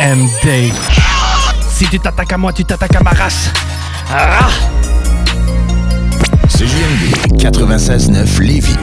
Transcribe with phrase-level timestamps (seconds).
[0.00, 0.72] CJMD.
[1.68, 3.50] Si tu t'attaques à moi, tu t'attaques à ma race.
[4.10, 4.48] Ah!
[6.48, 8.76] CJMD 96.9 Lévis.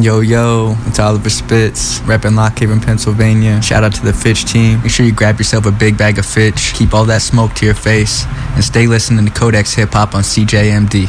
[0.00, 3.60] Yo, yo, it's Oliver Spitz, repping Lock Haven, Pennsylvania.
[3.60, 4.80] Shout out to the Fitch team.
[4.82, 7.66] Make sure you grab yourself a big bag of Fitch, keep all that smoke to
[7.66, 8.24] your face,
[8.54, 11.08] and stay listening to Codex Hip Hop on CJMD.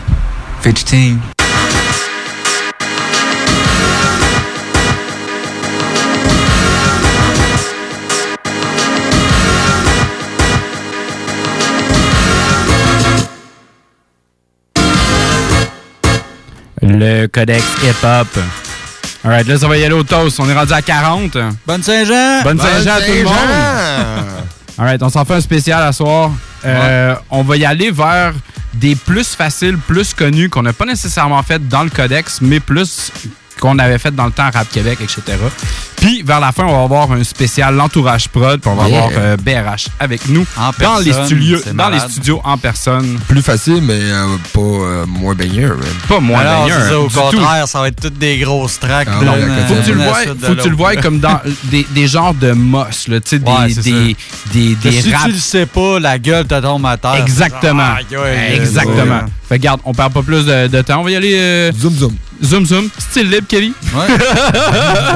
[0.64, 1.22] Fitch team.
[16.82, 18.28] Le codex hip-hop.
[19.24, 20.40] Alright, là, ça va y aller au toast.
[20.40, 21.38] On est rendu à 40.
[21.68, 22.42] Bonne Saint-Jean!
[22.44, 23.34] Bonne Saint-Jean à tout le monde!
[24.80, 26.32] Alright, on s'en fait un spécial à soir.
[26.66, 28.34] Euh, On va y aller vers
[28.74, 33.12] des plus faciles, plus connus qu'on n'a pas nécessairement fait dans le codex, mais plus
[33.62, 35.22] qu'on avait fait dans le temps Rap Québec, etc.
[35.96, 39.04] Puis vers la fin, on va avoir un spécial l'entourage prod, puis on va Yeah.
[39.06, 43.20] avoir euh, BRH avec nous En dans les studios, dans les studios en personne.
[43.28, 45.76] Plus facile, mais euh, pas euh, moins baigneur.
[46.10, 48.80] Pas moins Alors, baigneur, c'est ça, au du contraire, ça va être toutes des grosses
[48.80, 49.08] tracks.
[49.12, 51.86] Ah euh, Faut que tu le vois, faut que tu le vois comme dans des,
[51.92, 53.68] des genres de moss, là, tu sais, des, Ouais,
[54.54, 57.16] des, des, si rap- tu le sais pas, la gueule te tombe à terre.
[57.22, 57.94] Exactement.
[57.96, 59.20] Aïe, aïe, Exactement.
[59.20, 59.32] aïe.
[59.48, 61.02] Fait regarde, on perd pas plus de, de temps.
[61.02, 61.36] On va y aller.
[61.38, 62.16] euh, Zoom, zoom.
[62.44, 62.90] Zoom, zoom.
[62.98, 63.74] Style libre, Kelly.
[63.94, 64.08] Ouais.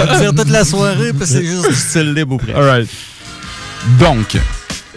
[0.02, 2.58] On va dire toute la soirée, puis c'est juste du style libre ou presque.
[2.58, 2.88] Alright.
[4.00, 4.38] Donc,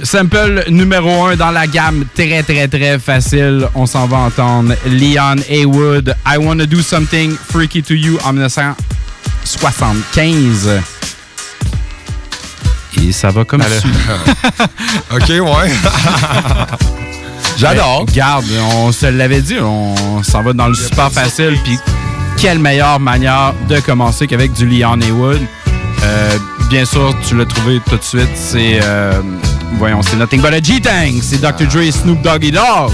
[0.02, 3.68] sample numéro 1 dans la gamme, très, très, très facile.
[3.74, 10.80] On s'en va entendre Leon Haywood, I Wanna Do Something Freaky to You en 1975.
[13.00, 13.88] Et ça va comme suit.
[15.12, 15.70] OK, ouais.
[17.58, 18.06] J'adore.
[18.06, 21.58] Garde, on se l'avait dit, on s'en va dans le super facile.
[21.64, 21.76] Puis,
[22.40, 25.40] quelle meilleure manière de commencer qu'avec du Leon Haywood?
[26.04, 26.38] Euh,
[26.70, 28.28] bien sûr, tu l'as trouvé tout de suite.
[28.34, 29.20] C'est, euh,
[29.78, 31.20] voyons, c'est Nothing But a G-Tang.
[31.22, 31.66] C'est Dr.
[31.66, 32.92] Dre et Snoop Doggy Dogg.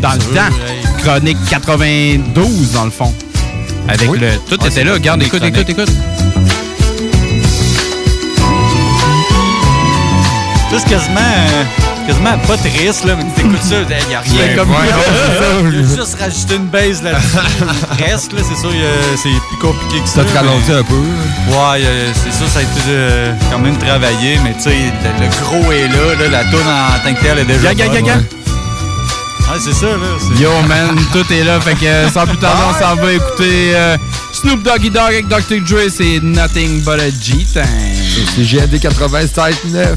[0.00, 0.54] Dans le temps.
[1.02, 3.12] Chronique 92, dans le fond.
[3.88, 4.18] Avec Oui.
[4.18, 4.28] le.
[4.48, 4.94] Tout Ouais, était là.
[4.94, 5.56] Regarde, écoute, chronique.
[5.58, 5.90] écoute, écoute.
[10.70, 11.64] C'est quasiment, euh,
[12.08, 15.96] quasiment pas triste, là, mais tu écoutes ça, il n'y a rien comme Il a
[15.96, 17.36] juste rajouté une base là-dessus.
[17.98, 18.72] Presque, là, c'est sûr,
[19.22, 20.14] c'est plus compliqué que ça.
[20.22, 20.94] Ça te ralentit mais- un peu.
[20.94, 25.24] Ouais, euh, c'est sûr, ça a été euh, quand même travaillé, mais tu sais, le,
[25.24, 27.74] le gros est là, là, la toune en tant que telle est déjà.
[27.74, 28.14] Ga, ga, ga, bonne, ga.
[28.16, 28.22] ouais.
[29.52, 30.40] Ouais, c'est ça, là.
[30.40, 31.60] Yo man, tout est là.
[31.60, 33.96] Fait que sans plus tarder, on s'en va écouter euh,
[34.32, 35.60] Snoop Doggy Dogg avec Dr.
[35.66, 35.88] Dre.
[35.90, 37.64] C'est Nothing But a G-Tang.
[38.34, 39.96] C'est GND 87.9.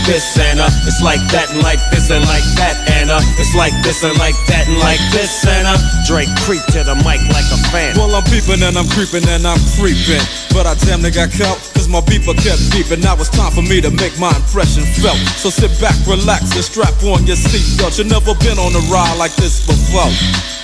[0.05, 3.55] this and uh, it's like that and like this and like that and uh, it's
[3.55, 7.21] like this and like that and like this and uh, Drake creep to the mic
[7.29, 7.95] like a fan.
[7.97, 10.21] Well, I'm peeping and I'm creeping and I'm creeping.
[10.51, 12.99] But I damn near got caught, cause my beeper kept beeping.
[13.03, 15.17] Now it's time for me to make my impression felt.
[15.39, 17.97] So sit back, relax, and strap on your seatbelt.
[17.97, 20.11] You've never been on a ride like this before.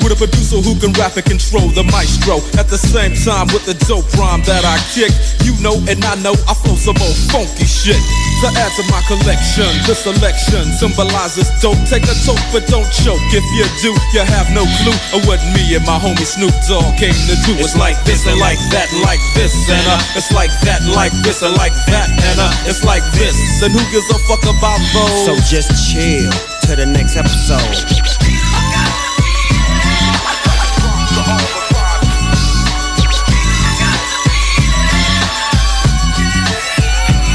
[0.03, 2.43] With a producer who can rap and control the maestro.
[2.59, 5.11] At the same time, with the dope rhyme that I kick.
[5.47, 7.99] You know and I know I flow some old funky shit.
[8.43, 11.79] To add to my collection, this selection symbolizes dope.
[11.87, 13.23] Take a toke, but don't choke.
[13.31, 16.99] If you do, you have no clue of what me and my homie Snoop Dogg
[16.99, 17.55] came to do.
[17.57, 21.53] It's like this and like that like this and it's like that like this and
[21.55, 22.37] like that and
[22.67, 23.37] it's like this.
[23.61, 25.25] And who gives a fuck about those?
[25.25, 26.31] So just chill
[26.65, 27.61] to the next episode.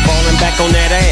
[0.07, 1.12] Falling back on that ass,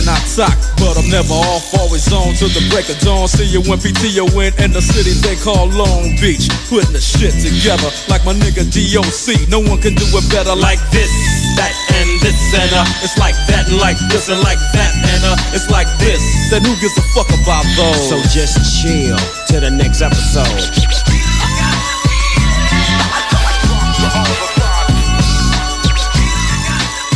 [0.01, 0.57] and I talk.
[0.81, 3.29] But I'm never off, always on till the break of dawn.
[3.29, 6.49] See you when PTO in in the city they call Long Beach.
[6.67, 9.47] Putting the shit together like my nigga DOC.
[9.47, 11.11] No one can do it better like this,
[11.55, 13.05] that, and this, and uh.
[13.05, 15.55] It's like that, and like this, and like that, and uh.
[15.55, 16.21] It's like this.
[16.49, 18.09] Then who gives a fuck about those?
[18.09, 19.17] So just chill
[19.53, 20.49] to the next episode.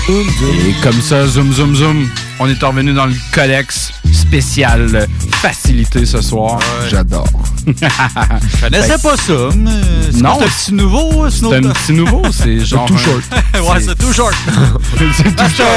[0.07, 2.07] Et comme ça, zoom, zoom, zoom,
[2.39, 5.07] on est revenu dans le codex spécial
[5.41, 6.59] facilité ce soir.
[6.89, 7.27] J'adore.
[7.67, 9.33] Je connaissais pas ça.
[9.55, 9.71] mais
[10.11, 10.37] C'est Non.
[10.39, 11.49] C'est un petit nouveau, sinon.
[11.51, 12.85] C'est un petit nouveau, c'est genre.
[12.87, 13.21] tout short.
[13.55, 14.35] ouais, c'est tout short.
[15.17, 15.69] c'est tout short.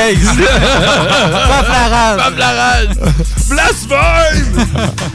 [1.49, 2.89] Pas flarage.
[3.49, 4.67] Blasphème!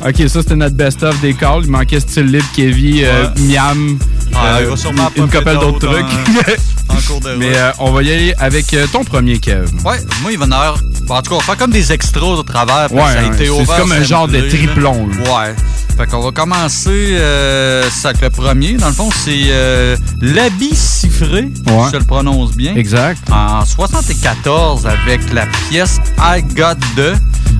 [0.07, 1.61] ok, ça c'était notre best-of des calls.
[1.65, 3.29] Il manquait style libre, Kevin, euh, Ouais.
[3.55, 3.97] Miam,
[4.35, 6.57] Ah, euh, il va sûrement une couple d'autres d'autres, trucs.
[6.97, 7.37] En cours de route.
[7.39, 9.65] Mais euh, on va y aller avec euh, ton premier, Kev.
[9.85, 10.75] Ouais, moi, il va en avoir.
[11.09, 12.91] en tout cas, on va faire comme des extras au travers.
[12.91, 13.01] Ouais,
[13.37, 13.47] c'est
[13.77, 15.15] comme un genre de triplon, là.
[15.47, 15.55] Ouais.
[15.97, 18.73] Fait qu'on va commencer euh, avec le premier.
[18.73, 21.87] Dans le fond, c'est euh, l'habit siffré, si Ouais.
[21.93, 22.75] je le prononce bien.
[22.75, 23.19] Exact.
[23.31, 27.13] En 74, avec la pièce I Got The.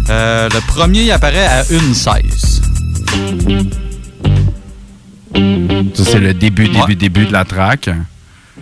[0.09, 2.61] Euh, le premier apparaît à une 16.
[5.95, 6.95] Ça, c'est le début, début, Ouais.
[6.95, 7.89] début de la track.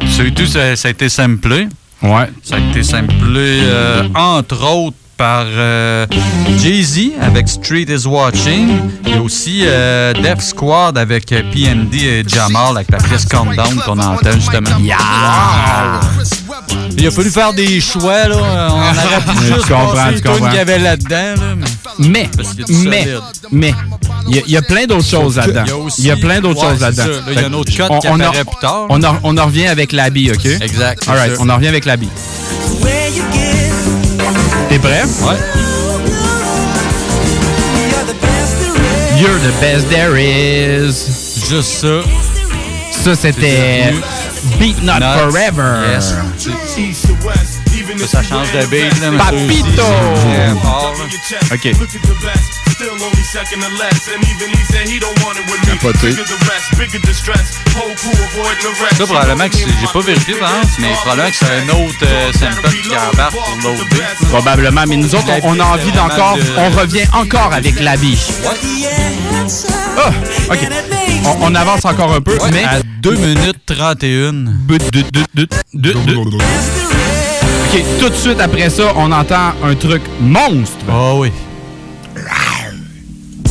[0.07, 1.68] Surtout, ça, ça a été samplé.
[2.01, 2.30] Ouais.
[2.44, 6.07] Ça a été samplé, euh, entre autres, par euh,
[6.57, 8.69] Jay-Z avec Street is Watching
[9.06, 14.00] et aussi euh, Def Squad avec euh, PND et Jamal avec la pièce Countdown qu'on
[14.00, 14.71] entend justement.
[16.98, 18.69] Il a fallu faire des choix, là.
[18.71, 21.56] On aurait pu Tu juste comprends, passer les tunes qu'il y avait là-dedans, là.
[21.56, 21.65] mais-
[22.00, 22.30] Mais,
[22.86, 23.07] mais,
[23.51, 23.74] mais,
[24.28, 25.63] il y, a- il y a plein d'autres choses là-dedans.
[25.66, 27.04] Il y a aussi- Il y a plein d'autres Ouais, choses là-dedans.
[27.04, 27.10] ça.
[27.10, 28.86] Là, il y a un autre cut On- qui on en- apparaît plus tard.
[28.89, 30.45] On en, on en revient avec l'habit, OK?
[30.45, 31.04] Exact.
[31.07, 32.10] All right, on en revient avec l'habit.
[34.69, 35.04] T'es prêt?
[35.04, 35.38] Ouais.
[39.19, 41.06] You're the best there is.
[41.50, 42.01] Juste ça.
[42.92, 43.94] Ça, c'était
[44.60, 45.31] Beat Not Nuts.
[45.31, 45.94] Forever.
[45.94, 46.13] Yes.
[48.07, 48.66] Ça, ça change de là.
[49.18, 49.81] Papito!
[49.81, 50.54] là.
[51.54, 51.63] OK.
[55.72, 56.12] Capoté.
[58.98, 62.04] Ça, probablement que c'est- j'ai pas vérifié, par exemple, mais probablement que c'est un autre
[62.04, 63.86] euh, sample qui embarque pour l'autre.
[64.30, 64.84] Probablement.
[64.88, 66.38] Mais nous autres, on, on a envie d'encore.
[66.57, 68.18] On revient encore avec l'habit.
[69.98, 70.12] Ah,
[70.50, 70.60] OK.
[71.25, 72.63] On, on avance encore un peu, Ouais, mais.
[72.63, 74.31] à 2 minutes 31.
[74.34, 76.16] But- du- du- du- du- du-
[77.74, 80.75] OK, tout de suite après ça, on entend un truc monstre.
[80.90, 81.32] Ah oui.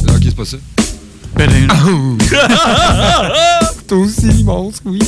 [0.08, 0.56] Ok, c'est pas ça.
[3.88, 4.98] Toi aussi, monstre, oui.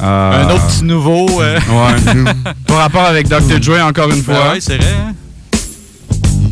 [0.00, 1.40] Un autre petit nouveau.
[1.40, 1.58] euh.
[1.58, 2.34] Ouais.
[2.66, 3.58] Par rapport avec Dr.
[3.60, 4.52] Dre, encore une Ben fois.
[4.52, 4.94] ouais, c'est vrai.
[5.08, 5.12] hein.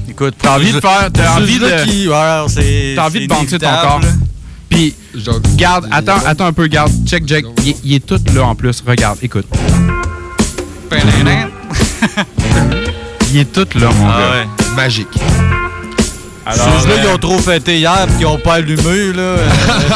[0.09, 1.11] Écoute, T'as envie de faire.
[1.13, 1.85] T'as envie de.
[1.85, 4.01] qui- ouais, c'est- T'as envie c'est de banter ton corps.
[4.71, 4.95] Puis,
[5.57, 6.91] garde, attends, attends un peu, garde.
[7.07, 7.45] Check, est-
[7.85, 8.83] il est tout là en plus.
[8.87, 9.47] Regarde, écoute.
[13.33, 14.31] Il est tout là, mon Ah gars.
[14.31, 14.47] ouais.
[14.77, 15.09] Magique.
[16.45, 19.23] Alors, Ceux-là, euh, ils ont trop fêté hier et qu'ils n'ont pas allumé, là.
[19.23, 19.49] euh,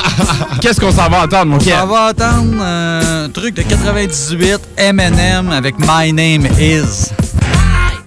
[0.62, 1.84] Qu'est-ce qu'on s'en va entendre, mon On gars?
[1.84, 7.10] va attendre un truc de 98, Eminem avec My Name Is.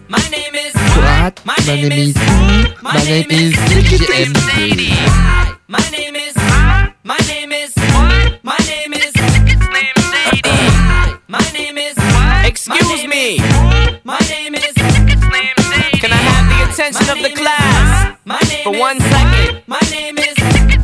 [0.10, 1.34] My name is What?
[1.46, 2.16] My name is
[2.82, 3.54] My name is.
[5.68, 6.34] My name is
[7.04, 7.74] My name is
[8.44, 8.99] My name is
[12.72, 13.40] Excuse me.
[14.04, 19.00] My name is Can I have the attention of the class My name for one
[19.00, 19.64] second?
[19.66, 20.79] My name is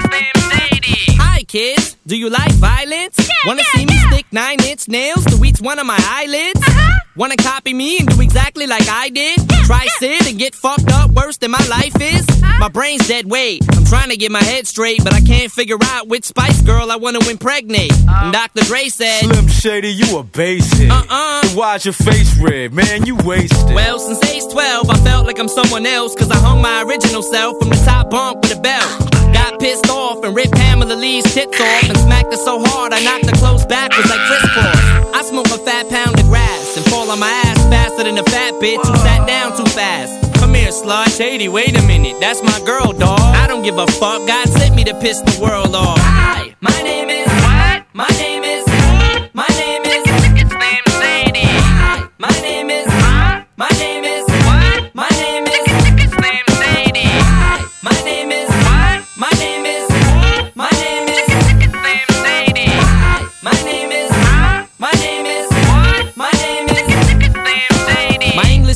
[1.55, 3.17] kids, do you like violence?
[3.45, 6.59] Wanna see me stick nine inch nails to each one of my eyelids?
[6.59, 6.99] Uh-huh.
[7.15, 9.39] Wanna copy me and do exactly like I did?
[9.63, 12.27] Try sit and get fucked up worse than my life is?
[12.27, 12.59] Uh-huh.
[12.59, 13.63] My brain's dead weight.
[13.71, 16.91] I'm trying to get my head straight, but I can't figure out which Spice Girl
[16.91, 17.93] I wanna impregnate.
[17.93, 18.25] Uh-huh.
[18.25, 18.65] And Dr.
[18.65, 20.91] Dre said, Slim Shady, you a base hit.
[20.91, 21.41] Uh-uh.
[21.43, 22.73] So why's your face red?
[22.73, 23.73] Man, you wasted.
[23.73, 27.23] Well, since age 12, I felt like I'm someone else, cause I hung my original
[27.23, 29.24] self from the top bunk with a belt.
[29.35, 33.03] Got pissed off and ripped Pamela Lee's tits off and smacked her so hard I
[33.03, 34.79] knocked her clothes backwards like crisscross.
[35.13, 38.23] I smoke a fat pound of grass and fall on my ass faster than a
[38.23, 40.39] fat bitch who sat down too fast.
[40.39, 41.17] Come here, slut.
[41.17, 42.15] Shady, wait a minute.
[42.21, 43.19] That's my girl, dog.
[43.19, 44.25] I don't give a fuck.
[44.25, 45.99] God sent me to piss the world off.
[45.99, 47.27] Hi, my name is.
[47.27, 47.83] What?
[47.91, 48.44] My name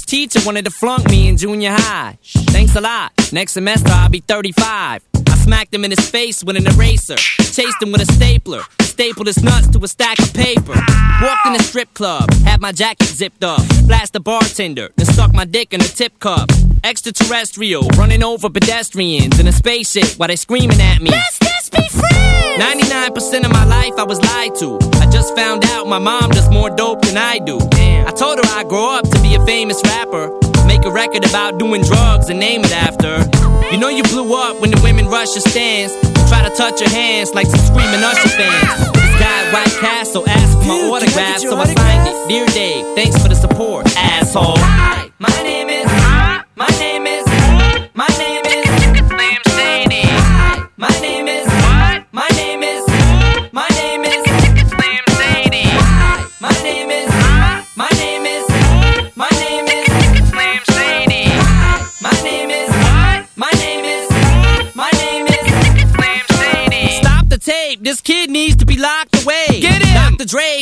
[0.09, 2.17] teacher wanted to flunk me in junior high.
[2.23, 3.11] Thanks a lot.
[3.31, 5.03] Next semester I'll be 35.
[5.13, 7.15] I smacked him in his face with an eraser.
[7.15, 8.63] Chased him with a stapler.
[8.81, 10.73] Stapled his nuts to a stack of paper.
[11.21, 12.33] Walked in a strip club.
[12.43, 13.61] Had my jacket zipped up.
[13.85, 14.89] Blast the bartender.
[14.95, 16.49] Then stuck my dick in a tip cup.
[16.83, 17.87] Extraterrestrial.
[17.89, 21.11] Running over pedestrians in a spaceship while they screaming at me.
[21.11, 22.18] Let's just be friends!
[22.59, 24.77] 99% of my life I was lied to.
[24.99, 27.57] I just found out my mom does more dope than I do.
[27.71, 30.27] I told her I'd grow up to be a famous rapper.
[30.67, 33.23] Make a record about doing drugs and name it after.
[33.71, 35.95] You know you blew up when the women rush your stands.
[36.27, 38.91] Try to touch your hands like some screaming Usher fans.
[38.91, 42.27] This guy White Castle asked for my autograph, so I signed it.
[42.27, 44.57] Dear Dave, thanks for the support, asshole.
[44.57, 45.85] Hi, my name is.
[46.57, 46.88] My name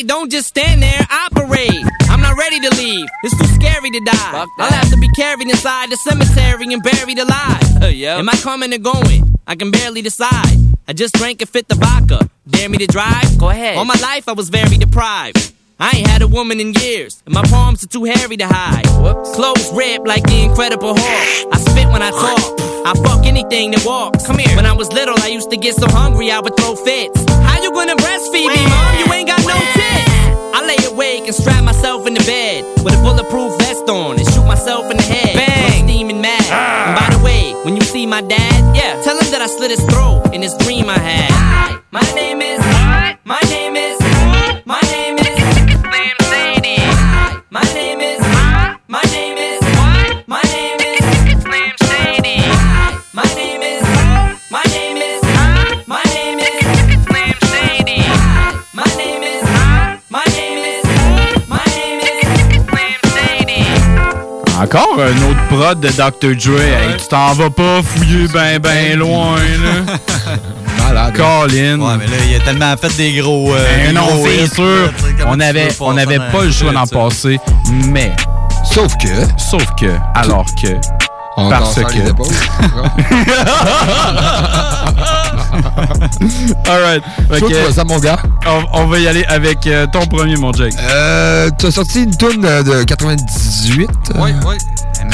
[0.04, 1.08] Don't just stand there.
[1.10, 1.84] Operate.
[2.10, 3.08] I'm not ready to leave.
[3.24, 4.46] It's too scary to die.
[4.60, 7.82] I'll have to be carried inside the cemetery and buried alive.
[7.82, 8.18] Uh, yeah.
[8.18, 9.36] Am I coming or going?
[9.48, 10.58] I can barely decide.
[10.88, 12.30] I just drank and fit the vodka.
[12.48, 13.38] Dare me to drive?
[13.40, 13.78] Go ahead.
[13.78, 15.54] All my life I was very deprived.
[15.80, 18.88] I ain't had a woman in years, and my palms are too hairy to hide.
[18.98, 19.36] Whoops.
[19.36, 21.54] Clothes ripped like the Incredible Hulk.
[21.54, 22.68] I spit when I talk.
[22.88, 24.26] I fuck anything that walks.
[24.26, 24.56] Come here.
[24.56, 27.22] When I was little, I used to get so hungry I would throw fits.
[27.30, 28.98] How you gonna breastfeed me, mom?
[28.98, 29.67] You ain't got no.
[30.58, 34.28] I lay awake and strap myself in the bed with a bulletproof vest on and
[34.34, 35.36] shoot myself in the head.
[35.36, 35.84] Bang!
[35.84, 36.42] I'm steaming mad.
[36.50, 39.70] And by the way, when you see my dad, yeah, tell him that I slit
[39.70, 41.30] his throat in this dream I had.
[41.30, 42.58] Hi, my name is.
[42.58, 43.07] What?
[64.60, 66.36] Encore un autre prod de Dr.
[66.36, 66.60] Dre.
[66.62, 69.98] Hey, tu t'en vas pas fouiller ben ben loin, là.
[70.88, 71.14] Malade.
[71.16, 71.80] Colin.
[71.80, 73.54] Ouais, mais là, il a tellement fait des gros.
[73.54, 74.92] euh, Ben des non, c'est sûr.
[75.28, 77.40] On avait, on avait pas le choix d'en passer,
[77.88, 78.12] mais.
[78.64, 79.08] Sauf que.
[79.38, 79.92] Sauf que.
[80.16, 80.70] Alors que.
[81.38, 81.82] On Parce que.
[86.70, 87.04] Alright.
[87.40, 88.20] Toi, vois ça, mon gars?
[88.46, 90.74] On, on va y aller avec euh, ton premier, mon Jake.
[90.80, 93.90] Euh, tu as sorti une toune euh, de 98.
[94.16, 94.56] Oui, oui.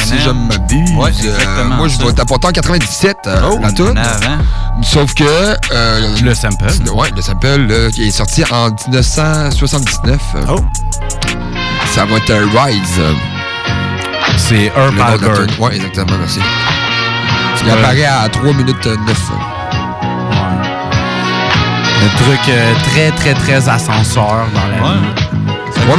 [0.06, 0.92] Si je ne m'abuse.
[0.96, 3.98] Ouais, Euh, exactement, moi, je vais t'apporter en 97, euh, Oh, la toune.
[3.98, 4.38] avant.
[4.82, 5.24] Sauf que...
[5.72, 6.66] euh, Le sample.
[6.94, 10.20] Ouais, le sample là, qui est sorti en 1979.
[10.50, 10.56] Oh.
[11.94, 12.80] Ça va être euh, Rise.
[13.00, 13.14] euh,
[14.38, 14.96] C'est Herb
[15.36, 15.48] toune.
[15.60, 16.40] Ouais, exactement, merci.
[17.66, 19.32] Il apparaît à 3 minutes 9.
[22.04, 24.98] Le truc euh, très, très, très ascenseur dans la Ouais.
[25.00, 25.90] vie.
[25.90, 25.96] Ouais,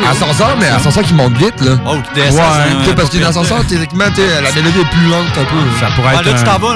[0.00, 1.72] mais ascenseur, mais ascenseur qui monte vite, là.
[1.86, 2.36] Oh, tu descends.
[2.36, 5.56] Ouais, un- parce qu'un ascenseur, techniquement, la mélodie est plus lente un peu.
[5.80, 6.74] Ça pourrait Ouais, être là, tu un, t'en vas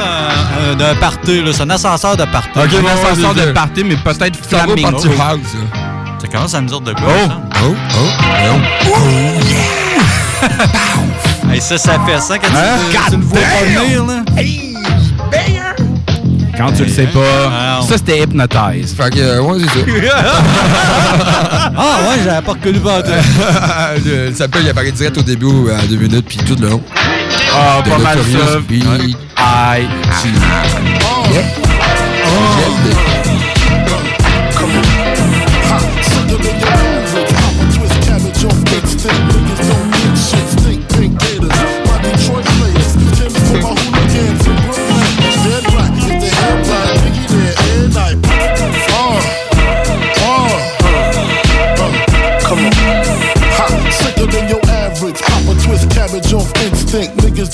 [0.60, 1.52] euh, d'un party, là.
[1.52, 2.48] C'est un ascenseur de party.
[2.56, 4.90] Ok, un ascenseur de party, mais peut-être Ça va flaming.
[4.90, 5.40] partir house.
[6.20, 7.40] Ça commence à me dire de quoi, Oh, ça?
[7.64, 8.58] oh, oh,
[8.88, 9.00] oh.
[11.52, 13.18] Hey, ça, ça fait ça quand tu- Hein?
[13.20, 14.22] vois pas venir, là.
[16.60, 18.94] Quand tu le sais pas, Ah, ça c'était Hypnotize.
[18.94, 19.86] Fait que, euh, ouais, c'est ça.
[21.74, 25.78] Ah, ouais, j'avais pas reconnu pas le le sample, il apparaît direct au début, euh,
[25.78, 26.82] à deux minutes, puis tout le long.
[27.54, 28.58] Ah, pas mal ça.
[28.68, 28.84] Big.
[29.36, 29.88] Aïe.
[31.32, 31.44] Yeah.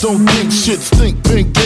[0.07, 1.25] Don't think shit stink.
[1.25, 1.66] Pink Gators,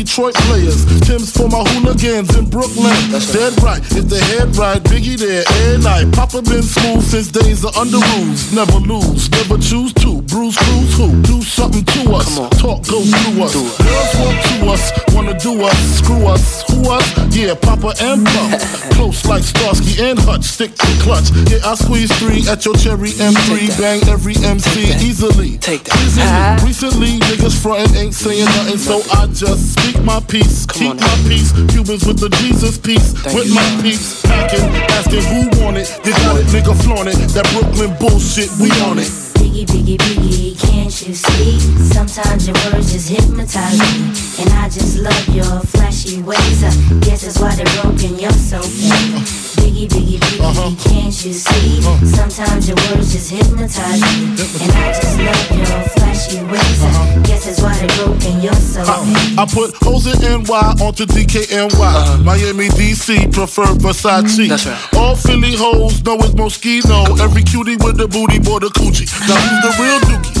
[0.00, 0.80] Detroit players.
[1.04, 2.96] Tim's for my hooligans in Brooklyn.
[3.12, 6.10] That's Dead right, if they head right, Biggie there, and night.
[6.14, 8.50] Papa been smooth since days of under rules.
[8.50, 10.22] Never lose, never choose to.
[10.22, 11.12] Bruce Cruz who?
[11.20, 12.32] Do something to us.
[12.56, 13.52] Talk go through us.
[13.52, 17.04] Girls want to us, wanna do us, screw us, who us?
[17.36, 18.56] Yeah, Papa and Pump.
[18.96, 21.28] Close like Starsky and Hutch, stick to clutch.
[21.52, 23.78] Yeah, I squeeze three at your cherry M3.
[23.78, 25.58] Bang every MC easily.
[25.58, 26.00] Take that.
[26.00, 26.66] Easily.
[26.66, 30.66] Recently, niggas frontin' ain't saying nothing, so I just speak my peace.
[30.66, 31.52] Keep my peace.
[31.72, 33.12] Cubans with the Jesus peace.
[33.34, 34.22] With my peace.
[34.22, 35.88] Packing, asking who want it.
[36.04, 37.16] You got it, nigga flaunt it.
[37.34, 39.10] That Brooklyn bullshit, we on it.
[39.40, 41.60] Biggie, biggie, biggie, can't you see?
[41.94, 44.10] Sometimes your words just hypnotize me.
[44.42, 46.64] And I just love your flashy ways.
[46.64, 49.22] I guess that's why they're broken, you're so fake.
[49.62, 50.74] Biggie, biggie, biggie, uh-huh.
[50.90, 51.78] can't you see?
[51.78, 52.06] Uh-huh.
[52.06, 54.34] Sometimes your words just hypnotize me.
[54.66, 56.82] And I just love your flashy ways.
[56.82, 59.38] I guess that's why they're broken, you're so fake.
[59.38, 62.24] Uh, I put hoes in NY onto DKNY.
[62.24, 64.26] Miami, DC, prefer Versace.
[64.26, 64.48] Mm-hmm.
[64.48, 64.94] That's right.
[64.96, 67.20] All Philly hoes know it's Moschino.
[67.20, 69.06] Every cutie with the booty, boy, the coochie.
[69.28, 70.40] Now who's the real dookie?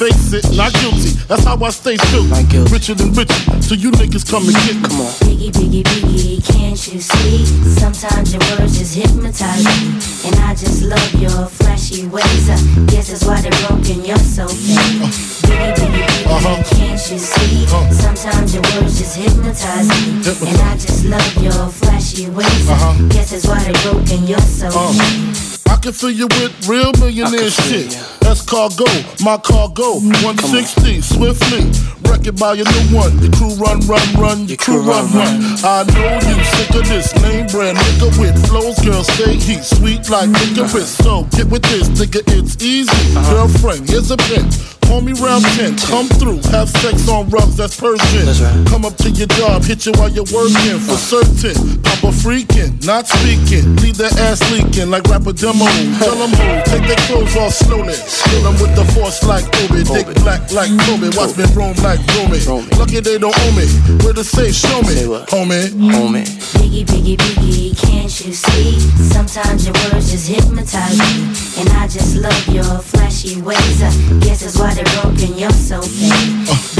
[0.01, 1.13] Face it, not guilty.
[1.29, 2.25] That's how I stay true.
[2.73, 4.89] Richer than richer, so you niggas come and get me.
[4.89, 5.13] Come on.
[5.21, 7.45] Biggie, biggie, biggie, can't you see?
[7.77, 10.01] Sometimes your words just hypnotize me.
[10.25, 12.49] And I just love your flashy ways.
[12.49, 12.57] I
[12.89, 15.05] guess that's why they're broken, you're so fake.
[15.05, 15.13] Uh-huh.
[15.45, 16.63] Biggie, biggie, biggie, uh-huh.
[16.75, 17.65] can't you see?
[17.65, 17.91] Uh-huh.
[17.93, 20.17] Sometimes your words just hypnotize me.
[20.49, 22.69] And I just love your flashy ways.
[22.71, 25.60] I guess that's why they're broken, you're so fake.
[25.71, 27.97] I can fill you with real millionaire shit.
[28.19, 28.83] That's cargo,
[29.23, 30.03] my cargo.
[30.03, 31.63] 160, swiftly.
[32.03, 33.17] Wreck it by your new one.
[33.23, 34.47] Your crew run, run, run.
[34.47, 35.39] Your crew run, run.
[35.63, 38.77] I know you sick of this name brand nigga with flows.
[38.83, 40.91] Girl, say heat, sweet like licorice.
[40.91, 43.13] So get with this, nigga, it's easy.
[43.31, 44.80] Girlfriend, here's a pin.
[44.91, 48.27] Call me round 10, come through, have sex on rugs, that's Persian.
[48.65, 51.79] Come up to your job, hit you while you're working, for certain.
[51.79, 55.63] Papa freaking, not speaking, leave that ass leaking like rapper demo.
[55.95, 57.95] Tell them who, take their clothes off slowly.
[57.95, 62.03] Kill them with the force like Obi, dick black like Kobe, watch me roam like
[62.19, 62.43] Romy.
[62.75, 63.63] Lucky they don't owe me,
[64.03, 65.71] where to say, show me, homie.
[65.71, 66.27] Homie.
[66.59, 68.79] Biggie, biggie, biggie, can't you see?
[69.07, 71.31] Sometimes your words just hypnotize me.
[71.61, 73.81] And I just love your flashy ways.
[73.81, 76.11] I guess that's why they're broken, you're so fake.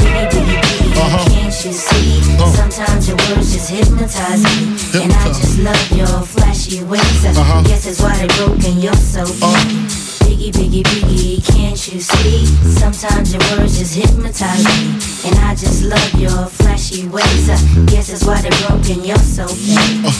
[0.00, 2.18] Biggie, biggie, biggie, can't you see?
[2.38, 2.46] Uh-huh.
[2.52, 5.02] Sometimes your words just hypnotize me.
[5.02, 7.24] And I just love your flashy ways.
[7.24, 7.62] I uh-huh.
[7.62, 9.42] guess that's why they're broken, you're so fake.
[9.42, 10.26] Uh-huh.
[10.26, 12.71] Biggie, biggie, biggie, can't you see?
[12.92, 15.00] Sometimes your words just hypnotize me.
[15.24, 17.48] And I just love your flashy ways.
[17.48, 20.12] I guess that's why they're broken, you're so fake.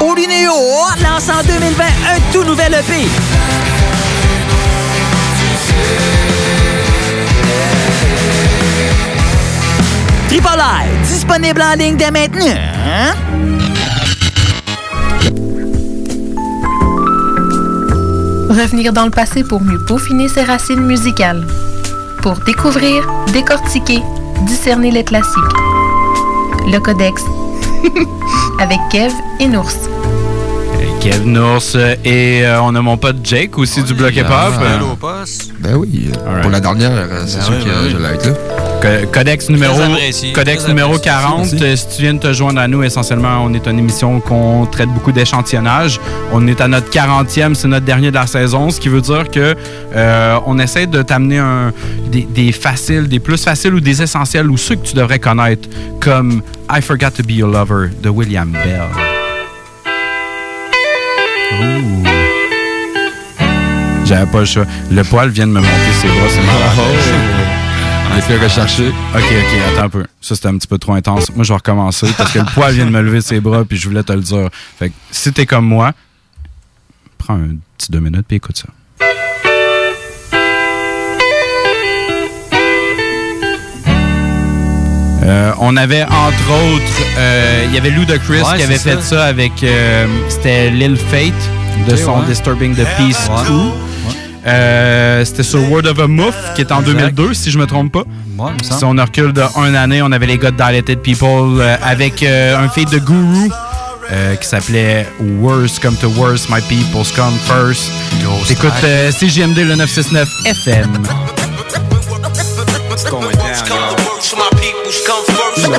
[0.00, 0.52] Olinéo
[1.02, 3.08] lance en 2020 un tout nouvel EP.
[10.28, 12.44] Triple I, disponible en ligne dès maintenant.
[18.50, 21.46] Revenir dans le passé pour mieux peaufiner ses racines musicales.
[22.22, 24.02] Pour découvrir, décortiquer,
[24.46, 25.77] discerner les classiques.
[26.70, 27.24] Le Codex.
[28.60, 29.87] Avec Kev et Nours.
[31.10, 34.26] Kev Nours et euh, on a mon pote Jake aussi du bloc hip-hop.
[34.30, 34.50] Ah,
[35.60, 37.90] Ben oui, euh, pour la dernière, euh, c'est Ben sûr oui, que ben oui.
[37.92, 38.32] je vais être là.
[39.02, 41.10] Co- Codex numéro, apprécié, codex numéro apprécié.
[41.10, 41.38] 40.
[41.52, 41.64] Merci.
[41.64, 44.66] Euh, Si tu viens de te joindre à nous, essentiellement, on est une émission qu'on
[44.66, 45.98] traite beaucoup d'échantillonnage.
[46.32, 49.30] On est à notre 40e, c'est notre dernier de la saison, ce qui veut dire
[49.30, 49.56] que
[49.96, 51.72] euh, on essaie de t'amener un-
[52.12, 55.70] des, des faciles, des plus faciles ou des essentiels ou ceux que tu devrais connaître,
[56.00, 58.82] comme I Forgot to Be Your Lover de William Bell.
[64.04, 64.64] J'avais pas le choix.
[64.90, 67.38] Le poil vient de me monter ses bras, c'est malade.
[68.10, 68.88] On est fait rechercher.
[68.88, 70.06] Ok, ok, attends un peu.
[70.20, 71.30] Ça, c'était un petit peu trop intense.
[71.34, 73.76] Moi, je vais recommencer parce que le poil vient de me lever ses bras puis
[73.76, 74.48] je voulais te le dire.
[74.78, 75.92] Fait que si t'es comme moi,
[77.18, 78.68] prends un petit deux minutes puis écoute ça.
[85.28, 88.78] Euh, on avait entre autres, euh, il y avait Lou de Chris Ouais, qui avait
[88.78, 89.02] fait ça.
[89.02, 91.32] ça, avec, euh, c'était Lil Fate
[91.88, 92.26] de son ouais.
[92.26, 93.48] Disturbing the Peace Ouais.
[93.48, 95.24] 2.
[95.24, 96.96] C'était sur Word of a Muff qui est en Exact.
[97.14, 98.04] 2002 si je me trompe pas.
[98.62, 102.68] Si on recule de un année, on avait les gars de Dilated People avec un
[102.70, 103.50] feat de Guru
[104.10, 107.90] euh, qui s'appelait Worst Come to Worst, My People's Come First.
[108.48, 111.02] Écoute euh, CGMD le 969 FM.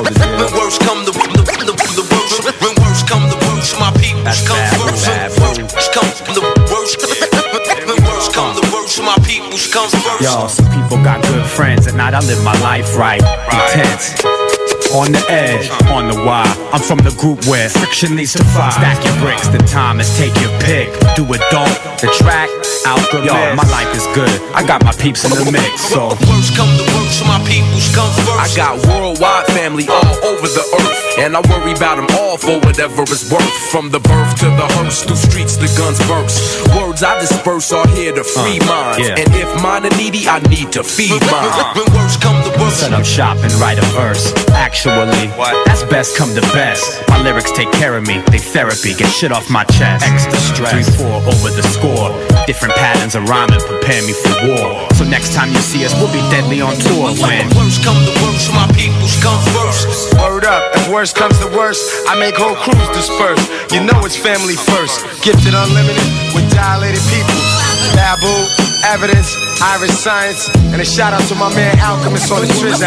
[0.04, 0.20] First.
[0.20, 2.40] When worst come the, the, the, the worst.
[2.60, 5.06] When worst come the worst, my peoples come first.
[5.06, 7.00] When worst come the worst.
[7.86, 10.22] When worst come the worst, my peoples come first.
[10.22, 11.86] Yo, some people got good friends.
[11.86, 13.22] At night, I live my life right.
[13.52, 14.14] Intense.
[14.90, 16.50] On the edge, on the wire.
[16.74, 18.70] I'm from the group where friction needs to fly.
[18.70, 20.90] Stack your bricks, the time is take your pick.
[21.14, 21.70] Do it, don't.
[22.02, 22.50] The track,
[22.86, 24.30] out the Yo, my life is good.
[24.54, 26.14] I got my peeps in the mix, so.
[26.28, 28.40] Worst come the worst, my peoples come first.
[28.40, 31.18] I got worldwide family all over the earth.
[31.18, 33.52] And I worry about them all for whatever it's worth.
[33.70, 36.64] From the birth to the hearse, through streets the guns burst.
[37.00, 39.08] Words I disperse are here to free uh, minds.
[39.08, 39.16] yeah.
[39.16, 41.48] And if mine are needy, I need to feed mine.
[41.72, 42.80] When worst come the worst.
[42.80, 44.34] Set up shop and write a verse.
[44.52, 45.32] Actually,
[45.64, 47.00] that's best come to best.
[47.08, 48.20] My lyrics take care of me.
[48.28, 50.04] They therapy, get shit off my chest.
[50.04, 50.72] Extra stress.
[50.72, 52.12] Three, four over the score.
[52.44, 54.84] Different patterns of rhyming prepare me for war.
[54.92, 57.16] So next time you see us, we'll be deadly on tour.
[57.16, 60.12] When worst come the worst, my peoples come first.
[60.20, 63.40] Word up, if worst comes to worst, I make whole crews disperse.
[63.72, 65.00] You know it's family first.
[65.24, 66.04] Gifted unlimited
[66.36, 66.44] with
[66.98, 67.38] people.
[67.94, 68.48] Babu,
[68.84, 72.80] evidence, Irish science, and a shout out to my man Alchemist on the Triz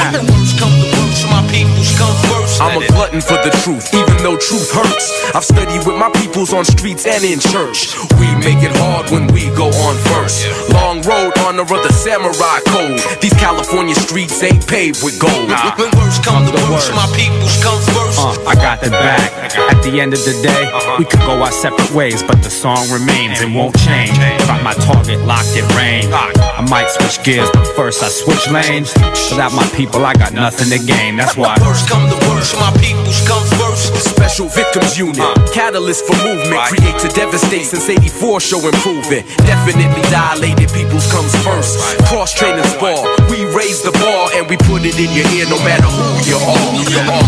[1.34, 1.44] app.
[1.54, 2.62] Worst come the worst, my peoples come first.
[2.62, 5.36] I'm a glutton for the truth, even though truth hurts.
[5.36, 7.94] I've studied with my peoples on streets and in church.
[8.22, 10.46] We make it hard when we go on first.
[10.74, 13.02] Long road, honor of the samurai code.
[13.22, 15.50] These California streets ain't paved with gold.
[15.78, 18.20] When worst come the worst, my peoples come first.
[18.20, 19.34] Uh, I got the back.
[19.70, 22.86] At the end of the day, we could go our separate ways, but the song
[22.90, 24.18] remains and won't change.
[24.46, 26.12] Got my target locked at range.
[26.14, 28.94] I might switch gears, but first I switch lanes.
[29.30, 31.18] Without my people, I got nothing to gain.
[31.24, 31.56] That's why.
[31.64, 33.96] Worst come the worst, my peoples come first.
[33.96, 35.32] Special victims unit, uh.
[35.56, 39.24] catalyst for movement, create to devastate since 84 show improvement.
[39.48, 41.80] Definitely dilated peoples comes first.
[42.12, 43.00] Cross training spar,
[43.32, 46.36] we raise the bar and we put it in your ear no matter who you
[46.36, 46.60] are.
[46.92, 47.24] You are.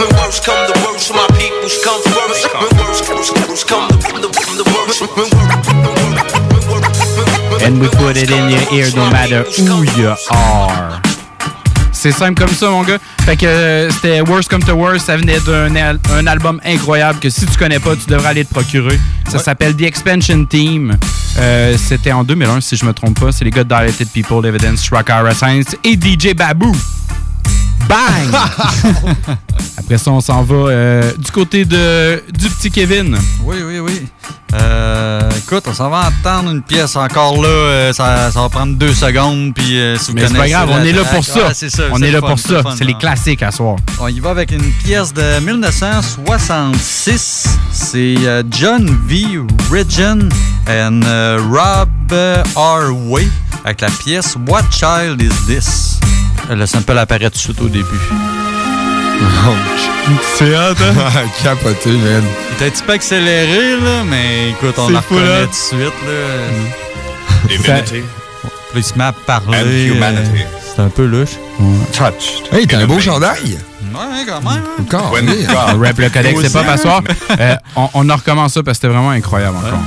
[0.00, 2.48] When worst come the worst, my peoples come first.
[2.48, 5.04] When worst, worst, worst come the, the, the worst.
[5.04, 5.28] When
[7.60, 10.96] And we put it in your ear no matter who you are.
[12.02, 12.98] C'est simple comme ça, mon gars.
[13.24, 15.06] Fait que euh, c'était Worst Come to Worst.
[15.06, 18.44] Ça venait d'un al- un album incroyable que si tu connais pas, tu devrais aller
[18.44, 18.98] te procurer.
[19.28, 20.96] Ça s'appelle The Expansion Team.
[21.38, 23.30] Euh, c'était en 2001, si je me trompe pas.
[23.30, 26.74] C'est les gars de Dilated People, Evidence, Rockara Science et DJ Baboo.
[27.88, 28.32] Bang!
[29.78, 33.16] Après ça, on s'en va euh, du côté de, du petit Kevin.
[33.44, 34.06] Oui, oui, oui.
[34.54, 37.48] Euh, écoute, on s'en va entendre une pièce encore là.
[37.48, 39.54] euh, ça, ça va prendre deux secondes.
[39.54, 41.50] Puis, euh, si vous Mais c'est pas grave, on est là pour ça.
[41.90, 42.62] on est là fun, pour ça.
[42.76, 43.76] C'est les classiques à soir.
[43.98, 47.48] On y va avec une pièce de 1966.
[47.72, 48.16] C'est
[48.50, 49.40] John V.
[49.70, 50.28] Ridgen
[50.68, 51.00] and
[51.50, 52.90] Rob euh, R.
[53.10, 53.26] Way
[53.64, 55.98] avec la pièce What Child Is This?
[56.50, 57.86] Le sample apparaît tout de suite au début.
[60.36, 60.94] C'est hot, hein?
[61.42, 62.22] Capoté, man.
[62.50, 65.44] Il était un petit peu accéléré, là, mais écoute, on la reconnaît là.
[65.44, 67.48] tout de suite, là.
[67.48, 68.02] Divinity
[68.72, 69.58] Puis il se met à parler.
[69.58, 70.42] and humanity.
[70.74, 71.36] C'est un peu louche.
[71.92, 72.52] touched.
[72.52, 73.58] Hey, t'as un beau chandail.
[73.94, 74.48] Ouais, quand même.
[74.62, 74.82] hein.
[74.82, 75.12] Encore.
[75.14, 75.20] Oui.
[75.46, 77.02] God- Rap le codex, c'est pas passoire.
[77.38, 79.78] Euh, on, on en recommence ça parce que c'était vraiment incroyable encore.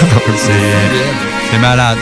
[0.36, 0.52] C'est
[1.50, 1.98] c'est malade.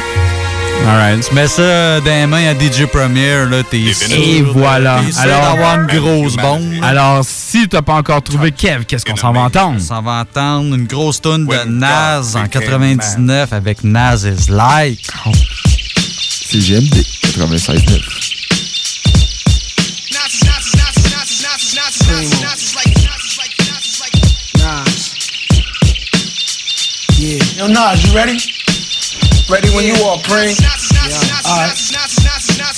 [0.85, 1.27] Alright.
[1.29, 4.13] Tu mets ça dans les mains à DJ Premier, là, t'es sûr.
[4.17, 5.01] Et voilà.
[5.11, 6.63] Sûr Alors- d'avoir une grosse bombe.
[6.83, 9.81] Alors, si t'as pas encore trouvé Kev, qu'est-ce qu'on s'en va entendre?
[9.91, 15.07] On va entendre une grosse tune de God en became 99 avec Nas is Like.
[16.49, 17.03] C'est GMD
[17.37, 18.01] 96.9.
[27.19, 27.39] Yeah.
[27.57, 28.56] Yo, Nas, you ready?
[29.47, 30.51] Ready when you are, Pring.
[30.59, 31.47] Yeah.
[31.47, 31.79] All right.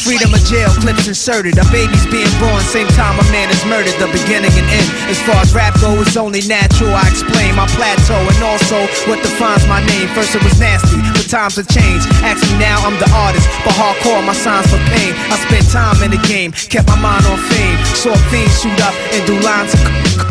[0.05, 1.57] Freedom of jail, clips inserted.
[1.57, 3.97] A baby's being born, same time a man is murdered.
[3.97, 4.89] The beginning and end.
[5.09, 6.93] As far as rap goes, it's only natural.
[6.93, 10.13] I explain my plateau and also what defines my name.
[10.13, 12.05] First it was nasty, but times have changed.
[12.21, 15.17] Ask me now, I'm the artist, but hardcore, my signs for pain.
[15.33, 17.81] I spent time in the game, kept my mind on fame.
[17.97, 19.81] Saw fiends shoot up and do lines of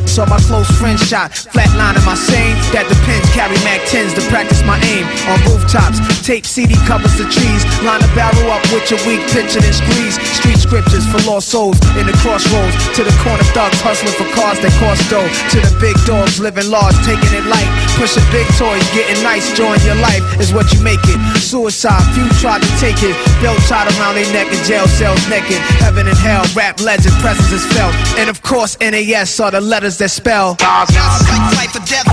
[0.06, 2.58] Saw my close friend shot, flatlining my sane.
[2.74, 5.06] That depends, carry Mac 10s to practice my aim.
[5.30, 7.62] On rooftops, tape CD covers the trees.
[7.86, 10.18] Line a barrel up with your weak picture and squeeze.
[10.34, 12.76] Street scriptures for lost souls in the crossroads.
[12.98, 15.28] To the corner thugs hustling for cars that cost dough.
[15.54, 17.70] To the big dogs living large, taking it light.
[18.02, 21.20] Pushing big toys, getting nice, join your life is what you make it.
[21.38, 23.14] Suicide, few tried to take it.
[23.42, 25.62] Belt tied around their neck in jail cells naked.
[25.82, 27.94] Heaven and hell, rap legend, presence is felt.
[28.18, 30.58] And of course, NAS are the letters that spell.
[30.58, 32.10] Nas is like life or death.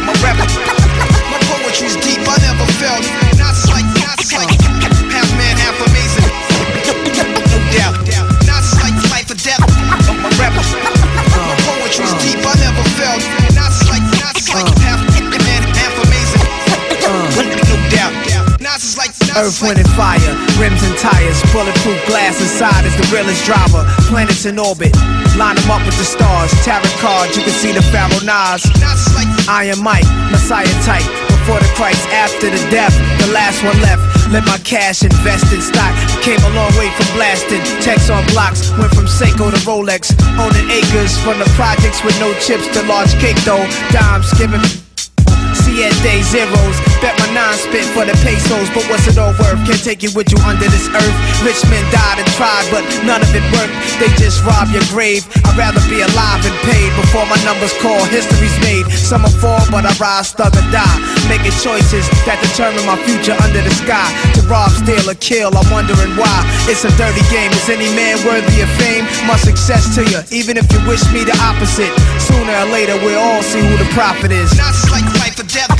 [0.00, 2.24] My rap, my poetry's deep.
[2.24, 3.04] I never felt.
[3.04, 4.48] Is like, Nas is like
[5.12, 6.24] half man, half amazing.
[7.52, 8.00] No doubt.
[8.48, 9.60] Nas like life or death.
[10.24, 12.40] My rap, my poetry's deep.
[12.40, 13.20] I never felt.
[13.52, 15.11] Nas like, Nas like half
[19.36, 20.20] Earth, wind, and fire,
[20.60, 23.80] rims and tires, bulletproof glass inside is the realest driver.
[24.12, 24.92] Planets in orbit,
[25.40, 26.52] line them up with the stars.
[26.64, 28.60] Tarot cards, you can see the Pharaoh Nas.
[29.48, 31.06] Iron Mike, Messiah type.
[31.32, 34.04] Before the Christ, after the death, the last one left.
[34.30, 35.92] Let my cash invest in stock.
[36.22, 37.60] Came a long way from blasting.
[37.80, 40.12] Text on blocks, went from Seiko to Rolex.
[40.38, 43.64] Owning acres from the projects with no chips to large cake though.
[43.90, 44.60] Dimes giving
[45.72, 46.76] Siete zeros.
[47.00, 49.56] Bet my nine spit for the pesos, but what's it all worth?
[49.64, 51.16] Can't take it with you under this earth.
[51.40, 53.72] Rich men died and tried, but none of it worked.
[53.96, 55.24] They just rob your grave.
[55.48, 58.04] I'd rather be alive and paid before my numbers call.
[58.12, 58.84] History's made.
[58.92, 60.98] Some will fall, but I rise, thug or die.
[61.32, 64.12] Making choices that determine my future under the sky.
[64.36, 66.36] To rob, steal, or kill, I'm wondering why.
[66.68, 67.48] It's a dirty game.
[67.56, 69.08] Is any man worthy of fame?
[69.24, 71.96] My success to you, even if you wish me the opposite.
[72.20, 74.52] Sooner or later, we'll all see who the prophet is.
[74.52, 75.61] Is like life or death.
[75.70, 75.76] My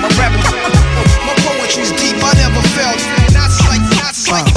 [0.00, 2.18] my poetry's deep.
[2.18, 2.98] I never felt.
[2.98, 4.48] Is like, is like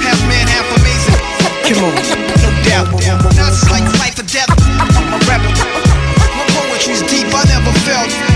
[0.00, 1.20] half man, half amazing.
[1.68, 1.94] Come on.
[2.40, 2.88] No doubt.
[3.52, 4.48] Is like life or death.
[5.10, 5.42] My rap,
[6.36, 7.28] my poetry's deep.
[7.34, 8.33] I never felt.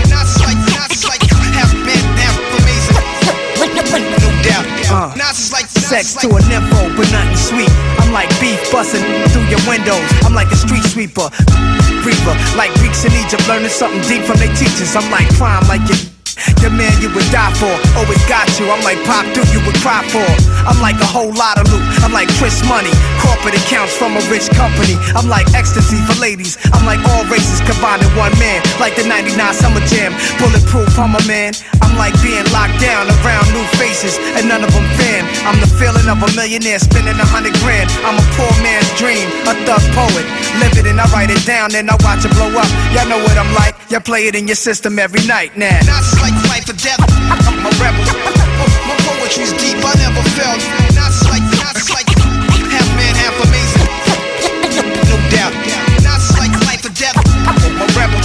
[4.89, 5.17] Doubt.
[5.17, 7.71] Nas is like Sex to a nympho, but nothing sweet.
[8.01, 10.01] I'm like beef busting through your windows.
[10.25, 11.29] I'm like a street sweeper,
[12.01, 12.35] breather.
[12.57, 14.95] Like Greeks in Egypt, learning something deep from their teachers.
[14.95, 15.97] I'm like crime, like your,
[16.61, 17.71] your man you would die for.
[17.99, 18.69] Always got you.
[18.69, 20.25] I'm like Pop Duke, you would cry for.
[20.67, 21.83] I'm like a whole lot of loot.
[22.03, 24.95] I'm like Chris Money, corporate accounts from a rich company.
[25.15, 26.57] I'm like ecstasy for ladies.
[26.73, 28.61] I'm like all races combined in one man.
[28.79, 30.91] Like the 99 Summer Jam, bulletproof.
[30.99, 31.53] I'm a man.
[31.81, 35.25] I'm like being locked down around new faces, and none of them fan.
[35.47, 37.89] I'm the feeling of a millionaire spending a hundred grand.
[38.05, 40.25] I'm a poor man's dream, a thug poet.
[40.61, 42.69] Live it and I write it down, and I watch it blow up.
[42.93, 43.75] Y'all know what I'm like.
[43.89, 45.79] Y'all play it in your system every night now.
[46.29, 47.01] Nas is like life or death.
[47.47, 48.05] I'm a rebel.
[48.85, 49.77] My poetry's deep.
[49.81, 50.61] I never felt.
[50.93, 52.09] Nas is like, Nas is like
[52.69, 53.87] half man, half amazing.
[55.09, 55.53] No doubt.
[56.19, 57.17] Is like life or death.
[57.47, 58.21] I'm a rebel.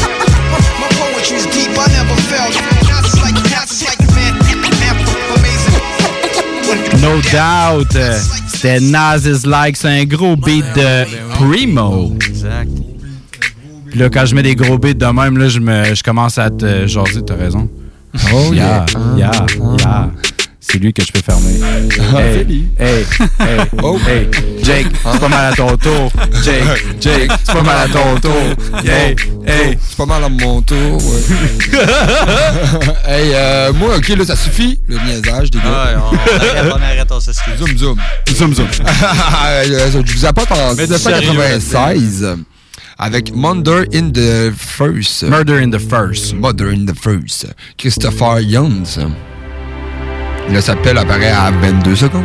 [0.80, 1.72] My poetry's deep.
[1.78, 2.54] I never felt.
[2.88, 4.34] Nas is like, Nas is like man,
[4.84, 4.98] half
[5.38, 5.80] amazing.
[7.00, 7.92] No doubt.
[8.48, 12.12] C'était Nas is Like, c'est un gros beat de Primo.
[12.26, 12.68] Exact.
[13.90, 16.36] Puis là, quand je mets des gros beats de même, là, je, me, je commence
[16.38, 17.70] à te jaser, t'as raison.
[18.32, 18.84] Oh yeah,
[19.16, 19.30] yeah.
[19.30, 19.46] yeah,
[19.78, 20.10] yeah.
[20.60, 21.60] c'est lui que je peux fermer.
[21.62, 22.66] Ah, hey, c'est lui.
[22.78, 23.04] hey,
[23.40, 23.98] hey, Oh.
[24.06, 24.28] hey,
[24.62, 26.12] Jake, c'est pas mal à ton tour.
[26.42, 28.32] Jake, Jake, c'est pas mal à ton tour.
[28.84, 29.78] Hey, hey.
[29.88, 31.22] C'est pas mal à mon tour, ouais.
[33.06, 35.64] hey, euh, moi, ok, là, ça suffit, le niaisage, des gars.
[35.64, 37.54] Ouais, on arrête, on arrête, on s'excuse.
[37.58, 37.98] Zoom, zoom.
[38.30, 38.68] Zoom, zoom.
[39.46, 42.36] Euh, Je vous apporte en Mais du sérieux, 1996
[42.98, 45.24] avec Murder in the First.
[45.24, 46.34] Murder in the First.
[46.34, 47.46] Murder in the First.
[47.78, 48.98] Christopher Jones.
[50.50, 52.22] Le s'appelle apparaît à 22 secondes.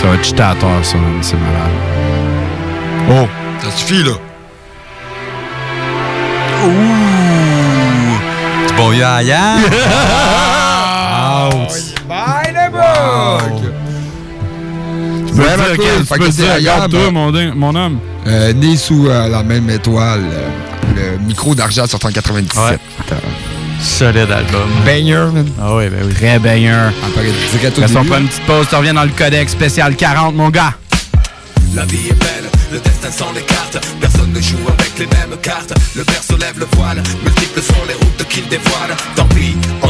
[0.00, 1.70] Ça va être cheaté à ça, c'est malade.
[3.10, 3.28] Oh,
[3.62, 4.12] ça suffit, là.
[8.68, 9.56] Du bon ya-ya.
[15.42, 17.32] Peux Ouais, dire, mais quel- fait tu que peux c'est dire, ailleurs, regarde toi, mon,
[17.54, 17.98] mon homme.
[18.26, 20.48] Euh, né sous euh, la même étoile, euh,
[21.16, 22.78] le micro d'argent sorti en 97.
[23.82, 24.68] Solide album.
[24.84, 25.48] Banger, man.
[25.60, 26.12] Ah oui, ben oui.
[26.14, 26.90] Très banger.
[27.06, 28.08] Apparaît direct au on début.
[28.08, 30.74] prend une petite pause, tu reviens dans le codex spécial 40, mon gars.
[31.74, 35.72] La vie est belle, le destin s'en écarte Personne ne joue avec les mêmes cartes
[35.94, 39.89] Le berceau lève le voile, multiples sont les routes qu'il dévoile Tant pis, on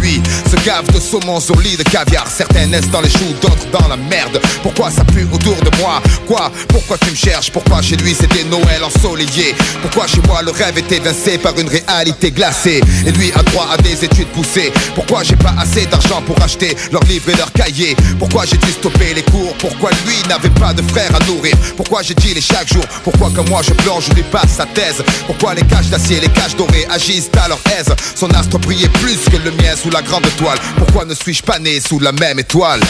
[0.00, 2.26] lui se gave de saumon sur lit de caviar?
[2.28, 4.40] Certains naissent dans les choux, d'autres dans la merde.
[4.62, 6.00] Pourquoi ça pue autour de moi?
[6.26, 6.50] Quoi?
[6.68, 7.50] Pourquoi tu me cherches?
[7.50, 9.54] Pourquoi chez lui c'était Noël ensoleillé?
[9.82, 12.80] Pourquoi chez moi le rêve est évincé par une réalité glacée?
[13.06, 14.72] Et lui a droit à des études poussées.
[14.94, 17.96] Pourquoi j'ai pas assez d'argent pour acheter leurs livres et leurs cahiers?
[18.18, 19.54] Pourquoi j'ai dû stopper les cours?
[19.58, 21.54] Pourquoi lui n'avait pas de frère à nourrir?
[21.76, 24.66] Pourquoi j'ai dit les chaque jour Pourquoi comme moi je plonge, je lui passe sa
[24.66, 25.02] thèse?
[25.26, 27.94] Pourquoi les caches d'acier, les caches dorées agissent à leur aise?
[28.14, 31.80] Son astre brillait plus que le sous la grande étoile Pourquoi ne suis-je pas né
[31.80, 32.80] sous la même étoile?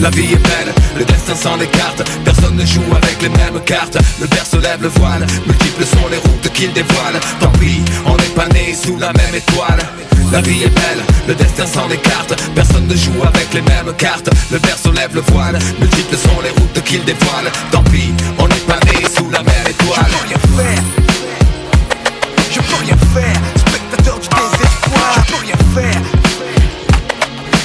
[0.00, 2.02] La vie est belle, le destin s'en écarte.
[2.24, 3.98] Personne ne joue avec les mêmes cartes.
[4.20, 7.20] Le berceau lève le voile, multiples sont les routes qu'il dévoile.
[7.40, 9.80] Tant pis, on n'est pas né sous la même étoile.
[10.32, 12.34] La vie est belle, le destin s'en écarte.
[12.54, 14.30] Personne ne joue avec les mêmes cartes.
[14.50, 17.50] Le berceau lève le voile, multiples sont les routes qu'il dévoile.
[17.70, 20.10] Tant pis, on n'est pas né sous la même étoile.
[20.28, 21.09] rien faire.
[24.94, 26.02] Je peux rien faire.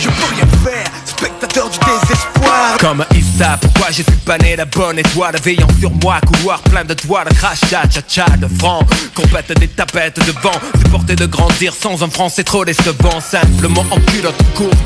[0.01, 0.91] Je peux rien faire.
[1.05, 2.77] Spectateur du désespoir.
[2.79, 5.35] Comme Issa, pourquoi je suis pas né la bonne étoile?
[5.43, 8.85] Veillant sur moi, couloir plein de doigts de crachat, cha-cha, de francs
[9.15, 13.85] Compète des tapettes de vent Supporter de grandir sans un franc, c'est trop décevant Simplement
[13.91, 14.77] en culotte courte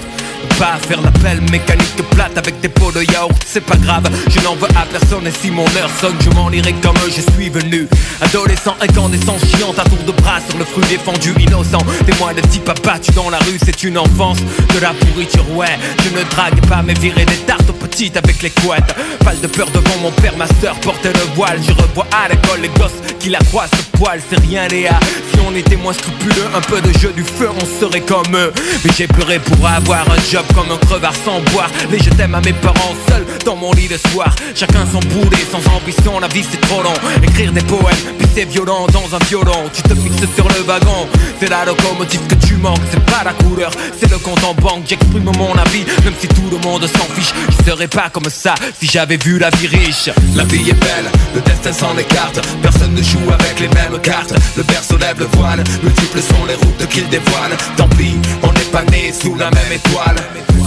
[0.57, 4.55] pas faire l'appel mécanique plate avec des pots de yaourt, c'est pas grave, je n'en
[4.55, 7.87] veux à personne et si mon heure sonne, je m'en irai comme je suis venu.
[8.21, 11.83] Adolescent, incandescence chiante à tour de bras sur le fruit défendu, innocent.
[12.05, 15.77] Témoin de type abattu dans la rue, c'est une enfance de la pourriture, ouais.
[16.03, 18.95] Je ne drague pas, mais virer des tartes aux petites avec les couettes.
[19.23, 21.59] Pas de peur devant mon père, ma soeur portait le voile.
[21.65, 23.88] Je revois à l'école les gosses qui la croient ce
[24.29, 24.99] c'est rien, Léa.
[25.31, 28.53] Si on était moins scrupuleux, un peu de jeu du feu, on serait comme eux.
[28.83, 31.69] Mais j'ai pleuré pour avoir un job comme un crevard sans boire.
[31.91, 34.33] Les je t'aime à mes parents seuls dans mon lit de soir.
[34.55, 36.93] Chacun son boulet, sans ambition, la vie c'est trop long.
[37.23, 39.69] Écrire des poèmes, puis c'est violent dans un violon.
[39.73, 41.07] Tu te fixes sur le wagon,
[41.39, 44.83] c'est la locomotive que tu manques C'est pas la couleur, c'est le compte en banque
[44.87, 48.55] J'exprime mon avis, même si tout le monde s'en fiche Je serais pas comme ça
[48.79, 50.09] si j'avais vu la vie riche.
[50.35, 52.39] La vie est belle, le destin s'en écarte.
[52.61, 56.55] Personne ne joue avec les mêmes cartes Le berceau lève le voile, multiples sont les
[56.55, 57.55] routes qu'il dévoile.
[57.77, 60.15] Tant pis, on n'est pas né sous la même étoile.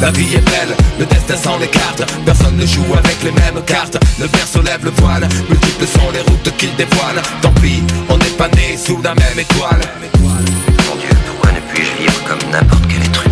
[0.01, 2.03] La vie est belle, le destin s'en écarte.
[2.25, 3.99] Personne ne joue avec les mêmes cartes.
[4.19, 7.23] Le berceau lève le voile, multiples sont les routes qu'il dévoile.
[7.41, 9.81] Tant pis, on n'est pas né sous la même étoile.
[10.23, 13.32] Mon Dieu, pourquoi ne puis-je vivre comme n'importe quel être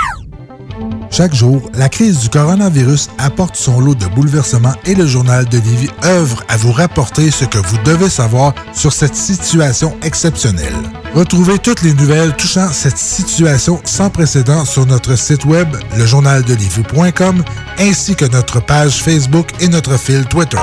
[1.11, 5.57] Chaque jour, la crise du coronavirus apporte son lot de bouleversements et le journal de
[5.57, 10.73] Lévis œuvre à vous rapporter ce que vous devez savoir sur cette situation exceptionnelle.
[11.13, 17.43] Retrouvez toutes les nouvelles touchant cette situation sans précédent sur notre site web, lejournaldelivie.com,
[17.77, 20.57] ainsi que notre page Facebook et notre fil Twitter.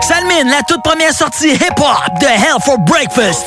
[0.00, 3.44] Salmine, la toute première sortie hip-hop de Hell for Breakfast.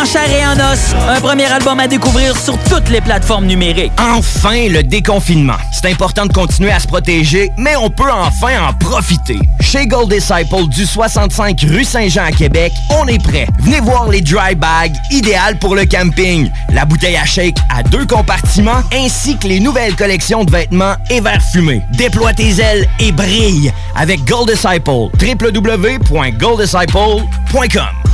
[0.00, 3.92] En chair et en os, un premier album à découvrir sur toutes les plateformes numériques.
[3.98, 5.58] Enfin, le déconfinement.
[5.72, 9.38] C'est important de continuer à se protéger, mais on peut enfin en profiter.
[9.60, 13.46] Chez Gold Disciple du 65 rue Saint-Jean à Québec, on est prêt.
[13.58, 18.06] Venez voir les dry bags, idéales pour le camping, la bouteille à shake à deux
[18.06, 21.82] compartiments, ainsi que les nouvelles collections de vêtements et verres fumés.
[21.92, 25.10] Déploie tes ailes et brille avec Gold Disciple.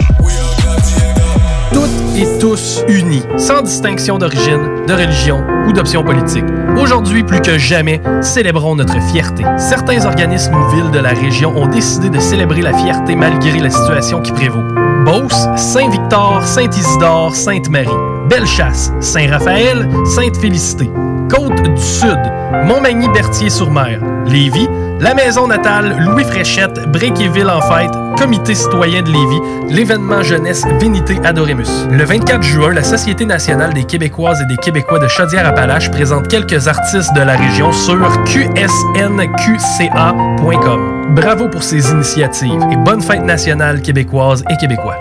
[1.72, 6.45] toutes et tous unis, sans distinction d'origine, de religion ou d'option politique.
[6.77, 9.43] Aujourd'hui, plus que jamais, célébrons notre fierté.
[9.59, 13.70] Certains organismes ou villes de la région ont décidé de célébrer la fierté malgré la
[13.70, 14.62] situation qui prévaut.
[15.05, 17.89] Beauce, Saint-Victor, Saint-Isidore, Sainte-Marie.
[18.29, 20.89] Bellechasse, Saint-Raphaël, Sainte-Félicité.
[21.29, 22.18] Côte du Sud,
[22.64, 24.01] Montmagny-Berthier-sur-Mer.
[24.27, 24.68] Lévis,
[25.01, 31.18] la maison natale Louis Fréchette, Bréquéville en fête, Comité citoyen de Lévis, l'événement jeunesse Vénité
[31.25, 31.87] Adoremus.
[31.91, 36.68] Le 24 juin, la Société nationale des Québécoises et des Québécois de Chaudière-Appalaches présente quelques
[36.68, 38.75] artistes de la région sur qsnqca.com.
[41.14, 44.97] Bravo pour ces initiatives et bonne fête nationale québécoise et québécois.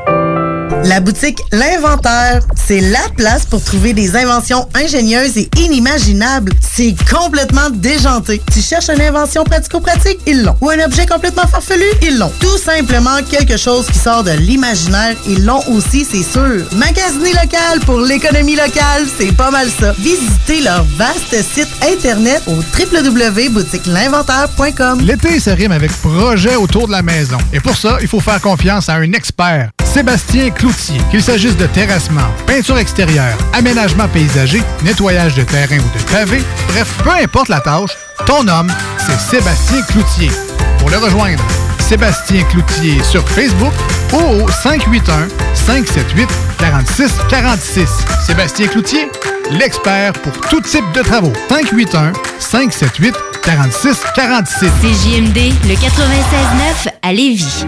[0.83, 6.51] La boutique L'Inventaire, c'est la place pour trouver des inventions ingénieuses et inimaginables.
[6.59, 8.41] C'est complètement déjanté.
[8.51, 10.19] Tu cherches une invention pratico-pratique?
[10.27, 10.57] Ils l'ont.
[10.59, 11.85] Ou un objet complètement farfelu?
[12.01, 12.33] Ils l'ont.
[12.39, 15.15] Tout simplement quelque chose qui sort de l'imaginaire?
[15.25, 16.65] Ils l'ont aussi, c'est sûr.
[16.73, 19.93] Magasiner local pour l'économie locale, c'est pas mal ça.
[19.99, 24.99] Visitez leur vaste site internet au www.boutiquelinventaire.com.
[25.01, 27.37] L'été se rime avec projet autour de la maison.
[27.53, 29.69] Et pour ça, il faut faire confiance à un expert.
[29.93, 30.99] Sébastien Cloutier.
[31.11, 36.97] Qu'il s'agisse de terrassement, peinture extérieure, aménagement paysager, nettoyage de terrain ou de pavé, bref,
[37.03, 37.91] peu importe la tâche,
[38.25, 40.31] ton homme, c'est Sébastien Cloutier.
[40.79, 41.43] Pour le rejoindre,
[41.77, 43.73] Sébastien Cloutier sur Facebook
[44.13, 46.27] ou au 581 578
[46.57, 47.87] 46 46.
[48.25, 49.07] Sébastien Cloutier,
[49.51, 51.33] l'expert pour tout type de travaux.
[51.49, 54.69] 581 578 46 46.
[54.81, 57.65] CJMD, le 96.9 à Lévis.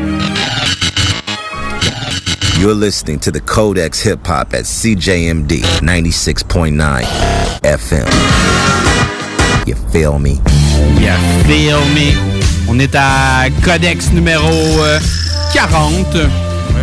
[2.57, 7.03] You're listening to the Codex Hip Hop at CJMD 96.9
[7.61, 8.07] FM.
[9.67, 10.39] You feel me?
[10.99, 11.13] You
[11.45, 12.13] feel me?
[12.69, 14.99] On est à Codex numéro euh,
[15.53, 16.17] 40.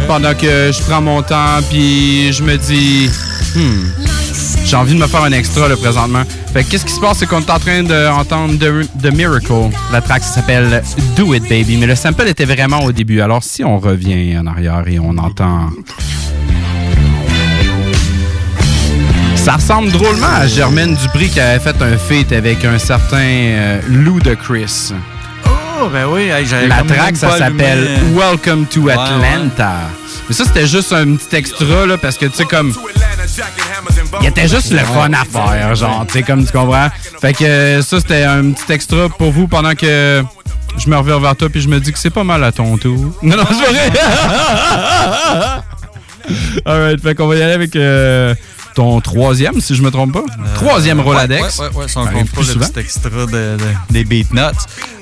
[0.06, 3.08] Pendant que je prends mon temps, puis je me dis,
[3.54, 3.84] hmm,
[4.72, 6.22] j'ai envie de me faire un extra là, présentement.
[6.54, 9.68] Fait que qu'est-ce qui se passe, c'est qu'on est en train d'entendre The, The Miracle.
[9.92, 10.82] La track s'appelle
[11.14, 13.20] Do It Baby, mais le sample était vraiment au début.
[13.20, 15.68] Alors si on revient en arrière et on entend.
[19.36, 23.80] Ça ressemble drôlement à Germaine Dupri qui avait fait un feat avec un certain euh,
[23.90, 24.94] Lou de Chris.
[25.44, 26.30] Oh, ben oui.
[26.30, 28.00] hey, j'avais La track, ça s'appelle.
[28.16, 29.90] Welcome to Atlanta.
[30.32, 32.72] Mais ça, c'était juste un petit extra, là, parce que, tu sais, comme.
[34.22, 36.88] Il était juste le fun à faire, genre, tu sais, comme tu comprends.
[37.20, 40.24] Fait que ça, c'était un petit extra pour vous pendant que
[40.78, 42.78] je me reviens vers toi, puis je me dis que c'est pas mal à ton
[42.78, 43.12] tour.
[43.22, 43.92] Non, non, c'est vrai.
[46.64, 48.34] Alright, fait qu'on va y aller avec euh,
[48.74, 50.22] ton troisième, si je me trompe pas?
[50.54, 51.58] troisième Roladex.
[51.58, 53.58] Ouais, ouais, ouais, ça, on Ça arrive compte pas le petit extra de, de-
[53.90, 54.40] des Beatnuts.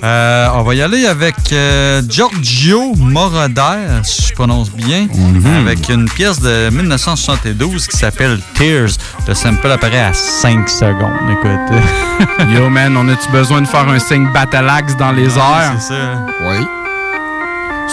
[0.03, 5.47] Euh, on va y aller avec euh, Giorgio Moroder, si je prononce bien, Mhm.
[5.67, 8.91] avec une pièce de 1972 qui s'appelle Tears.
[9.29, 11.31] Le sample apparaît à 5 secondes.
[11.31, 12.49] Écoute.
[12.55, 15.75] Yo, man, on a-tu besoin de faire un signe battle axe dans les airs?
[15.79, 16.27] C'est ça.
[16.43, 16.67] Oui.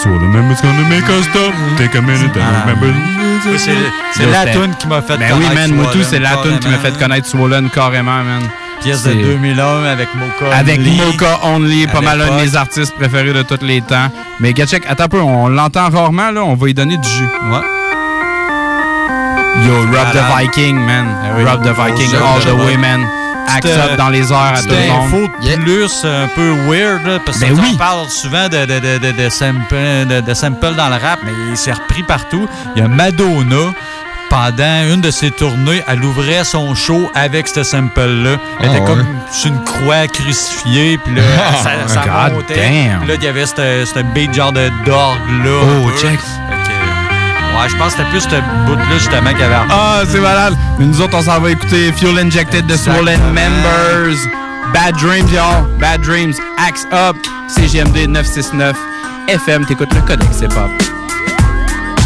[0.02, 1.52] So the memory's gonna make us stop.
[1.76, 2.86] Take a minute and remember.
[3.46, 6.18] Oui, c'est- la toune qui m'a fait Ben oui, connaître man, moi tout, Swollen, c'est
[6.20, 6.98] la tune qui m'a fait carrément.
[7.00, 8.42] connaître Swollen carrément, man.
[8.82, 10.96] Pièce de C'est- 2001 avec Mocha Avec Only.
[10.96, 14.08] Mocha Only, pas mal un de mes artistes préférés de tous les temps.
[14.40, 17.24] Mais Gatchek, attends un peu, on l'entend rarement, là, on va y donner du jus.
[17.50, 17.58] Ouais.
[19.66, 21.06] Yo, Rob the Viking, man.
[21.36, 21.44] Oui.
[21.44, 23.00] Rob the Viking, Rob all the way, man.
[23.56, 25.06] Up dans les airs à tout le monde.
[25.06, 25.28] info
[25.62, 27.76] plus un peu weird, là, parce que Ben on oui.
[27.76, 29.74] parle souvent de, de, de, de, de sample,
[30.08, 32.46] de, de sample dans le rap, mais il s'est repris partout.
[32.76, 33.72] Il y a Madonna
[34.30, 38.36] pendant une de ses tournées, elle ouvrait son show avec ce sample-là.
[38.60, 38.84] Elle Ah, était ouais.
[38.86, 41.22] comme sur une croix crucifiée, puis là,
[41.62, 42.54] ça, ça God montait.
[42.56, 42.98] damn.
[43.00, 43.54] Puis là, il y avait ce
[43.94, 45.82] ce beat genre de d'orgue-là.
[45.86, 46.18] Oh, check.
[47.58, 50.54] Ouais, je pense que c'était plus ce bout-là, justement, qu'il y avait Ah, c'est malade.
[50.78, 53.20] Mais nous autres, on s'en va écouter Fuel Injected de Swollen.
[53.32, 54.16] Members.
[54.72, 55.66] Bad Dreams, y'all.
[55.80, 56.34] Bad Dreams.
[56.56, 57.16] Axe Up.
[57.48, 58.76] CGMD 969.
[59.28, 60.70] FM, t'écoutes le codex, c'est pop.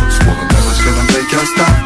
[0.09, 1.82] Swollen gonna make us stop.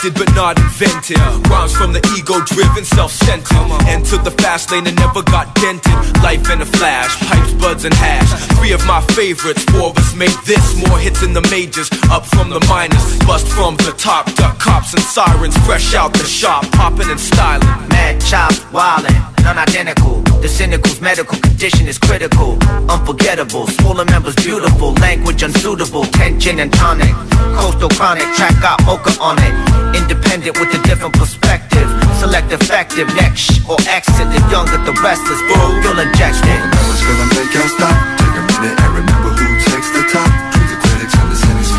[0.00, 1.18] But not invented.
[1.50, 3.52] Rhymes from the ego driven, self centered.
[3.84, 5.92] Entered the fast lane and never got dented.
[6.24, 8.32] Life in a flash, pipes, buds, and hash.
[8.56, 10.64] Three of my favorites, four of us made this.
[10.88, 13.04] More hits in the majors, up from the minors.
[13.28, 15.54] Bust from the top, duck cops and sirens.
[15.68, 17.68] Fresh out the shop, popping and styling.
[17.92, 19.12] Mad chop, wildin',
[19.44, 20.22] non-identical.
[20.40, 22.56] The cynical's medical condition is critical,
[22.88, 23.66] unforgettable.
[23.66, 27.12] Swollen members beautiful, language unsuitable, tension and tonic.
[27.60, 29.89] Coastal chronic, track got mocha on it.
[29.94, 31.88] Independent with a different perspective.
[32.18, 34.28] Select effective, next or exit.
[34.30, 36.46] The younger, the restless, fuel injected.
[36.46, 37.96] Members gonna make us stop.
[38.20, 40.30] Take a minute and remember who takes the top.
[40.54, 41.14] To the critics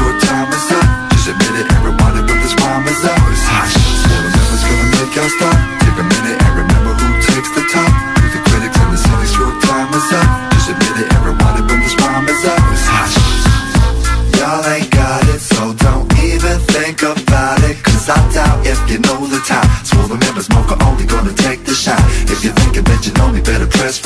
[0.01, 0.87] your time is up.
[1.11, 3.19] Just admit it it when this rhyme is up.
[3.31, 3.69] It's hot.
[4.65, 5.60] Gonna make us stop.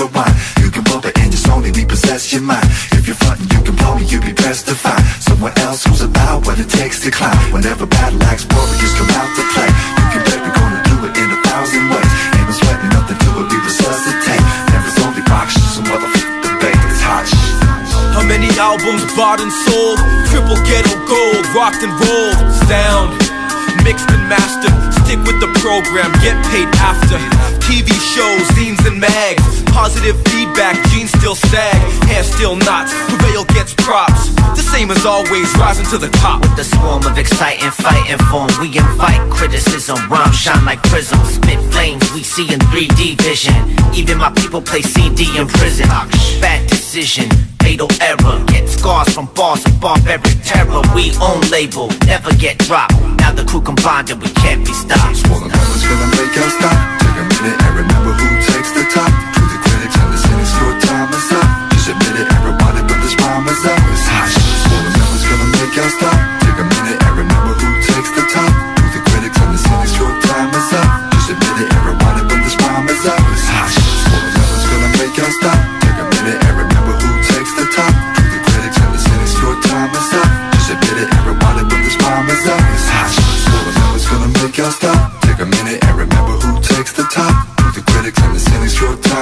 [0.06, 0.36] Better press.
[0.62, 2.66] You can it and just only repossess your mind.
[2.94, 6.02] If you're frontin', you can blow me, you'll be pressed to find someone else who's
[6.02, 7.38] about what it takes to climb.
[7.54, 11.14] Whenever battle axe warriors come out to play, you can bet we're gonna do it
[11.18, 12.12] in a thousand ways.
[12.38, 14.44] Ain't no sweating nothing to it, we resuscitate.
[14.70, 16.82] Never's only rock shit, so motherfucker debate.
[16.92, 17.26] It's hot.
[18.14, 20.00] How many albums bought and sold?
[20.30, 22.38] Triple ghetto gold, rocked and rolled.
[22.70, 23.10] Sound
[23.84, 24.85] mixed and mastered.
[25.16, 27.16] Stick with the program, get paid after.
[27.64, 29.64] TV shows, zines and mags.
[29.72, 31.76] Positive feedback, jeans still sag.
[32.10, 34.36] Hair still knots, prevail gets props.
[34.60, 36.42] The same as always, rising to the top.
[36.42, 39.96] With the swarm of exciting fighting form, we invite criticism.
[40.10, 43.56] Rhymes shine like prisms, spit flames we see in 3D vision.
[43.94, 45.88] Even my people play CD in prison.
[46.42, 47.30] Bad decision,
[47.66, 48.38] fatal error.
[48.46, 50.82] Get scars from bars of barbaric terror.
[50.94, 52.94] We own label, never get dropped.
[53.22, 55.18] Now the crew combined and we can't be stopped.
[55.18, 56.78] Swollen members gonna make us stop.
[57.02, 57.95] Take a minute and remember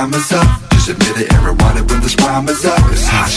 [0.04, 0.70] time is up.
[0.72, 2.80] Just admit it and rewind it when this rhyme is up.
[2.92, 3.32] It's hot.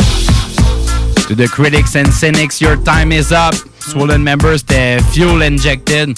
[1.28, 3.54] To the critics and cynics, your time is up.
[3.78, 6.16] Swollen Members, c'était Fuel Injected.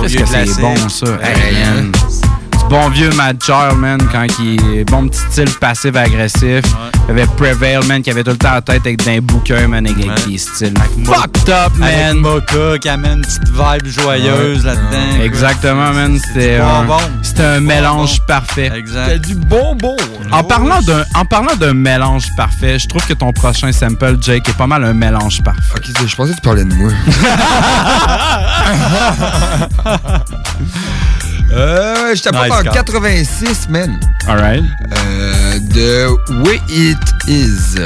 [0.00, 1.06] Qu'est-ce que c'est bon, ça?
[1.06, 2.29] Ouais, Hey, man.
[2.70, 6.62] Bon vieux Mad Child, man, quand il est bon petit style passif-agressif.
[6.64, 9.66] Il y avait Prevail, man, qui avait tout le temps la tête avec des bouquins,
[9.66, 12.18] man, avec des styles fucked up, Avec man.
[12.18, 15.20] Mocha qui amène une petite vibe joyeuse là-dedans.
[15.20, 16.16] Exactement, man.
[16.24, 16.86] C'était un,
[17.22, 18.70] c'était un mélange parfait.
[18.72, 19.26] Exact.
[19.26, 19.96] du bonbon.
[20.30, 24.48] En parlant d'un en parlant d'un mélange parfait, je trouve que ton prochain sample, Jake,
[24.48, 25.60] est pas mal un mélange parfait.
[25.74, 26.92] Ok, je pensais que tu parlais de moi.
[31.52, 32.72] euh, je t'apporte Nice en call.
[32.72, 34.00] 86, man.
[34.28, 34.64] Alright.
[34.96, 36.98] Euh, de Way It
[37.28, 37.76] Is.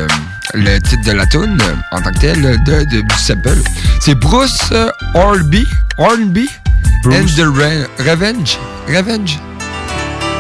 [0.53, 1.59] Le titre de la tune
[1.91, 3.57] en tant que tel de, de, du sample.
[4.01, 5.67] C'est Bruce euh, Hornby.
[5.99, 6.49] Hornby.
[7.07, 8.59] And the Re- Revenge.
[8.89, 9.39] Revenge.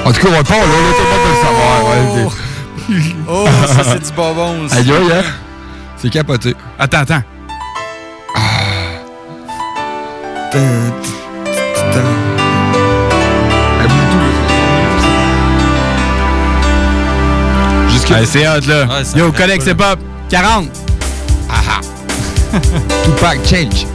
[0.04, 1.84] En tout cas, on va pas, là, tout le monde peut le savoir.
[1.88, 2.28] ouais.
[3.26, 4.76] Oh, ça, c'est du bonbon aussi.
[4.76, 5.22] Aïe, aïe, hein?
[5.96, 6.54] C'est capoté.
[6.78, 7.22] Attends, attends.
[18.14, 18.84] Hey, c'est hot, là.
[18.84, 19.98] Ouais, Yo, collègue, pas, c'est pop.
[20.30, 20.68] 40.
[21.50, 21.80] Ah
[23.04, 23.86] Tupac Change.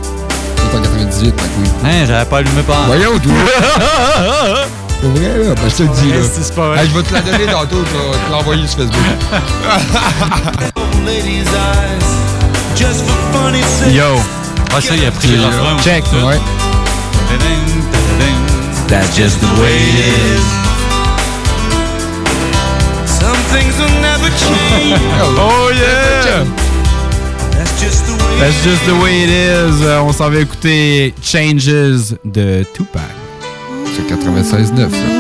[0.58, 1.70] C'est en 98, ma couille.
[1.86, 2.84] Hein, j'avais pas allumé pas.
[2.88, 3.32] Voyons, toi.
[5.02, 5.56] Pour vrai, là?
[5.56, 6.16] Ben, je te le dis, là.
[6.30, 6.80] C'est pas vrai?
[6.84, 9.00] Hey, je vais te la donner tantôt, je vais te l'envoyer sur Facebook.
[13.90, 14.04] Yo.
[14.76, 15.78] Ah, ça, il a pris le refrain.
[15.82, 16.04] Check.
[16.04, 16.26] tout.
[16.28, 16.40] Ouais.
[18.88, 20.44] That's just the way it is.
[23.52, 25.00] Things will never change.
[25.42, 26.44] Oh yeah!
[27.52, 29.84] That's just the way That's just the way it is.
[29.84, 33.02] Euh, on s'en va écouter Changes de Tupac.
[33.96, 34.90] C'est 96.9.
[34.90, 35.20] ça.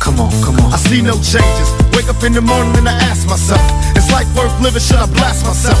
[0.00, 0.72] Come on, come on.
[0.72, 1.68] I see no changes.
[1.96, 3.60] Wake up in the morning and I ask myself,
[3.96, 4.80] is life worth living?
[4.80, 5.80] Should I blast myself?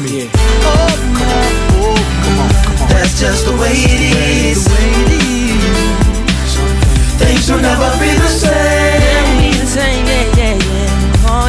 [0.00, 0.30] Hear me.
[0.64, 2.88] Oh, come on, oh, come on, come on.
[2.88, 4.00] That's just the way it
[4.56, 4.64] is.
[7.20, 9.00] Things will never be the same.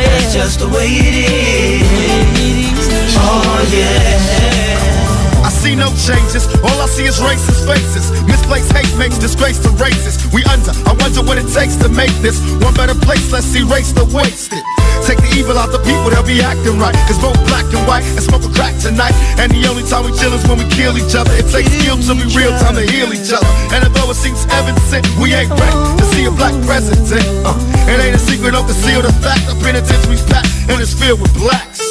[0.03, 2.87] That's just the way it is.
[3.15, 5.45] Oh yeah.
[5.45, 6.47] I see no changes.
[6.63, 8.11] All I see is racist faces.
[8.27, 10.17] Misplaced hate makes disgrace to races.
[10.33, 10.71] We under.
[10.87, 13.31] I wonder what it takes to make this one better place.
[13.31, 14.63] Let's erase the wasted.
[15.05, 16.95] Take the evil out the people, they'll be acting right.
[17.07, 19.15] Cause both black and white and smoke a crack tonight.
[19.41, 21.31] And the only time we chill is when we kill each other.
[21.35, 23.47] It takes skill to be real time to heal each other.
[23.75, 24.81] And although it seems evident,
[25.19, 27.25] we ain't ready to see a black president.
[27.43, 27.55] Uh,
[27.89, 29.47] it ain't a secret, don't conceal the fact.
[29.47, 31.90] The penitentiary's packed and it's filled with blacks.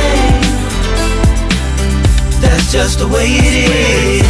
[2.41, 4.25] That's just the way it is.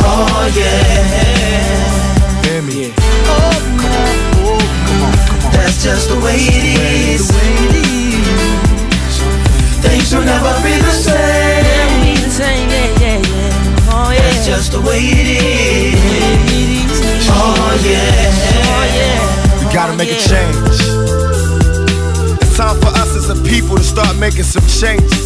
[0.00, 2.42] Oh yeah.
[2.46, 2.92] Hear me.
[3.26, 4.14] Oh, come on,
[4.46, 5.52] oh, come on, come on.
[5.52, 6.64] That's just the way it
[7.18, 7.30] is.
[9.82, 11.64] Things will never be the same.
[13.88, 15.98] Oh, that's just the way it is.
[17.28, 19.18] Oh, oh yeah.
[19.58, 20.80] We gotta oh, make a change.
[22.42, 25.25] It's time for us as a people to start making some changes.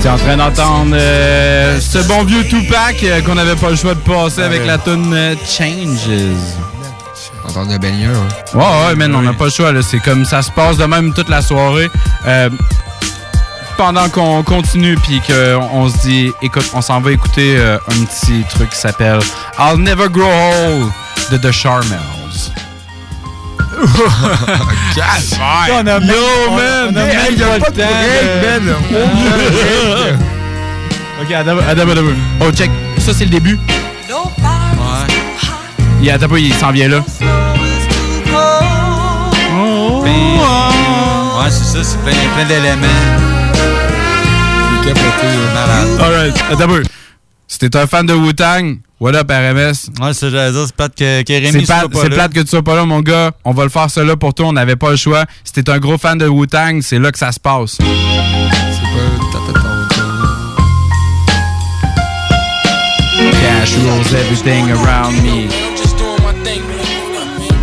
[0.00, 3.76] Tu es en train d'entendre euh, ce bon vieux Tupac euh, qu'on n'avait pas le
[3.76, 6.08] choix de passer avec la tune euh, Changes.
[7.46, 8.16] Entendre de baigneur.
[8.54, 9.72] Ouais, ouais, man, on n'a pas le choix.
[9.72, 9.82] là.
[9.82, 11.90] C'est comme ça se passe de même toute la soirée.
[12.26, 12.48] Euh,
[13.76, 18.04] pendant qu'on continue puis qu'on on se dit, écoute, on s'en va écouter euh, un
[18.04, 19.20] petit truc qui s'appelle
[19.58, 20.90] I'll Never Grow Old
[21.30, 21.98] de The Charmels.
[26.06, 26.88] Yo, man!
[26.90, 27.90] on a même y a pas pas de de break,
[28.40, 28.64] break, man.
[28.64, 30.18] man.
[31.22, 32.02] Ok, attends, attends.
[32.40, 32.70] Oh, check.
[32.98, 33.58] Ça, c'est le début.
[34.08, 35.14] Ouais.
[36.02, 36.98] Il, attends, pas, il s'en vient là.
[41.38, 42.86] Ouais, c'est ça, c'est plein, plein d'éléments.
[44.82, 45.26] C'est capoté.
[45.54, 46.00] Malade.
[46.00, 46.82] Alright, attends un peu.
[47.48, 49.88] Si t'es un fan de Wu-Tang, what up, RMS?
[50.00, 52.46] Ouais, c'est j'allais dire, c'est plate que, que Rémi soit pas c'est plate que tu
[52.46, 53.32] sois pas là, mon gars.
[53.44, 54.46] On va le faire là pour toi.
[54.46, 55.24] On n'avait pas le choix.
[55.42, 57.78] Si t'es un gros fan de Wu-Tang, c'est là que ça se passe.
[57.78, 57.88] C'est pas
[63.40, 65.48] Cash rules everything around me.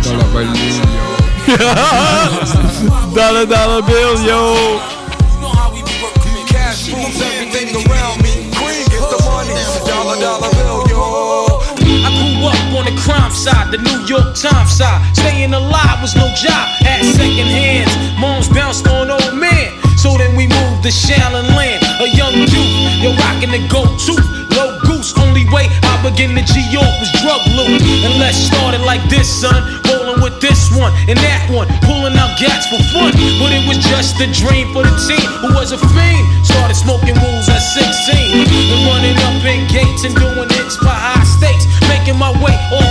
[0.02, 0.84] Dollar bill, yo.
[3.14, 4.97] dollar, dollar bill, yo.
[13.38, 14.98] Side, the New York Times side.
[15.14, 17.94] Staying alive was no job, had second hands.
[18.18, 19.78] Moms bounced on old men.
[19.94, 22.74] So then we moved to Shaolin Land, a young youth.
[22.98, 24.14] You're rocking the go-to,
[24.58, 25.14] low goose.
[25.18, 27.78] Only way I begin to G-York was drug loot.
[28.02, 29.58] And let's start it like this, son.
[29.86, 33.14] Rolling with this one and that one, pulling out gats for fun.
[33.38, 36.26] But it was just a dream for the team who was a fiend.
[36.42, 41.26] Started smoking rules at 16 and running up in gates and doing hits by high
[41.26, 41.66] stakes.
[41.86, 42.87] Making my way skates.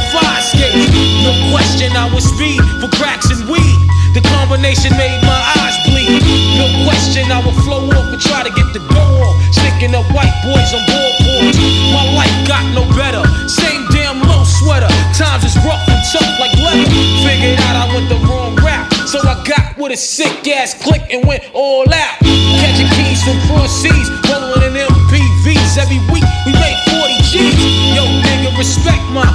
[1.28, 3.80] No question, I was speed for cracks and weed.
[4.16, 6.24] The combination made my eyes bleed.
[6.56, 9.36] No question, I would flow off and try to get the go off.
[9.52, 11.60] Sticking up white boys on boards.
[11.92, 13.20] My life got no better.
[13.52, 14.88] Same damn low sweater.
[15.20, 16.88] Times is rough and tough like leather.
[17.28, 18.88] Figured out I went the wrong route.
[19.12, 22.16] So I got with a sick ass click and went all out.
[22.64, 25.76] Catching keys from cross seas, rolling in MPVs.
[25.76, 27.52] Every week we made 40 G's.
[27.92, 29.28] Yo, nigga, respect my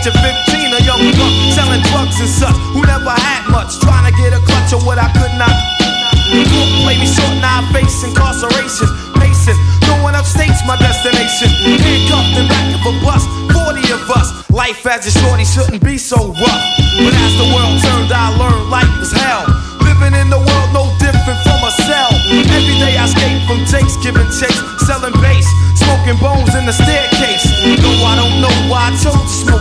[0.00, 4.08] age of 15, a young buck selling drugs and such, who never had much, trying
[4.08, 5.52] to get a clutch of what I could not.
[6.32, 8.88] Court play me short, now I face incarceration.
[9.20, 11.52] Pacing, going upstate's my destination.
[11.84, 14.48] Handcuffed in back of a bus, 40 of us.
[14.48, 16.64] Life as a shorty shouldn't be so rough.
[16.96, 19.44] But as the world turned, I learned life was hell.
[19.84, 22.12] Living in the world no different from a cell.
[22.30, 25.44] Every day I escape from takes, giving chase, selling bass,
[25.76, 27.44] smoking bones in the staircase.
[27.82, 29.59] Though I don't know why I chose to smoke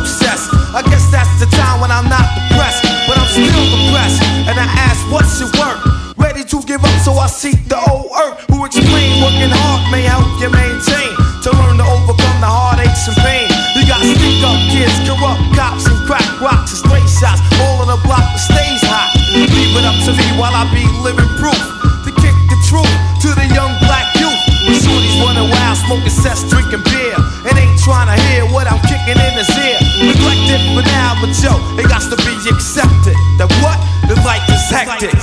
[10.39, 11.11] you maintain
[11.43, 13.47] to learn to overcome the heartaches and pain.
[13.75, 17.91] You got stick up kids, corrupt cops, and crack rocks and stray shots, all on
[17.91, 19.11] the block that stays hot.
[19.35, 21.59] Leave it up to me while I be living proof
[22.07, 22.87] to kick the truth
[23.27, 24.39] to the young black youth.
[24.63, 28.79] The shorties running wild, smoking cess, drinking beer, and ain't trying to hear what I'm
[28.87, 29.79] kicking in his ear.
[30.07, 33.15] Neglected for now, but yo, it got to be accepted.
[33.35, 33.75] That what?
[34.07, 35.13] The life is hectic.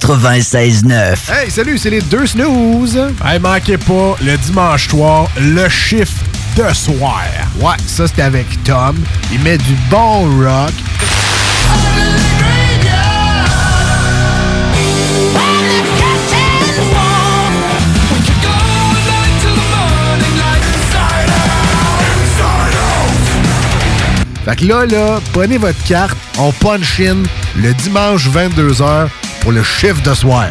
[0.00, 1.30] 96.9.
[1.30, 2.98] Hey, salut, c'est les deux snooze.
[3.24, 6.12] Hey, manquez pas, le dimanche soir, le chiffre
[6.56, 7.22] de soir.
[7.60, 8.96] Ouais, ça c'est avec Tom.
[9.32, 10.72] Il met du bon rock.
[24.44, 27.22] Fait que là, là, prenez votre carte, on punch in
[27.56, 29.08] le dimanche 22h
[29.40, 30.50] pour le chiffre de soir.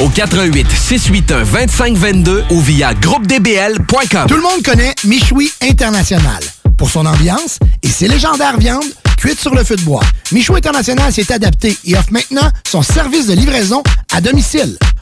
[0.00, 4.26] au 88 681 2522 ou via groupedbl.com.
[4.28, 6.42] Tout le monde connaît Michoui International
[6.76, 8.84] pour son ambiance et ses légendaires viandes
[9.16, 10.02] cuites sur le feu de bois.
[10.32, 13.82] Michoui International s'est adapté et offre maintenant son service de livraison
[14.12, 14.76] à domicile.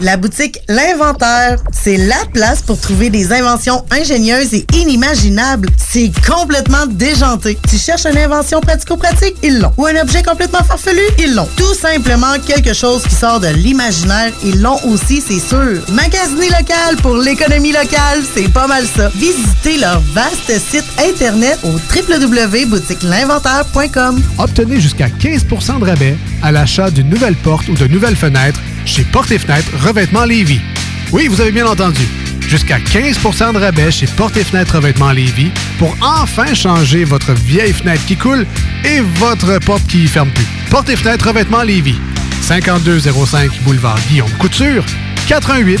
[0.00, 5.68] La boutique L'Inventaire, c'est la place pour trouver des inventions ingénieuses et inimaginables.
[5.76, 7.58] C'est complètement déjanté.
[7.68, 9.36] Tu cherches une invention pratico-pratique?
[9.42, 9.74] Ils l'ont.
[9.76, 11.02] Ou un objet complètement farfelu?
[11.18, 11.46] Ils l'ont.
[11.56, 14.32] Tout simplement quelque chose qui sort de l'imaginaire?
[14.42, 15.82] Ils l'ont aussi, c'est sûr.
[15.90, 19.10] Magasiner local pour l'économie locale, c'est pas mal ça.
[19.16, 24.22] Visitez leur vaste site internet au www.boutiquelinventaire.com.
[24.38, 29.04] Obtenez jusqu'à 15% de rabais à l'achat d'une nouvelle porte ou de nouvelles fenêtres chez
[29.04, 30.60] Porte et Fenêtres Revêtement Lévis.
[31.12, 32.02] Oui, vous avez bien entendu.
[32.48, 37.72] Jusqu'à 15% de rabais chez Porte et Fenêtres Revêtement Lévis pour enfin changer votre vieille
[37.72, 38.46] fenêtre qui coule
[38.84, 40.46] et votre porte qui ne ferme plus.
[40.70, 41.96] Porte et Fenêtres Revêtement Lévis.
[42.42, 44.84] 5205 Boulevard Guillaume Couture.
[45.28, 45.80] 88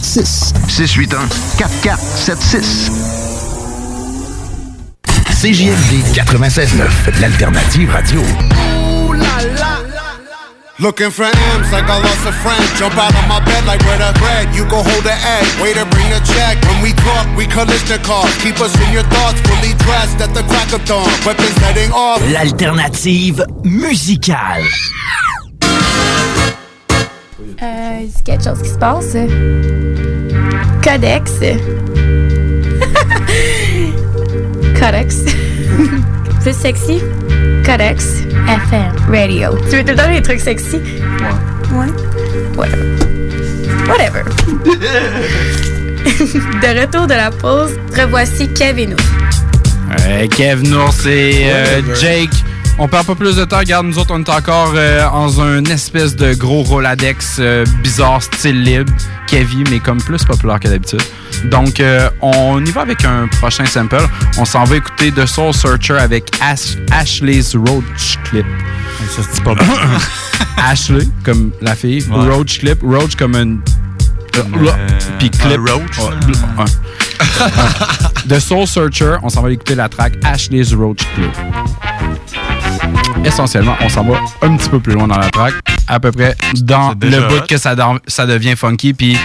[0.01, 0.57] 4476.
[0.67, 1.29] 681
[1.61, 3.21] 4476.
[5.41, 8.21] CJMD 96.9, l'alternative radio.
[10.79, 12.65] Looking for M's like I lost a friend.
[12.77, 14.49] Jump out of my bed like where the bread.
[14.55, 15.45] You go hold the egg.
[15.61, 16.57] Way to bring the check.
[16.65, 18.33] When we talk, we cars.
[18.41, 19.39] Keep us in your thoughts.
[19.45, 21.05] Fully dressed at the crack of dawn.
[21.23, 22.21] Weapons heading off.
[22.33, 24.65] L'alternative musicale.
[27.61, 29.15] Euh, c'est quelque chose qui se passe.
[30.83, 31.31] Codex.
[34.79, 35.25] Codex.
[36.41, 37.01] Plus sexy?
[37.63, 39.55] Codex FM Radio.
[39.69, 40.77] Tu veux tout le temps des trucs sexy?
[40.77, 41.77] Ouais.
[41.77, 41.87] Ouais.
[42.57, 42.85] Whatever.
[43.87, 44.23] Whatever.
[46.03, 48.95] de retour de la pause, revoici Kevin.
[50.07, 52.29] Euh, Kev Nours et euh, Jake.
[52.77, 53.59] On perd pas plus de temps.
[53.59, 58.23] Regarde, nous autres, on est encore euh, dans un espèce de gros Roladex euh, bizarre,
[58.23, 58.91] style libre.
[59.27, 61.01] Kevin, mais comme plus populaire que d'habitude.
[61.45, 64.01] Donc, euh, on y va avec un prochain sample.
[64.37, 68.45] On s'en va écouter The Soul Searcher avec Ash- Ashley's Roach Clip.
[69.15, 69.53] Ça se dit pas
[70.57, 72.03] Ashley, comme la fille.
[72.09, 72.29] Ouais.
[72.29, 72.79] Roach Clip.
[72.83, 73.61] Roach comme une...
[75.19, 75.59] Puis clip.
[75.59, 76.65] roach, Ouais, ouais.
[78.27, 81.31] The Soul Searcher, on s'en va écouter la track Ashley's Roach Clip.
[83.23, 85.53] Essentiellement, on s'en va un petit peu plus loin dans la track,
[85.87, 89.17] à peu près dans le bout que ça, devient funky, puis...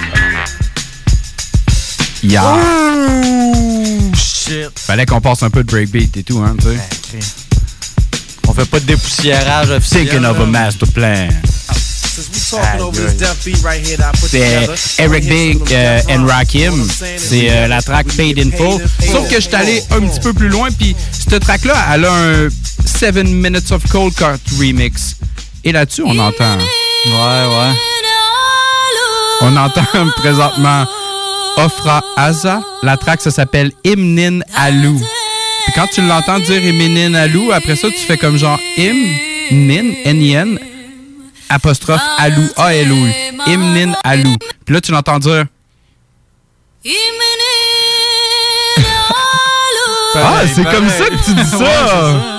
[2.22, 2.42] Yeah.
[2.42, 4.70] Ouh, shit.
[4.76, 7.18] Fallait qu'on passe un peu de breakbeat et tout, hein, tu sais.
[8.48, 10.08] On fait pas de dépoussiérage officiel.
[10.08, 11.28] Thinking of a master plan.
[14.28, 15.02] C'est.
[15.02, 16.86] Eric Big euh, and Rakim.
[17.16, 18.80] C'est euh, la track Paid in Full.
[19.10, 22.12] Sauf que je suis allé un petit peu plus loin, puis cette track-là, elle a
[22.12, 22.48] un
[22.84, 25.16] 7 Minutes of Cold Cut remix.
[25.64, 26.56] Et là-dessus, on entend.
[26.56, 27.74] Ouais, ouais.
[29.42, 29.84] On entend
[30.16, 30.86] présentement
[31.56, 32.62] Ofra Aza.
[32.82, 34.98] La track, ça s'appelle Imnin Alou.
[35.64, 38.94] Puis quand tu l'entends dire Imnin Alou, après ça, tu fais comme genre Im,
[39.50, 40.58] Nin, N-I-N,
[41.48, 43.12] apostrophe Alou, A-L-O-U.
[43.46, 44.36] Imnin Alou.
[44.64, 45.44] Puis là, tu l'entends dire.
[50.18, 52.36] Ah, c'est comme ça que tu dis ça!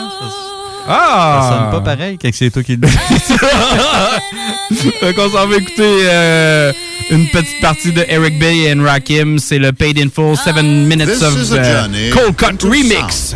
[0.87, 1.41] Ah!
[1.41, 2.97] Ça sonne pas pareil quand c'est toi qui le dis.
[4.99, 6.71] fait qu'on s'en va écouter euh,
[7.11, 9.37] une petite partie de Eric Bay et Rakim.
[9.37, 13.35] C'est le Paid in Full 7 Minutes This of euh, Cold Cut Remix.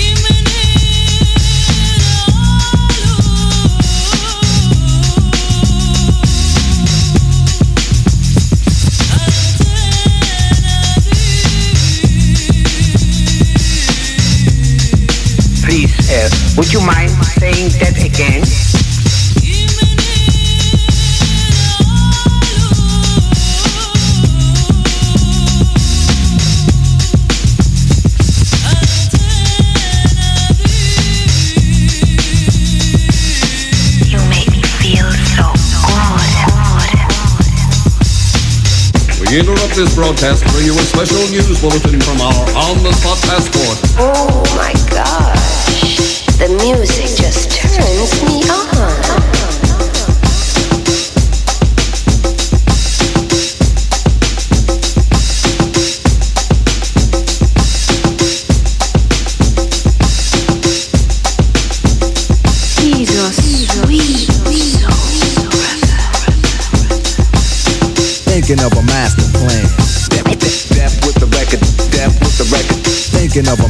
[16.71, 18.43] Would you mind saying that again?
[34.07, 35.51] You make me feel so
[39.19, 39.29] good.
[39.29, 43.77] We interrupt this broadcast to bring you a special news bulletin from our on-the-spot passport.
[43.99, 45.40] Oh my gosh.
[46.41, 48.65] The music just turns me on.
[62.81, 64.29] He's a sweet.
[68.25, 69.69] Thinking of a master plan.
[70.73, 71.61] Death with the record,
[71.91, 72.81] death with the record.
[73.13, 73.69] Thinking of a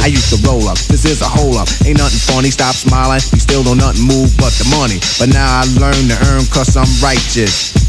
[0.00, 0.78] I used to roll up.
[0.88, 1.68] This is a hole up.
[1.84, 2.50] Ain't nothing funny.
[2.50, 3.20] Stop smiling.
[3.32, 5.02] You still don't nothing move but the money.
[5.18, 7.81] But now I learn to earn cause I'm righteous.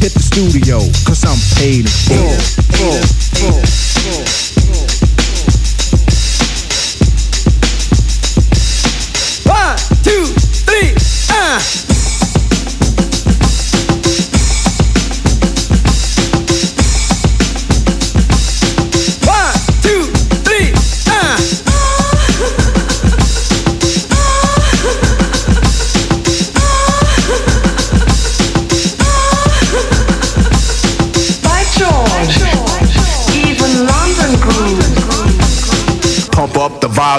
[0.00, 2.38] hit the studio, cause I'm paid in full.
[2.78, 3.02] full,
[3.34, 3.67] full.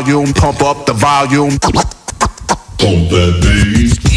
[0.02, 1.60] Volume, pump up the volume.
[1.60, 4.09] Pump that bass.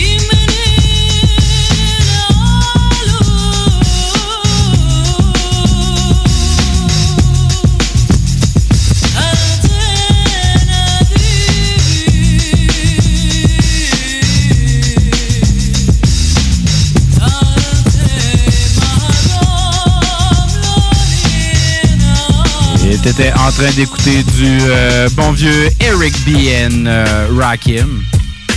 [23.02, 26.36] T'étais en train d'écouter du euh, bon vieux Eric B.
[26.64, 28.02] and euh, Rakim.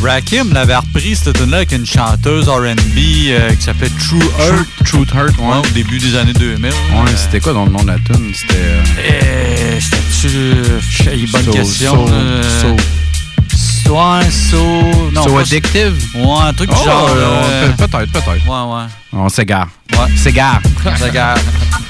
[0.04, 2.98] Rakim l'avait repris cette tune là avec une chanteuse R&B
[3.30, 4.68] euh, qui s'appelait True Heart.
[4.86, 5.58] Truth Heart, ouais.
[5.68, 6.66] au début des années 2000.
[6.72, 6.74] Ouais,
[7.16, 8.32] c'était quoi dans le nom de la tune?
[8.34, 8.54] C'était.
[8.56, 11.28] euh, Euh, C'était-tu...
[11.32, 12.08] bonne So- question.
[12.08, 12.14] so-
[12.68, 12.76] so-
[13.88, 14.58] Ouais, so...
[15.14, 15.94] Non, So addictive?
[16.16, 17.08] Ouais, un truc du Oh, genre...
[17.16, 18.28] euh, peut- peut-être, peut-être.
[18.30, 18.86] Ouais, ouais.
[19.14, 19.68] On s'égare.
[19.94, 20.12] Ouais.
[20.18, 20.60] S'égare.
[21.00, 21.38] S'égare.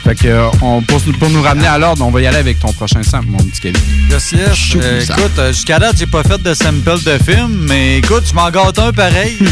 [0.05, 2.59] Fait que, euh, on, pour, pour nous ramener à l'ordre, on va y aller avec
[2.59, 3.81] ton prochain sample, mon petit Kevin.
[4.11, 4.75] Yes, yes.
[4.75, 8.33] Euh, écoute, euh, jusqu'à date, j'ai pas fait de sample de film, mais écoute, je
[8.35, 9.35] m'en gâte un pareil.
[9.39, 9.49] good,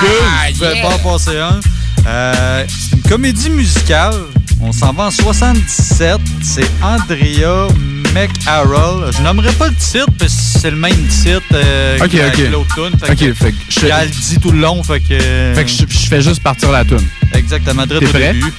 [0.00, 0.54] good.
[0.54, 1.58] Je vais pas en passer un.
[2.06, 4.14] Euh, c'est une comédie musicale.
[4.62, 6.18] On s'en va en 77.
[6.40, 7.66] C'est Andrea
[8.14, 9.12] McHarrell.
[9.16, 12.74] Je nommerai pas le titre parce que c'est le même titre euh, Ok, que l'autre
[12.74, 12.98] tune.
[12.98, 14.82] Fait Ok, que- fait que je- Elle le dit tout le long.
[14.84, 15.18] Fait que,
[15.54, 17.02] Fait que je, je fais juste partir la tune.
[17.34, 17.84] Exactement.
[17.86, 18.32] direct au prêt?
[18.34, 18.52] début.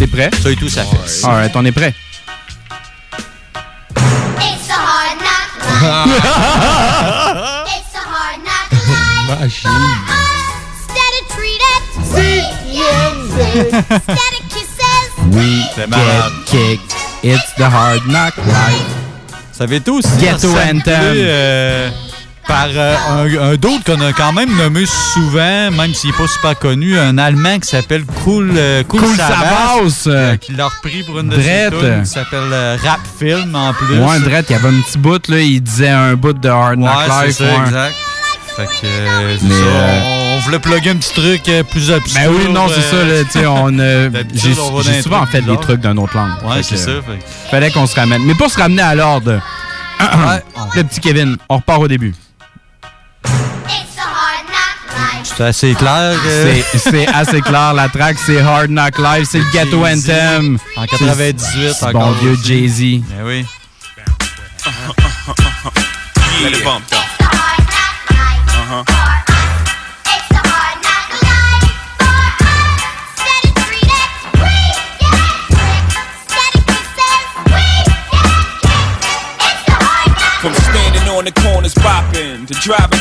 [0.00, 0.30] T'es prêt?
[0.42, 1.26] Ça et tout, ça fait.
[1.26, 1.92] Alright, on est prêt.
[4.38, 6.16] It's a hard knock life.
[7.76, 8.72] it's a hard knock
[9.28, 9.52] life.
[10.88, 11.82] Steady treated.
[14.00, 15.10] Steady kisses.
[15.34, 16.94] We get kicked.
[17.22, 18.86] It's the hard knock life.
[19.52, 21.14] Ça avait été aussi Ghetto Anthem.
[22.50, 26.26] Par euh, un, un d'autre qu'on a quand même nommé souvent, même s'il n'est pas
[26.26, 31.02] super connu, un Allemand qui s'appelle Cool, euh, cool, Cool Savas, euh, qui l'a repris
[31.04, 32.02] pour une de ses Drette.
[32.02, 33.98] qui s'appelle euh, Rap Film en plus.
[33.98, 36.78] Ouais, Dredd, il y avait un petit bout, là, il disait un bout de Hard
[36.78, 37.36] Knock Ouais, Life.
[37.36, 37.66] c'est ça, ouais.
[37.66, 37.94] exact.
[38.56, 39.64] Fait que, Mais, ça,
[40.04, 42.20] on, on voulait plugger un petit truc plus obscur.
[42.20, 43.70] Ben oui, non, c'est euh, ça, là, on
[44.82, 46.32] J'ai souvent fait des trucs d'une autre langue.
[46.44, 46.90] Ouais, c'est ça.
[46.90, 48.22] fait Fallait qu'on se ramène.
[48.24, 49.40] Mais pour se ramener à l'ordre,
[50.74, 52.12] le petit Kevin, on repart au début.
[55.24, 56.12] C'est assez clair.
[56.76, 59.86] C'est assez clair, la track, c'est Hard Knock Life, c'est le Ghetto.
[59.86, 60.58] Anthem.
[60.76, 62.44] En C'est- 98, c'est encore Bon vieux aussi.
[62.44, 63.02] Jay-Z.
[63.08, 63.46] Ben oui.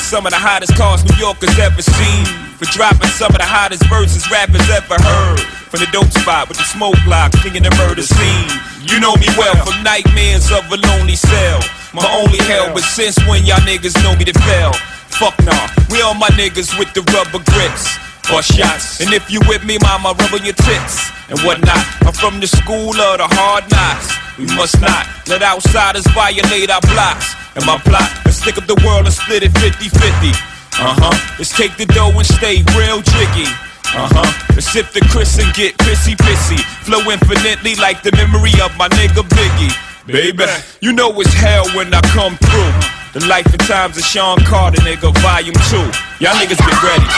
[0.10, 2.26] some of the hottest cars New Yorkers ever seen.
[2.57, 5.38] For dropping some of the hottest verses rappers ever heard.
[5.70, 8.49] From the dope spot with the smoke block, thinking the murder scene.
[8.82, 11.62] You know me well from nightmares of a lonely cell.
[11.93, 14.74] My only hell, but since when y'all niggas know me to fail?
[15.14, 17.86] Fuck nah, we all my niggas with the rubber grips.
[18.34, 19.01] Or shots.
[19.05, 21.86] And if you with me, mama, rub on your tits and whatnot.
[22.01, 24.10] I'm from the school of the hard knocks.
[24.41, 27.39] We must not let outsiders violate our blocks.
[27.60, 30.32] And my plot is stick up the world and split it 50 50.
[30.80, 31.12] Uh huh.
[31.36, 33.51] Let's take the dough and stay real jiggy.
[33.91, 34.32] Uh huh.
[34.55, 36.55] Let's sip the Chris and get pissy pissy.
[36.88, 39.76] Flow infinitely like the memory of my nigga Biggie.
[40.07, 40.47] Baby,
[40.80, 42.72] you know it's hell when I come through.
[43.12, 46.24] The life and times of Sean Carter, nigga, volume 2.
[46.24, 47.10] Y'all niggas get ready.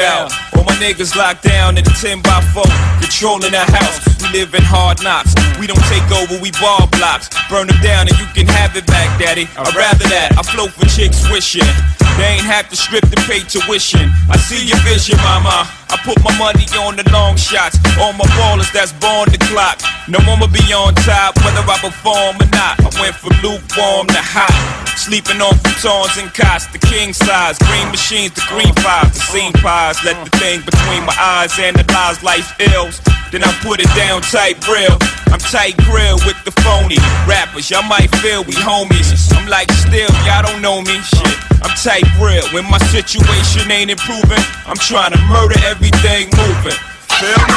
[0.00, 0.32] Out.
[0.56, 2.62] All my niggas locked down in the 10 by 4,
[3.00, 4.00] controlling the house.
[4.22, 5.34] We live in hard knocks.
[5.58, 7.30] We don't take over, we ball blocks.
[7.48, 9.48] Burn them down and you can have it back, daddy.
[9.56, 10.36] I'd rather that.
[10.36, 11.68] I flow for chicks wishing.
[12.16, 14.08] They ain't have to strip to pay tuition.
[14.28, 15.68] I see your vision, mama.
[15.90, 17.78] I put my money on the long shots.
[17.98, 19.80] All my ballers that's born the clock.
[20.08, 22.78] No one will be on top, whether I perform or not.
[22.82, 24.54] I went from lukewarm to hot.
[24.96, 27.58] Sleeping on futons and cots, the king size.
[27.58, 30.02] Green machines, the green fives, the scene pies.
[30.04, 33.00] Let the thing between my eyes analyze life ills.
[33.30, 34.98] Then I put it down tight real.
[35.34, 37.70] I'm tight grill with the phony rappers.
[37.70, 39.10] Y'all might feel we homies.
[39.34, 41.02] I'm like still, y'all don't know me.
[41.02, 42.46] Shit, I'm tight real.
[42.54, 46.78] When my situation ain't improving, I'm trying to murder everything moving.
[47.20, 47.52] Feel me?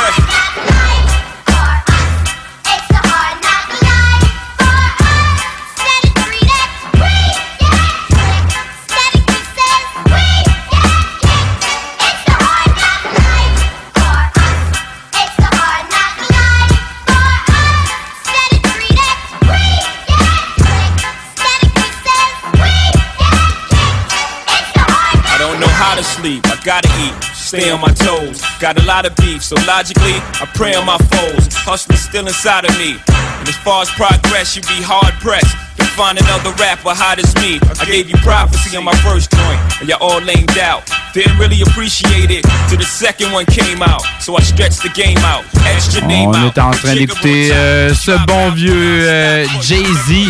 [25.32, 28.42] I don't know how to sleep, I gotta eat, stay on my toes.
[28.60, 31.50] Got a lot of beef, so logically, I pray on my foes.
[31.66, 32.94] Hustling still inside of me.
[33.40, 37.34] And as far as progress, you be hard pressed to find another rapper hot as
[37.42, 37.58] me.
[37.82, 40.86] I gave you prophecy on my first joint, and y'all all lamed out.
[41.14, 44.04] Didn't really appreciate it till the second one came out.
[44.22, 45.44] So I stretched the game out.
[45.66, 46.56] Extra name On out.
[46.56, 50.30] est en train d'écouter euh, ce bon vieux euh, Jay-Z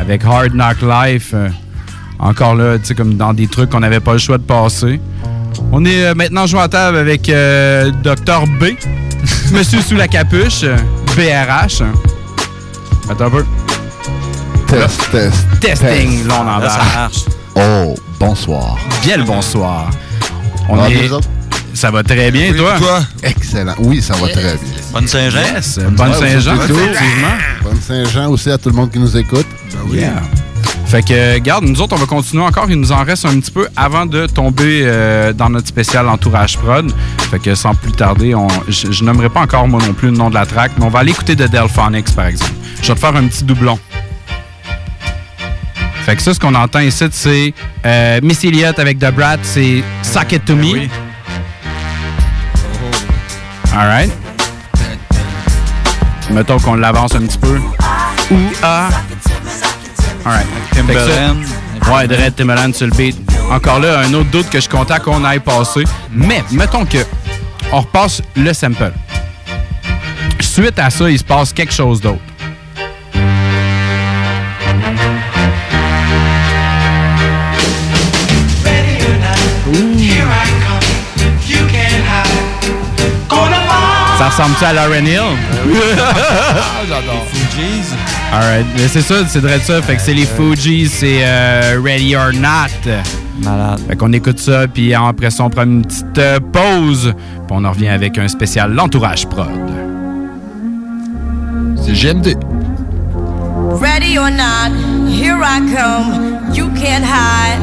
[0.00, 1.32] avec Hard Knock Life.
[1.34, 1.50] Euh,
[2.18, 5.00] encore là, tu sais, comme dans des trucs qu'on n'avait pas le choix de passer.
[5.72, 8.46] On est euh, maintenant joué à table avec euh, Dr.
[8.60, 8.64] B,
[9.52, 10.62] Monsieur sous la capuche,
[11.16, 11.82] BRH.
[13.08, 13.44] Attends un peu.
[14.66, 15.46] Test, test.
[15.60, 16.70] Testing, là on Là, embarque.
[16.80, 17.16] ça marche.
[17.56, 18.76] Oh, bonsoir.
[19.02, 19.90] Bien le bonsoir.
[20.68, 21.10] On Ah, est?
[21.74, 22.74] Ça va très bien, Oui, toi?
[22.78, 23.00] toi?
[23.22, 23.74] Excellent.
[23.78, 24.54] Oui, ça va très bien.
[24.92, 25.38] Bonne Saint-Jean.
[25.54, 26.54] Yes, bonne Saint-Jean.
[27.62, 29.46] Bonne Saint-Jean aussi à tout le monde qui nous écoute.
[29.92, 30.22] Yeah.
[30.90, 32.68] Fait que, garde, nous autres, on va continuer encore.
[32.68, 36.58] Il nous en reste un petit peu avant de tomber euh, dans notre spécial Entourage
[36.58, 36.92] Prod.
[37.30, 40.16] Fait que sans plus tarder, on, je, je nommerai pas encore moi non plus le
[40.16, 42.50] nom de la track, mais on va aller écouter de Delphonics, par exemple.
[42.82, 43.78] Je vais te faire un petit doublon.
[46.02, 47.54] Fait que ça, ce qu'on entend ici, c'est
[47.86, 50.88] euh, Miss Elliott avec The Brat, c'est Suck It To Me.
[53.72, 54.10] Alright.
[56.32, 57.60] Mettons qu'on l'avance un petit peu.
[58.32, 58.88] Ou à.
[60.24, 60.46] Alright.
[60.72, 61.06] Fait que ça-
[62.36, 62.66] Timbaland.
[62.68, 63.16] Ouais, sur le beat.
[63.50, 65.84] Encore là, un autre doute que je suis content qu'on aille passer.
[66.12, 66.98] Mais, mettons que
[67.72, 68.92] on repasse le sample.
[70.40, 72.20] Suite à ça, il se passe quelque chose d'autre.
[84.18, 85.20] Ça ressemble-tu à Lauren Hill?
[86.88, 87.26] J'adore.
[87.50, 87.94] Fugees.
[88.32, 89.82] Alright, mais c'est ça, c'est vrai ça.
[89.82, 92.90] Fait que c'est les Fugees, c'est euh, Ready or Not.
[93.42, 93.80] Malade.
[93.88, 97.64] Fait qu'on écoute ça, puis après ça, on prend une petite euh, pause, puis on
[97.64, 99.48] en revient avec un spécial L'Entourage Prod.
[101.76, 102.36] C'est GMD.
[103.80, 104.72] Ready or not,
[105.08, 106.52] here I come.
[106.52, 107.60] You can't hide.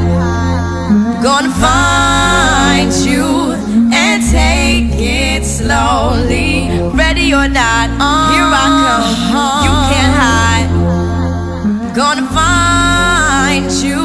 [1.22, 3.52] Gonna find you
[3.92, 6.57] and take it slowly.
[6.98, 7.88] Ready or not,
[8.34, 9.62] here I come.
[9.64, 10.68] You can't hide.
[11.94, 14.02] Gonna find you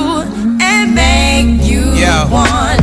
[0.61, 1.81] and make you
[2.31, 2.82] want me.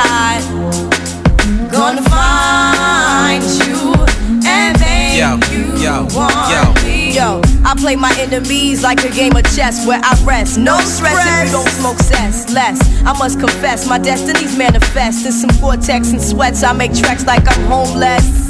[0.00, 1.70] You can't hide.
[1.70, 3.94] Gonna find you
[4.46, 6.82] and make Yo, you yo, want yo.
[6.82, 7.14] me.
[7.14, 10.58] Yo, I play my enemies like a game of chess where I rest.
[10.58, 12.50] No stress if you don't smoke cess.
[12.52, 16.62] Less, I must confess, my destinies manifest in some cortex and sweats.
[16.62, 18.49] I make tracks like I'm homeless.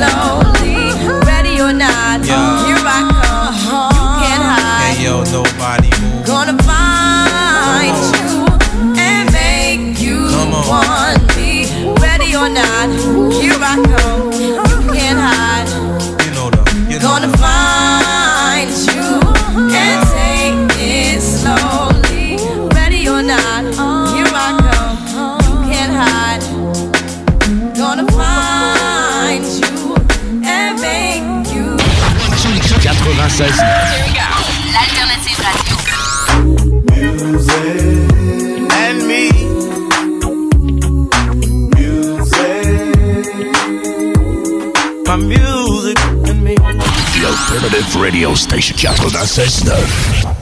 [0.00, 0.47] it
[33.38, 33.54] Here we
[34.14, 34.26] go.
[34.74, 35.76] L'alternative radio.
[37.30, 37.78] Music
[38.72, 39.30] and me.
[41.76, 43.30] Music.
[45.06, 45.98] My music
[46.28, 46.54] and me.
[46.56, 50.27] The alternative radio station 96.9.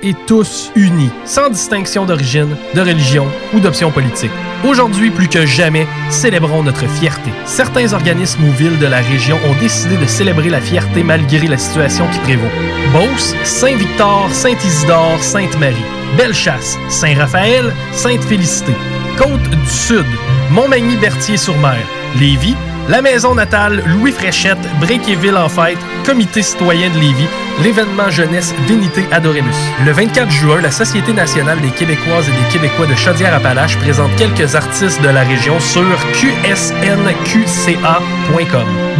[0.00, 4.30] Et tous unis, sans distinction d'origine, de religion ou d'option politique.
[4.64, 7.30] Aujourd'hui, plus que jamais, célébrons notre fierté.
[7.46, 11.58] Certains organismes ou villes de la région ont décidé de célébrer la fierté malgré la
[11.58, 12.46] situation qui prévaut.
[12.92, 15.74] Beauce, Saint-Victor, Saint-Isidore, Sainte-Marie.
[16.16, 18.72] Bellechasse, Saint-Raphaël, Sainte-Félicité.
[19.16, 20.06] Côte du Sud,
[20.52, 21.84] Montmagny-Berthier-sur-Mer.
[22.20, 22.54] Lévis,
[22.88, 27.28] la maison natale Louis Fréchette, Bréquéville en fête, Comité citoyen de Lévis,
[27.62, 29.54] l'événement jeunesse Vénité Adoremus.
[29.84, 34.54] Le 24 juin, la Société nationale des Québécoises et des Québécois de Chaudière-Appalaches présente quelques
[34.54, 35.84] artistes de la région sur
[36.14, 36.68] qsnqca.com.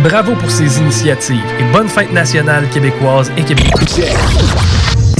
[0.02, 4.00] Bravo pour ces initiatives et bonne fête nationale québécoise et québécoise.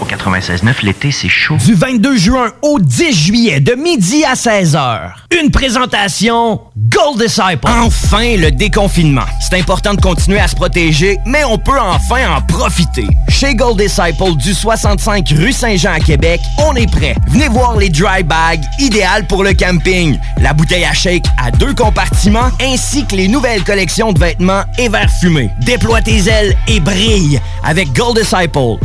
[0.00, 1.56] Au 96.9, l'été, c'est chaud.
[1.64, 5.12] Du 22 juin au 10 juillet, de midi à 16h.
[5.40, 7.58] Une présentation Gold Disciple.
[7.64, 9.24] Enfin, le déconfinement.
[9.40, 13.06] C'est important de continuer à se protéger, mais on peut enfin en profiter.
[13.28, 17.14] Chez Gold Disciple du 65 rue Saint-Jean à Québec, on est prêt.
[17.28, 20.18] Venez voir les dry bags, idéales pour le camping.
[20.40, 24.88] La bouteille à shake à deux compartiments, ainsi que les nouvelles collections de vêtements et
[24.88, 25.50] verres fumés.
[25.60, 28.76] Déploie tes ailes et brille avec Gold Disciple.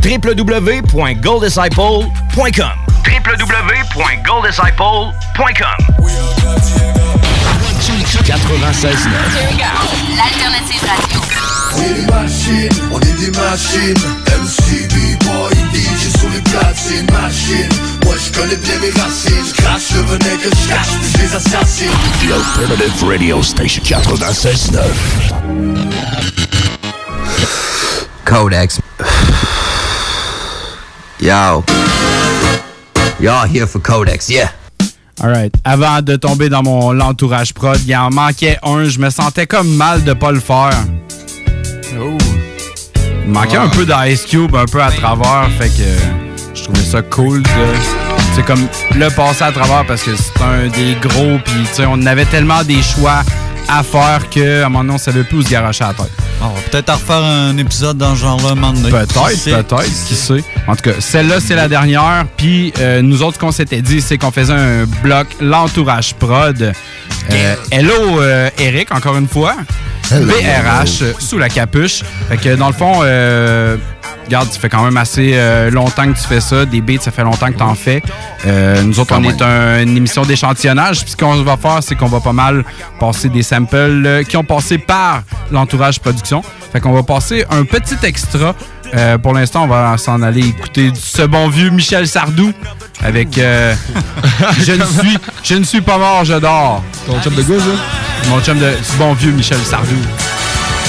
[1.00, 5.78] www.golddisciple.com www.golddisciple.com
[8.24, 9.10] 96.9.
[10.16, 11.20] L'alternative radio.
[11.74, 13.96] C'est des machines, on est des machines.
[14.28, 17.70] MCB, boy, DJ sur les platines, machine.
[18.04, 21.18] Moi je connais bien mes racines, je crache le venin que je cache, puis je
[21.20, 21.96] les assassine.
[22.22, 24.80] The Alternative Radio Station 96.9.
[28.26, 28.80] Codex.
[31.22, 31.66] Yo.
[33.20, 34.52] Y'all here for Codex, yeah.
[35.22, 35.54] Alright.
[35.66, 38.86] Avant de tomber dans mon l'entourage prod, il en manquait un.
[38.86, 40.72] Je me sentais comme mal de pas le faire.
[41.92, 45.50] Il manquait un peu d'Ice Cube, un peu à travers.
[45.58, 47.50] Fait que je trouvais ça cool de.
[48.34, 48.66] C'est comme
[48.96, 51.38] le passer à travers parce que c'est un des gros.
[51.44, 53.24] Puis tu sais, on avait tellement des choix
[53.70, 56.12] à faire qu'à un moment donné, on savait plus où se garocher à la tête.
[56.42, 58.90] On va peut-être en refaire un épisode dans ce genre-là un.
[58.90, 60.44] Peut-être, peut-être, qui sait.
[60.68, 62.26] En tout cas, celle-là, c'est la dernière.
[62.38, 66.74] Puis euh, nous autres, ce qu'on s'était dit, c'est qu'on faisait un bloc l'entourage prod.
[67.32, 69.56] Euh, hello, euh, Eric, encore une fois.
[70.14, 72.04] BRH, sous la capuche.
[72.30, 73.78] Fait que dans le fond, euh,
[74.26, 76.66] regarde, ça fait quand même assez euh, longtemps que tu fais ça.
[76.66, 78.02] Des beats, ça fait longtemps que tu en fais.
[78.46, 81.02] Euh, nous autres, on est un- une émission d'échantillonnage.
[81.02, 82.64] Puis ce qu'on va faire, c'est qu'on va pas mal
[83.00, 83.76] passer des samples
[84.06, 85.22] euh, qui ont passé par
[85.52, 86.42] l'entourage production.
[86.72, 88.54] Fait qu'on va passer un petit extra.
[88.96, 92.52] Euh, pour l'instant, on va s'en aller écouter ce bon vieux Michel Sardou
[93.02, 93.74] avec euh,
[94.60, 96.84] je, ne suis, je ne suis pas mort, je dors.
[97.06, 97.62] Ton chum de gauche,
[98.28, 99.96] Mon chum de ce bon vieux Michel Sardou.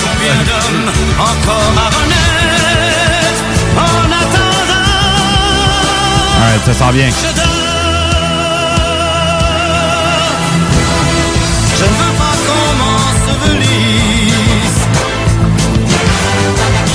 [0.03, 3.43] Combien d'hommes encore à renaître
[3.77, 4.81] en attendant?
[6.41, 7.11] Ouais, ça sent bien.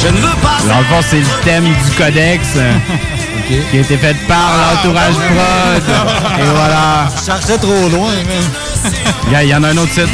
[0.05, 0.57] Je ne veux pas.
[0.67, 2.49] Dans le fond, c'est le thème du codex
[3.47, 5.83] qui a été fait par l'entourage prod.
[6.39, 7.07] Et voilà.
[7.17, 8.93] Je cherchais trop loin, même.
[9.31, 10.09] Il y en a un autre site.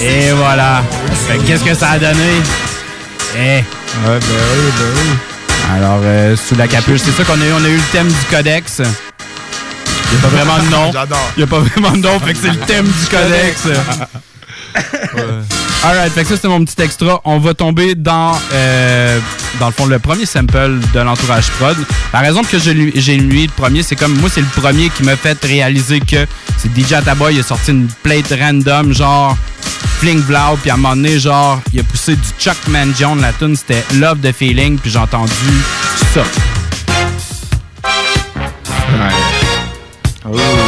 [0.00, 0.82] Et voilà.
[1.44, 2.40] Qu'est-ce que ça a donné?
[3.36, 3.38] Eh.
[3.38, 3.64] Ouais,
[4.04, 5.18] ben oui, ben oui.
[5.76, 7.52] Alors, euh, sous la capuche, c'est ça qu'on a eu.
[7.52, 8.78] On a eu le thème du codex.
[8.78, 10.90] Il n'y a pas vraiment de nom.
[10.92, 11.32] J'adore.
[11.36, 13.66] Il n'y a pas vraiment de nom, fait que c'est le thème du codex.
[15.82, 17.20] Alright, fait ça c'était mon petit extra.
[17.24, 19.18] On va tomber dans, euh,
[19.58, 21.76] dans le fond, le premier sample de l'entourage prod.
[22.12, 25.02] La raison que lui- j'ai mis le premier, c'est comme moi, c'est le premier qui
[25.04, 26.26] m'a fait réaliser que
[26.58, 29.36] c'est DJ Ataboy, il a sorti une plate random, genre
[30.00, 33.20] Fling Vlow, puis à un moment donné, genre, il a poussé du Chuck Man Jones.
[33.22, 35.32] La tune c'était Love the Feeling, puis j'ai entendu
[36.14, 36.22] ça.
[40.24, 40.59] Ben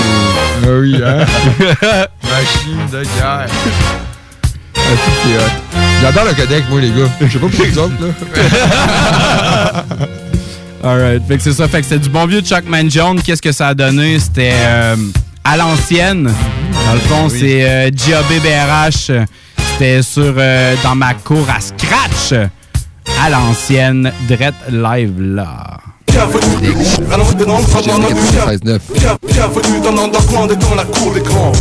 [0.81, 1.25] oui, hein?
[2.23, 3.47] Machine de guerre.
[4.77, 5.39] Ah.
[6.01, 7.09] J'adore le codec, moi, les gars.
[7.21, 9.85] Je sais pas pour les autres, là.
[10.85, 11.23] Alright.
[11.29, 11.69] Fait que c'est ça.
[11.69, 13.21] Fait que c'est du bon vieux Chuckman Jones.
[13.23, 14.19] Qu'est-ce que ça a donné?
[14.19, 14.97] C'était euh,
[15.45, 16.25] à l'ancienne.
[16.25, 19.13] Dans le fond, c'est euh, BRH.
[19.73, 22.33] C'était sur euh, dans ma cour à Scratch.
[23.23, 24.13] À l'ancienne.
[24.29, 25.79] Drette live là.
[26.13, 26.75] Bienvenue
[29.27, 31.53] Bienvenue dans l'underground et dans la cour des grands.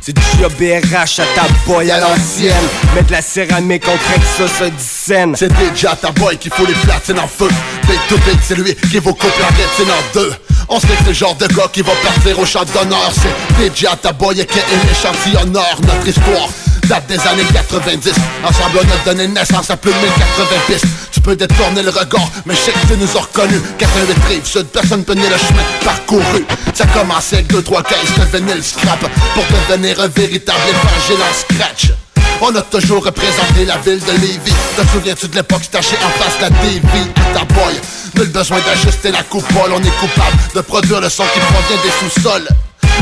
[0.00, 2.54] C'est du BRH à ta boy à l'ancienne.
[2.94, 5.34] Mets de la céramique, on crée que ça se dissène.
[5.36, 7.48] C'est déjà ta boy qui fout les platines en feu.
[7.88, 10.32] Big to big, c'est lui qui vous coupe la rétine en deux.
[10.68, 13.10] On sait que c'est le genre de gars qui va partir au champ d'honneur.
[13.12, 15.80] C'est déjà ta boy qui est l'échantillonneur.
[15.82, 16.48] Notre histoire
[16.88, 18.12] date des années 90.
[18.44, 20.86] Ensemble, on a donné naissance à plus de 1080 pistes.
[21.12, 23.60] Tu peux détourner le regard, mais je sais que tu nous as reconnus.
[23.78, 26.46] 88 rives sud, personne peut le chemin parcouru.
[26.74, 29.00] Ça a commencé avec 2-3 caisses de vinyle scrap
[29.34, 31.92] pour devenir un véritable évangile en scratch.
[32.40, 36.36] On a toujours représenté la ville de Lévis Te souviens-tu de l'époque stachée en face
[36.36, 37.74] de la TV à ta boy?
[38.14, 41.90] Nul besoin d'ajuster la coupole On est coupable de produire le son qui provient des
[42.10, 42.48] sous-sols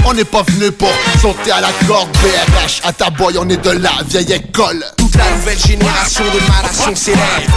[0.05, 0.90] on n'est pas venu pour
[1.20, 5.14] sauter à la corde BRH à ta boy, on est de la vieille école Toute
[5.16, 7.51] la nouvelle génération de malation s'élève.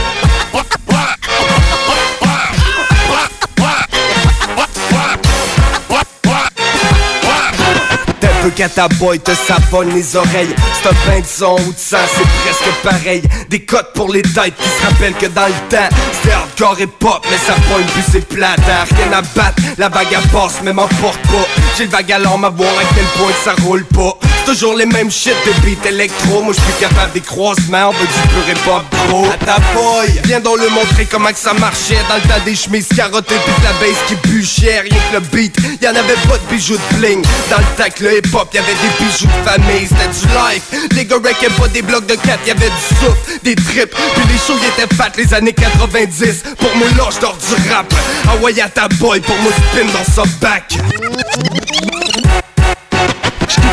[8.49, 10.55] Peu qu'à ta boy te savonne les oreilles.
[10.73, 13.21] C'est un pain de ou de sang, c'est presque pareil.
[13.49, 16.87] Des cotes pour les têtes qui se rappellent que dans le temps C'était hardcore et
[16.87, 18.85] pop, mais ça pointe plus c'est plate hein.
[18.95, 21.47] Rien à battre, la vague à passe, mais m'emporte pas
[21.77, 24.17] J'ai le vague à l'orme à voir à quel point ça roule pas
[24.49, 26.41] toujours les mêmes shit de beat électro.
[26.41, 29.59] Moi je suis capable des croisements, on veut du pur et pop gros À ta
[29.75, 31.99] boy, viens donc le montrer comment que ça marchait.
[32.09, 34.79] Dans le tas des chemises carottées de la base qui bûchait.
[34.79, 37.21] Rien que le beat, y'en avait pas de bijoux de bling.
[37.49, 39.87] Dans le que le hip-hop, y'avait des bijoux de famille.
[39.87, 43.55] C'était du life, les gars wreckaient pas des blocs de 4 Y'avait du souffle, des
[43.55, 47.93] trips, puis les shows étaient fat les années 90 Pour moi là, j'dors du rap.
[48.33, 50.73] Envoyé à ta boy pour moi spin dans son back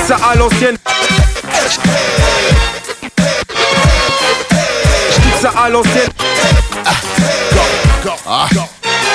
[0.04, 0.76] Ça à l'ancienne.
[5.40, 6.10] Ça à l'ancienne.
[8.28, 8.48] Ah,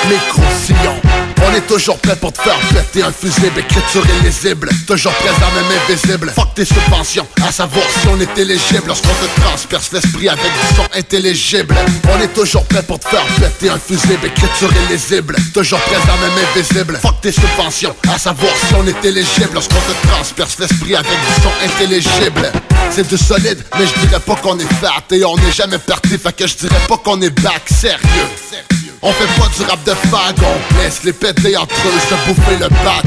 [0.08, 1.11] micro-sillon
[1.46, 5.78] on est toujours prêt pour te faire péter un fusible Écriture illisible, toujours présent même
[5.84, 8.84] invisible Fuck tes subventions, à savoir si on est éligible.
[8.86, 11.74] Lorsqu'on te transperce l'esprit avec du son intelligible.
[12.12, 16.44] On est toujours prêt pour te faire péter un fusible Écriture illisible, toujours présent même
[16.50, 19.50] invisible Fuck tes subventions, à savoir si on est éligible.
[19.54, 22.52] Lorsqu'on te transperce l'esprit avec du son intelligible.
[22.90, 25.02] C'est du solide, mais je dirais pas qu'on est fat.
[25.10, 27.62] Et on n'est jamais parti, fait que je dirais pas qu'on est back.
[27.66, 32.14] Sérieux on fait pas du rap de fag, on laisse les péter entre eux se
[32.26, 33.02] bouffer le bat.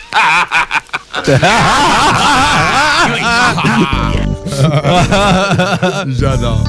[6.08, 6.64] J'adore.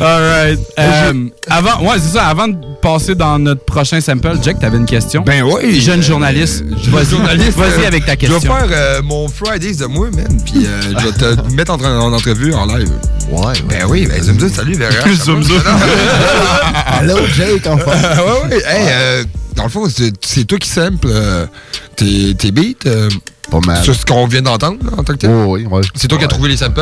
[0.00, 0.58] Alright.
[0.78, 2.26] Euh, avant, ouais, c'est ça.
[2.26, 5.22] Avant de passer dans notre prochain sample, Jack, t'avais une question?
[5.22, 5.80] Ben oui.
[5.80, 6.64] Jeune journaliste.
[6.82, 8.38] Jeune Vas-y, journaliste, Vas-y euh, avec ta Je question.
[8.40, 10.38] vais faire euh, mon Fridays de moi, man.
[10.44, 12.90] Puis euh, je vais te mettre en, en entrevue en live.
[13.30, 14.90] Ouais, Ben oui, ben zoom zoom, salut, Vera.
[15.24, 15.62] Zoom, zoom.
[16.86, 17.84] Allô, Jake, enfin.
[17.86, 18.62] ouais, ouais.
[18.66, 19.24] Hey, euh,
[19.54, 19.86] dans le fond,
[20.20, 21.46] c'est toi qui sample euh,
[21.96, 22.86] tes, tes beats.
[23.50, 23.82] Pas mal.
[23.84, 25.30] sur ce qu'on vient d'entendre en tant que tel?
[25.30, 25.80] Oh, oui, ouais.
[25.94, 26.80] C'est toi qui as trouvé les samples?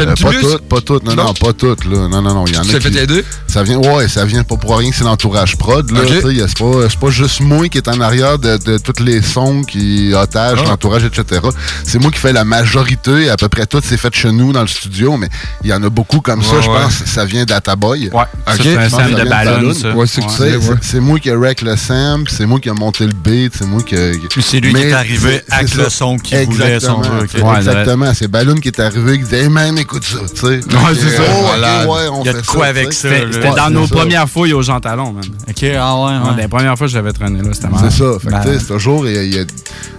[0.00, 2.08] Euh, pas toutes, pas toutes, non, non, pas toutes, là.
[2.08, 3.22] Non, non, non, il y en a Tu t'es fait aider?
[3.46, 6.00] Ça vient, ouais, ça vient pas pour rien que c'est l'entourage prod, là.
[6.00, 6.06] Ok.
[6.08, 8.56] tu sais, y a- C'est pas, c'est pas juste moi qui est en arrière de,
[8.56, 10.68] de tous les sons qui otage Ah.
[10.70, 11.42] l'entourage, etc.
[11.84, 14.62] C'est moi qui fais la majorité, à peu près tout, c'est fait chez nous dans
[14.62, 15.28] le studio, mais
[15.62, 16.78] il y en a beaucoup comme ça, je ouais.
[16.82, 17.04] pense.
[17.04, 18.08] Ça vient d'Ataboy.
[18.12, 18.22] Ouais,
[18.56, 19.90] c'est un de ballon, ça.
[19.94, 23.04] Ouais, c'est c'est- C'est moi qui ai rec le sample, c'est moi qui ai monté
[23.06, 23.94] le beat, c'est moi qui
[24.40, 25.89] c'est lui qui est arrivé c'est- avec c'est le.
[25.90, 29.40] Son qu'il voulait, son Exactement, c'est- Ouais, Exactement, c'est Balloon qui est arrivé, qui disait
[29.42, 30.46] «Hey man, écoute ça» tu sais.
[30.46, 30.60] Ouais,
[30.94, 31.22] c'est ça.
[31.28, 31.88] Oh, ok, Malade.
[31.88, 33.94] ouais, on Il y a de quoi ça, avec ça, C'était dans nos ça.
[33.94, 35.24] premières fouilles aux Jean Talon, man.
[35.48, 36.42] Ok, ah ouais, Ouais, ouais.
[36.42, 37.88] les premières fois que j'avais traîné là, c'était marrant.
[37.90, 38.18] C'est ça.
[38.20, 39.06] Fait que, Ben, tu sais, c'est toujours.
[39.06, 39.44] il y a- il y a-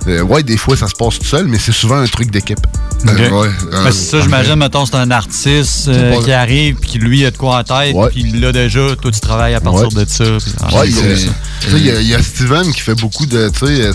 [0.08, 2.60] euh, ouais, des fois, ça se passe tout seul, mais c'est souvent un truc d'équipe.
[3.08, 3.18] Euh, Ok.
[3.18, 6.92] ouais, euh, Ben, c'est ça, j'imagine, mettons, c'est un artiste euh, pas- qui arrive, puis
[6.92, 9.88] qui lui a de quoi en tête, puis là déjà, toi tu travailles à partir
[9.96, 10.06] Ouais.
[10.06, 10.24] de ça.
[10.62, 13.50] ah, Ouais, y y, a- Steven qui fait beaucoup de.
[13.50, 13.92] Tu sais,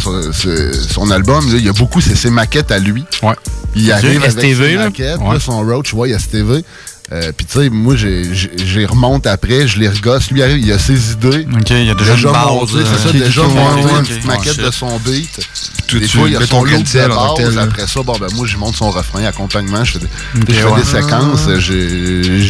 [0.89, 3.05] son, album, il y a beaucoup, c'est ses maquettes à lui.
[3.23, 3.35] Ouais.
[3.75, 4.85] Il arrive avec STV, ses là.
[4.85, 5.35] maquettes, Ouais.
[5.35, 6.65] là, son Roach, ouais, il y a STV.
[7.13, 10.31] Euh, Puis tu sais, moi, j'ai- remonte après, je les regosse.
[10.33, 11.47] Lui, arrive, il a ses idées.
[11.53, 14.25] OK, il y a déjà une base, monté, euh, c'est ça, déjà monté une petite
[14.27, 15.41] maquette de son beat.
[15.87, 17.55] Tout des tu fois, il y a son ton loop de base.
[17.55, 17.63] là.
[17.63, 19.85] Après ça, bon, ben moi, je monte son refrain, accompagnement.
[19.85, 20.81] Je fais des, Ok, je fais ouais.
[20.81, 22.41] des séquences, j'ai-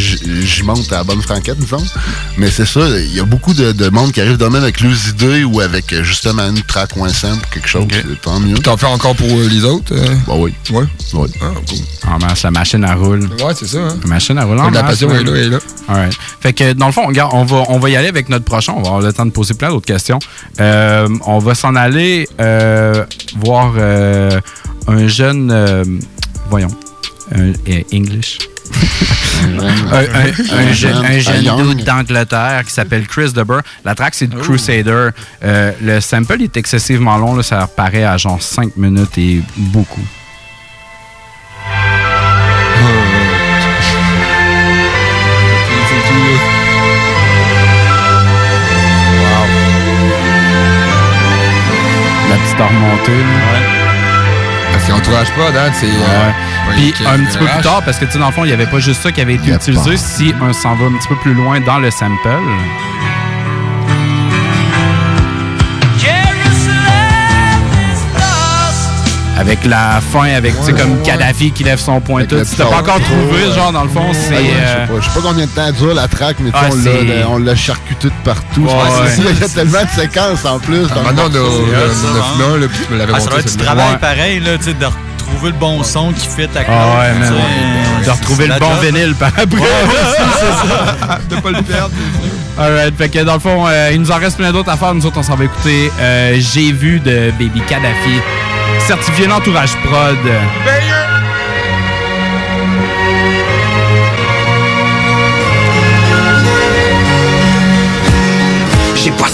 [0.46, 1.84] j'y monte à la bonne franquette, disons.
[2.38, 4.80] Mais c'est ça, il y a beaucoup de, de monde qui arrive de même avec
[4.80, 7.84] leurs idées ou avec euh, justement une track ou un sample, quelque chose.
[7.90, 8.56] c'est Tant mieux.
[8.58, 9.92] T'en fais encore pour euh, les autres?
[9.94, 10.14] euh?
[10.26, 10.54] Bah oui.
[10.70, 10.84] Ouais?
[11.12, 11.28] Ouais.
[11.42, 11.78] Ah, cool.
[12.10, 13.28] En masse, la machine à roule.
[13.44, 13.78] Ouais, c'est ça.
[13.78, 13.96] Hein?
[14.02, 15.58] La machine à en La passion est là, est là.
[15.88, 16.14] Alright.
[16.40, 18.72] Fait que dans le fond, regarde, on va, on va y aller avec notre prochain.
[18.76, 20.18] On va avoir le temps de poser plein d'autres questions.
[20.60, 23.04] Euh, on va s'en aller euh,
[23.36, 24.40] voir euh,
[24.88, 25.50] un jeune.
[25.52, 25.84] euh,
[26.50, 26.68] voyons.
[27.34, 28.38] Un, euh, English.
[29.42, 29.58] un,
[29.92, 31.42] un- un jeune, un jeune
[31.74, 33.60] dude d'Angleterre qui s'appelle Chris Deber.
[33.84, 35.10] La track, c'est de Crusader.
[35.44, 37.34] Euh, le sample est excessivement long.
[37.34, 40.04] Là, ça paraît à genre 5 minutes et beaucoup.
[52.56, 53.24] Petite remontée.
[54.72, 55.86] Parce qu'il entourage pas, Dan, c'est.
[55.86, 56.30] euh,
[56.72, 58.48] Puis ouais, un petit peu plus tard, parce que tu sais, dans le fond, il
[58.48, 59.96] n'y avait pas juste ça qui avait été utilisé.
[59.96, 62.28] Si on s'en va un petit peu plus loin dans le sample.
[69.38, 72.42] Avec la fin, avec, tu sais, comme Kadhafi qui lève son point tout.
[72.44, 74.30] Si t'as pas encore trouvé, genre, dans le fond, c'est.
[74.30, 76.36] Ouais, ouais, je sais euh, pas- Je sais pas combien de temps dure la track,
[76.40, 78.62] mais Ah, on c'est- l'a- charcuté de partout.
[78.62, 79.08] Ouais, Je pense que ouais.
[79.10, 80.80] c'est ça, Il y a tellement de séquences en plus.
[80.82, 83.56] le maintenant, on a- un, là, puis tu me l'avais Ah, ça montré, être du
[83.64, 83.98] travail Ouais.
[83.98, 87.26] pareil, là, tu sais, de retrouver le bon son qui fit à Ah ouais.
[87.26, 88.04] Claude.
[88.06, 89.46] De retrouver le bon vinyle par après.
[91.28, 91.90] De pas le perdre.
[92.58, 94.94] Alright, fait que dans le fond, euh, il nous en reste plein d'autres à faire.
[94.94, 98.20] Nous autres, on s'en va écouter euh, J'ai vu de Baby Kadhafi,
[98.86, 100.16] certifié l'entourage prod.
[108.94, 109.26] J'ai pas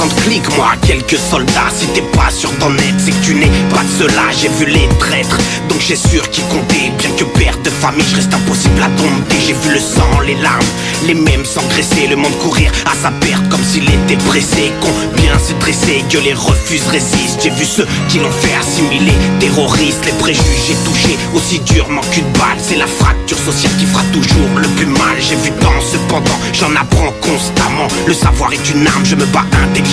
[0.00, 1.70] 150 clics, moi, quelques soldats.
[1.76, 4.22] Si t'es pas sûr d'en être, c'est que tu n'es pas de cela.
[4.32, 5.36] J'ai vu les traîtres,
[5.68, 6.90] donc j'ai sûr qui comptait.
[6.98, 9.36] Bien que père de famille, je reste impossible à dompter.
[9.46, 10.64] J'ai vu le sang, les larmes,
[11.06, 12.06] les mêmes s'engraisser.
[12.08, 14.72] Le monde courir à sa perte comme s'il était pressé.
[14.80, 17.40] Combien se dresser, que les refusent, résistent.
[17.42, 19.12] J'ai vu ceux qui l'ont fait assimiler.
[19.38, 22.58] Terroristes, les préjugés touchés aussi durement qu'une balle.
[22.58, 25.16] C'est la fracture sociale qui fera toujours le plus mal.
[25.20, 27.88] J'ai vu tant, cependant, j'en apprends constamment.
[28.06, 29.89] Le savoir est une arme, je me bats intelligemment.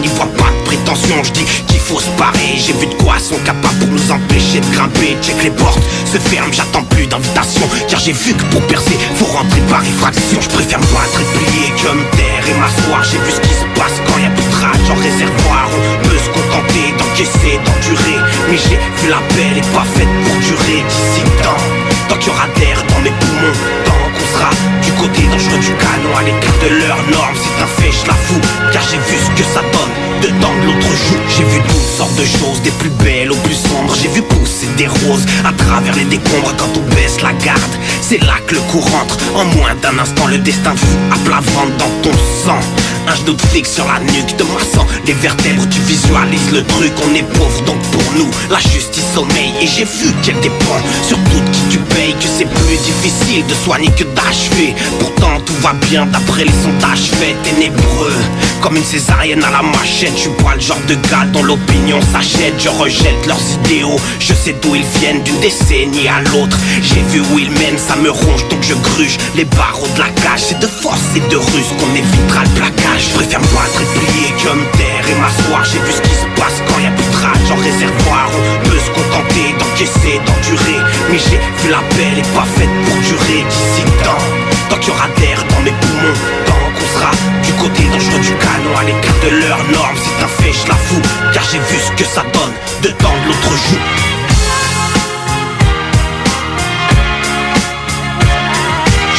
[0.00, 2.58] N'y vois pas de prétention, je dis qu'il faut se parer.
[2.58, 5.16] J'ai vu de quoi sont capables pour nous empêcher de grimper.
[5.22, 7.62] Check les portes, se ferment, j'attends plus d'invitation.
[7.88, 10.38] Car j'ai vu que pour percer, faut rentrer par effraction.
[10.40, 13.02] Je préfère me battre et plier que me taire et m'asseoir.
[13.04, 15.68] J'ai vu ce qui se passe quand y a plus de rage en réservoir.
[15.72, 18.18] On peut se contenter d'encaisser, d'endurer.
[18.50, 21.75] Mais j'ai vu la belle est pas faite pour durer d'ici temps.
[22.08, 24.50] Tant qu'il y aura d'air dans mes poumons, tant qu'on sera
[24.84, 27.34] du côté dangereux du canon à l'écart de leurs normes.
[27.34, 28.40] C'est un fait, je la fous,
[28.72, 29.92] car j'ai vu ce que ça donne.
[30.22, 33.42] De temps de l'autre joue, j'ai vu toutes sortes de choses, des plus belles aux
[33.46, 33.94] plus sombres.
[34.00, 37.74] J'ai vu pousser des roses à travers les décombres quand on baisse la garde.
[38.00, 39.18] C'est là que le coup rentre.
[39.34, 42.60] En moins d'un instant, le destin te fout à plat ventre dans ton sang.
[43.08, 44.84] Un genou de flic sur la nuque de maçon.
[45.06, 46.92] Les vertèbres, tu visualises le truc.
[47.08, 49.52] On est pauvre, donc pour nous, la justice sommeille.
[49.60, 52.14] Et j'ai vu qu'elle dépend sur tout qui tu payes.
[52.14, 54.74] Que c'est plus difficile de soigner que d'achever.
[54.98, 57.36] Pourtant, tout va bien d'après les sondages faits.
[57.44, 58.12] Ténébreux,
[58.60, 60.12] comme une césarienne à la machette.
[60.16, 62.54] Je suis pas le genre de gars dont l'opinion s'achète.
[62.58, 64.00] Je rejette leurs idéaux.
[64.18, 66.58] Je sais d'où ils viennent, d'une décennie à l'autre.
[66.82, 70.08] J'ai vu où ils mènent, ça me ronge, donc je gruge les barreaux de la
[70.08, 70.40] cage.
[70.48, 72.95] C'est de force et de ruse qu'on évitera le plaquage.
[72.98, 75.64] Je préfère me battre et plier que me taire et m'asseoir.
[75.64, 78.30] J'ai vu ce qui se passe quand y a plus de rage en réservoir.
[78.32, 80.80] On peut se contenter d'encaisser, d'endurer.
[81.10, 84.24] Mais j'ai vu la belle est pas faite pour durer d'ici temps.
[84.70, 86.16] Tant qu'il y aura d'air dans mes poumons,
[86.46, 87.10] tant qu'on sera
[87.44, 89.98] du côté dangereux du canon à l'écart de leurs normes.
[90.00, 91.02] C'est un fait, je la fous,
[91.34, 93.84] car j'ai vu ce que ça donne de temps de l'autre joue.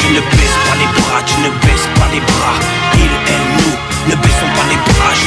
[0.01, 2.86] Tu ne baisses pas les bras, tu ne baisses pas les bras.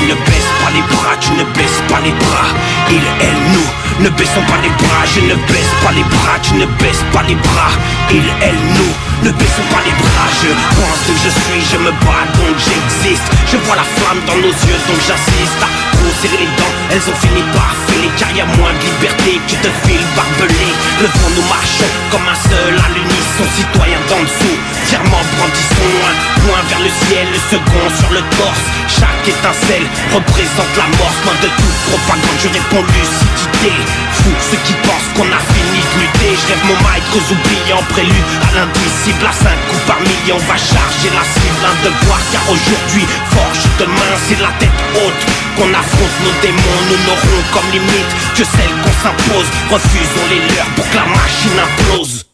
[0.01, 2.49] Je ne baisse pas les bras, tu ne baisses pas les bras.
[2.91, 5.05] Il, elle, nous, ne baissons pas les bras.
[5.05, 7.73] Je ne baisse pas les bras, tu ne baisses pas les bras.
[8.11, 10.29] Il, elle, nous, ne baissons pas les bras.
[10.43, 13.27] Je pense que je suis, je me bats donc j'existe.
[13.51, 15.61] Je vois la flamme dans nos yeux donc j'insiste.
[15.61, 18.11] À trop serrer les dents, elles ont fini par filer.
[18.17, 20.71] Car y a moins de liberté que de fil barbelé.
[21.01, 26.17] Le vent nous marchons comme un seul à l'unisson Citoyen d'en dessous, fièrement brandissons un
[26.45, 31.37] point vers le ciel Le second sur le torse, chaque étincelle représente la mort Loin
[31.41, 33.73] de toute propagande, je réponds lucidité
[34.13, 37.81] Fou ceux qui pensent qu'on a fini de lutter Je rêve mon mic aux oubliés
[37.89, 38.67] prélude à
[39.11, 43.07] l'indicible À cinq coups par million, on va charger la cible Un devoir car aujourd'hui,
[43.31, 45.23] forge demain C'est la tête haute
[45.57, 46.17] qu'on affronte.
[46.25, 49.47] Nos démons Nous n'aurons comme limite que celle qu'on s'impose.
[49.71, 52.27] Refusons les leurs pour que la machine implose.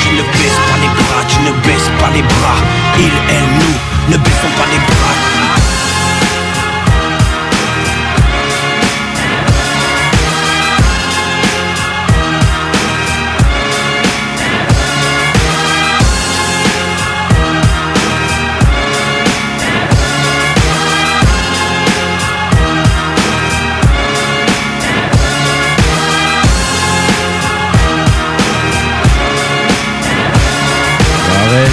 [0.00, 2.58] Je ne baisse pas les bras, tu ne baisses pas les bras.
[2.98, 5.67] Il, elle, nous, ne baissons pas les bras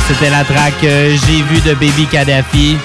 [0.07, 2.77] C'était la track euh, J'ai vu de Baby Kadhafi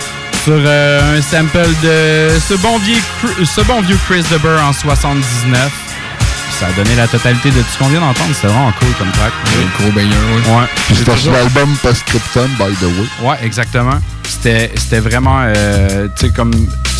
[0.44, 2.96] sur euh, un sample de ce bon, vieux,
[3.44, 5.70] ce bon vieux Chris DeBurr en 79.
[6.58, 8.30] Ça a donné la totalité de tout ce qu'on vient d'entendre.
[8.34, 9.32] C'était vraiment cool comme track.
[9.78, 10.52] gros baigneur, oui.
[10.52, 10.66] Ouais.
[10.86, 13.28] Puis c'était sur l'album Postscriptum, by the way.
[13.28, 13.98] Ouais, exactement.
[14.26, 16.52] C'était vraiment, euh, tu sais, comme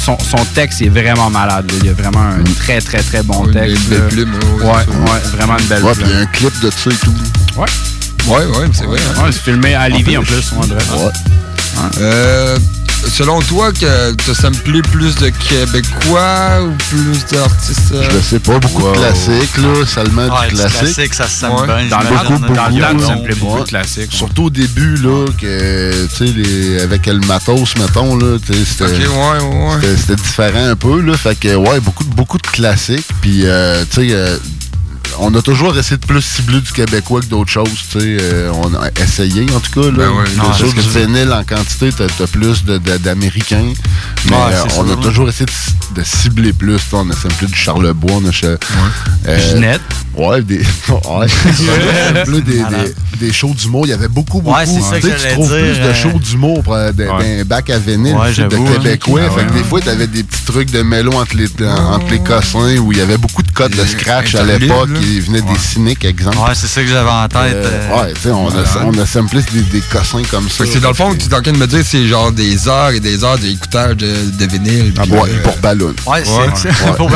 [0.05, 1.71] son, son texte est vraiment malade.
[1.71, 1.79] là.
[1.81, 3.89] Il y a vraiment un très, très, très bon Une texte.
[3.89, 4.09] belle là.
[4.09, 6.05] plume, ouais, ouais, vraiment une belle Ouais, plume.
[6.07, 7.15] puis il y a un clip de ça et tout.
[7.57, 7.67] Ouais.
[8.27, 8.99] Ouais, ouais, c'est vrai.
[9.17, 9.23] hein.
[9.25, 10.53] Ouais, c'est filmé à Lévis en plus.
[10.53, 10.89] Ouais, bref.
[12.01, 12.59] Euh,
[13.09, 18.39] selon toi, que tu samplé plus de Québécois ou plus d'artistes euh, Je le sais
[18.39, 18.93] pas, beaucoup Wow.
[18.93, 20.79] de classiques, là, seulement du classique.
[20.81, 21.67] classique, ça se sent Ouais.
[21.67, 21.87] bien.
[21.89, 22.99] Dans le temps, Ouais.
[22.99, 23.63] tu samplais beaucoup Ouais.
[23.63, 24.13] de classiques.
[24.13, 28.85] Surtout au début, là, que, tu sais, les- avec le matos, mettons, là, c'était...
[28.85, 30.17] Ouais, ouais.
[30.17, 31.17] Différent un peu, là.
[31.17, 33.07] Fait que, ouais, beaucoup, de- beaucoup de classiques.
[33.23, 34.37] Puis, euh, tu sais, euh,
[35.19, 38.17] on a toujours essayé de plus cibler du québécois que d'autres choses, tu sais.
[38.21, 39.97] euh, on a essayé, en tout cas, là.
[39.97, 40.81] Ben ouais, C'est sûr que
[41.33, 43.73] en quantité, t'as as plus d'Américains.
[44.27, 44.97] Mais Ouais, euh, on sûr, a là.
[45.03, 46.81] toujours essayé de, de cibler plus.
[46.93, 48.31] On a samplé du Charlebois, on a...
[48.33, 48.45] che-
[49.27, 49.81] euh, Ginette.
[50.17, 50.59] Ouais, des,
[50.89, 53.87] ouais, samplé des, des, des shows d'humour.
[53.87, 54.57] Il y avait beaucoup, beaucoup.
[54.57, 56.63] Ouais, c'est ça que tu trouves dire, plus de shows d'humour
[56.93, 57.45] d'un Ouais.
[57.45, 57.79] bac à
[58.15, 58.73] Ouais, sais, de hein.
[58.75, 59.21] Québécois.
[59.27, 62.11] Ah fait que ouais, des fois, t'avais des petits trucs de mélo entre les, entre
[62.11, 64.89] les cossins où il y avait beaucoup de codes de scratch à l'époque.
[65.01, 66.39] Qui venaient des cyniques, exemple.
[66.39, 67.55] Ouais, c'est ça que j'avais en tête.
[67.55, 68.69] Euh, euh, ouais, tu sais, on, a, malade.
[68.87, 70.59] on a samplé des, des cossins comme ça.
[70.59, 72.07] Fait que c'est dans le fond, tu es en train de me dire que c'est
[72.07, 74.93] genre des heures et des heures d'écoutage de, de vinyle.
[74.99, 75.95] Ah, ouais, euh, pour ballon.
[76.07, 76.47] Ouais, c'est Ouais.
[76.55, 77.11] c'est- pour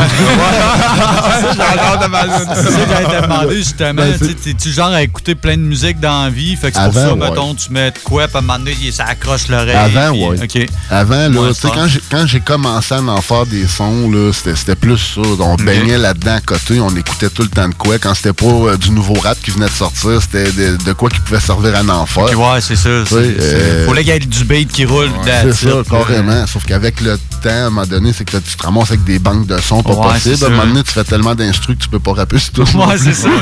[1.57, 2.33] J'adore de ballon.
[2.55, 3.95] C'est ça que j'allais te demander justement.
[4.03, 6.57] Ben, tu T'es-tu genre à écouter plein de musique dans la vie?
[6.57, 7.31] Fait que c'est pour ça, ouais.
[7.31, 9.75] mettons, tu mets de quoi, puis à un moment donné, ça accroche l'oreille.
[9.77, 10.37] Avant, ouais.
[10.43, 10.67] OK.
[10.91, 13.67] Avant, là, Ouais, tu sais, c'est quand j'ai, quand j'ai commencé à en faire des
[13.67, 15.21] sons, là, c'était, c'était plus ça.
[15.41, 17.99] On baignait là-dedans à côté, on écoutait tout le temps de quoi.
[17.99, 21.09] Quand c'était pas euh, du nouveau rap qui venait de sortir, c'était de, de quoi
[21.11, 22.25] qui pouvait servir à en faire.
[22.39, 23.05] Ouais, c'est ça.
[23.07, 25.11] c'est- euh, Faut qu'il y ait du beat qui roule.
[25.25, 26.47] C'est ça, carrément.
[26.47, 29.19] Sauf qu'avec le temps, à un moment donné, c'est que tu te ramasses avec des
[29.19, 30.37] banques de sons pas Ouais, possible.
[30.39, 32.53] c'est À un moment donné, tu fais tellement d'instrus que tu peux pas rapper sur
[32.53, 32.63] tout.
[32.77, 33.29] Ouais, c'est ça.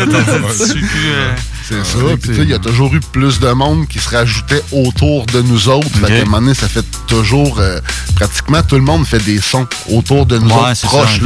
[1.68, 1.98] C'est ah, ça.
[2.20, 5.68] Puis il y a toujours eu plus de monde qui se rajoutait autour de nous
[5.68, 5.88] autres.
[6.02, 6.06] Okay.
[6.06, 7.58] Fait un moment donné, ça fait toujours...
[7.60, 7.80] Euh,
[8.22, 11.20] pratiquement tout le monde fait des sons autour de nous autres, proches.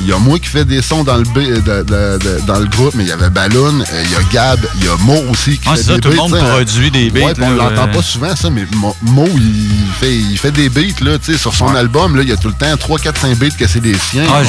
[0.00, 3.04] Il y, a moi qui fais des sons dans le, euh, dans le groupe, mais
[3.04, 5.68] il y avait Balloon, euh, il y a Gab, il y a Mo aussi qui
[5.68, 6.00] fait des beats.
[6.00, 6.44] tout le monde hein.
[6.50, 7.20] produit des beats.
[7.20, 11.02] Ouais, là, on l'entend pas souvent, ça, mais Mo, il fait, il fait des beats.
[11.02, 13.94] Là, sur son album, il y a tout le temps 3-4-5 beats que c'est des
[13.94, 14.24] siens.
[14.28, 14.42] Ah,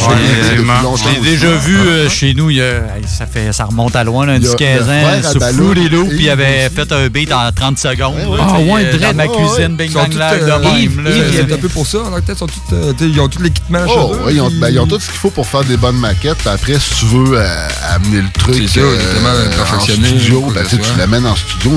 [1.21, 2.49] déjà vu chez nous,
[3.05, 4.39] ça, fait, ça remonte à loin, là,
[5.21, 8.15] sous euh, puis il avait fait un beat en 30 secondes.
[8.39, 10.87] Ah ouais, euh, Dans ma cuisine, bing bang là, euh,
[11.45, 11.99] C'est un peu pour ça.
[13.01, 13.79] Ils ont tout l'équipement.
[13.87, 16.45] Oh, ils ont ben, tout ce qu'il faut pour faire des bonnes maquettes.
[16.45, 17.39] Après, si tu veux
[17.89, 21.71] amener le truc en studio, ben, tu l'amènes en studio.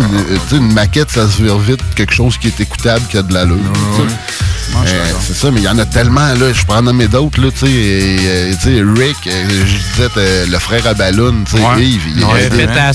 [0.53, 1.81] Une maquette, ça se vire vite.
[1.95, 3.57] Quelque chose qui est écoutable, qui a de l'allure.
[4.75, 7.51] Euh, c'est ça, mais il y en a tellement, là, je prends nommer d'autres, là,
[7.51, 12.25] tu sais, Rick, je disais, le frère à ballon, tu sais, il,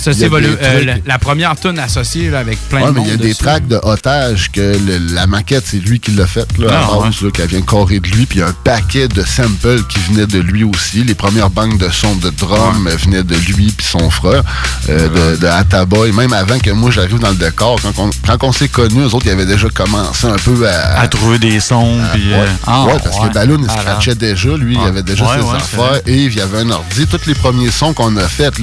[0.06, 0.86] y a associer des volu- euh, trucs.
[0.86, 3.08] la, la première tune associée là, avec plein Ouais, de mais monde.
[3.08, 6.28] il y a des tracks de otages que le- la maquette, c'est lui qui l'a
[6.28, 8.26] faite, là, à Ah, base, là, qu'elle vient carrer de lui.
[8.26, 11.04] Puis il y a un paquet de samples qui venaient de lui aussi.
[11.04, 14.44] Les premières banques de sons de drum venaient de lui puis son frère,
[14.90, 16.08] euh, de, de Ataba.
[16.08, 19.02] Et même avant que moi, j'arrive dans le décor, quand on, quand on s'est connus,
[19.02, 21.00] eux autres, ils avaient déjà commencé un peu à...
[21.02, 22.30] À trouver des sons, puis...
[22.32, 23.30] Ouais, euh, ah, Ouais, parce ouais.
[23.30, 23.82] que Balloon, il Ah, là.
[23.82, 26.02] scratchait déjà, lui, il avait déjà Ouais, ses affaires.
[26.08, 27.06] Et il y avait un ordi.
[27.08, 28.54] Tous les premiers sons qu'on a faits,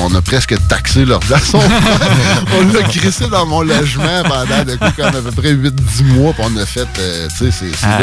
[0.00, 0.54] on a presque
[0.84, 5.12] taxé l'ordi à son On l'a crissé dans mon logement pendant de coup, comme à
[5.22, 8.00] peu près 8-10 mois, puis on a fait, euh, tu sais, c'est Ah,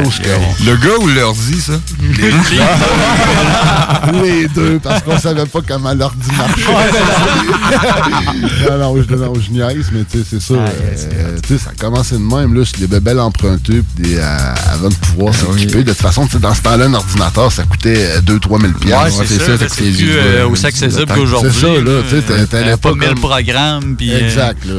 [0.66, 1.74] Le gars ou l'ordi, ça?
[4.24, 6.62] Les deux, parce qu'on savait pas comment l'ordi marchait.
[8.70, 10.54] non, non, je, non, je niaise, mais tu sais, c'est ça.
[10.56, 14.54] euh, tu sais, ça a commencé de même, là, des bébelles empruntées, puis des, euh,
[14.74, 15.84] avant de pouvoir s'équiper.
[15.84, 19.58] De toute façon, dans ce temps-là, un ordinateur, ça coûtait 2-3 000 Ouais, c'est ça,
[19.58, 21.52] c'est plus, euh, aussi accessible qu'aujourd'hui.
[21.54, 23.96] C'est ça, là, tu sais, t'allais pas pas 1000 comme- programmes.
[23.96, 24.74] puis, euh, Exact, là.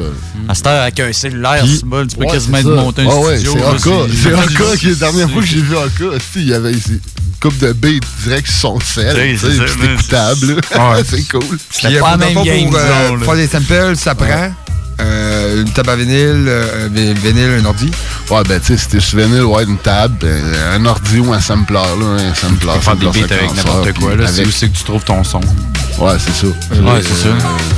[0.48, 3.16] À cette heure, avec un cellulaire, c'est bon, tu peux Ouais, quasiment monter un Ah
[3.20, 3.54] ouais, studio.
[3.78, 4.12] c'est Oka.
[4.22, 4.32] C'est
[4.64, 6.18] Oka qui est la dernière fois que j'ai vu Oka.
[6.32, 7.00] si, Il y avait ici une
[7.40, 9.16] coupe de beats direct sur son sel.
[9.16, 9.54] Oui, c'est
[9.92, 10.56] écoutable.
[11.08, 11.58] c'est cool.
[11.68, 14.52] Puis, euh, pour, le fond, pour, euh, faire des samples, ça prend
[15.00, 17.90] euh, une table à vinyle, euh, vi- vinyle, un ordi.
[18.30, 20.40] Ouais, ben, tu sais, si t'es sur vinyle, ouais, une table, ben,
[20.74, 22.70] un ordi ou un sampler, là, un sampler.
[22.80, 24.14] Faire des beats avec n'importe quoi.
[24.16, 25.40] là, C'est aussi que tu trouves ton son.
[26.00, 26.46] Ouais, c'est ça.
[26.46, 27.28] Ouais, c'est ça.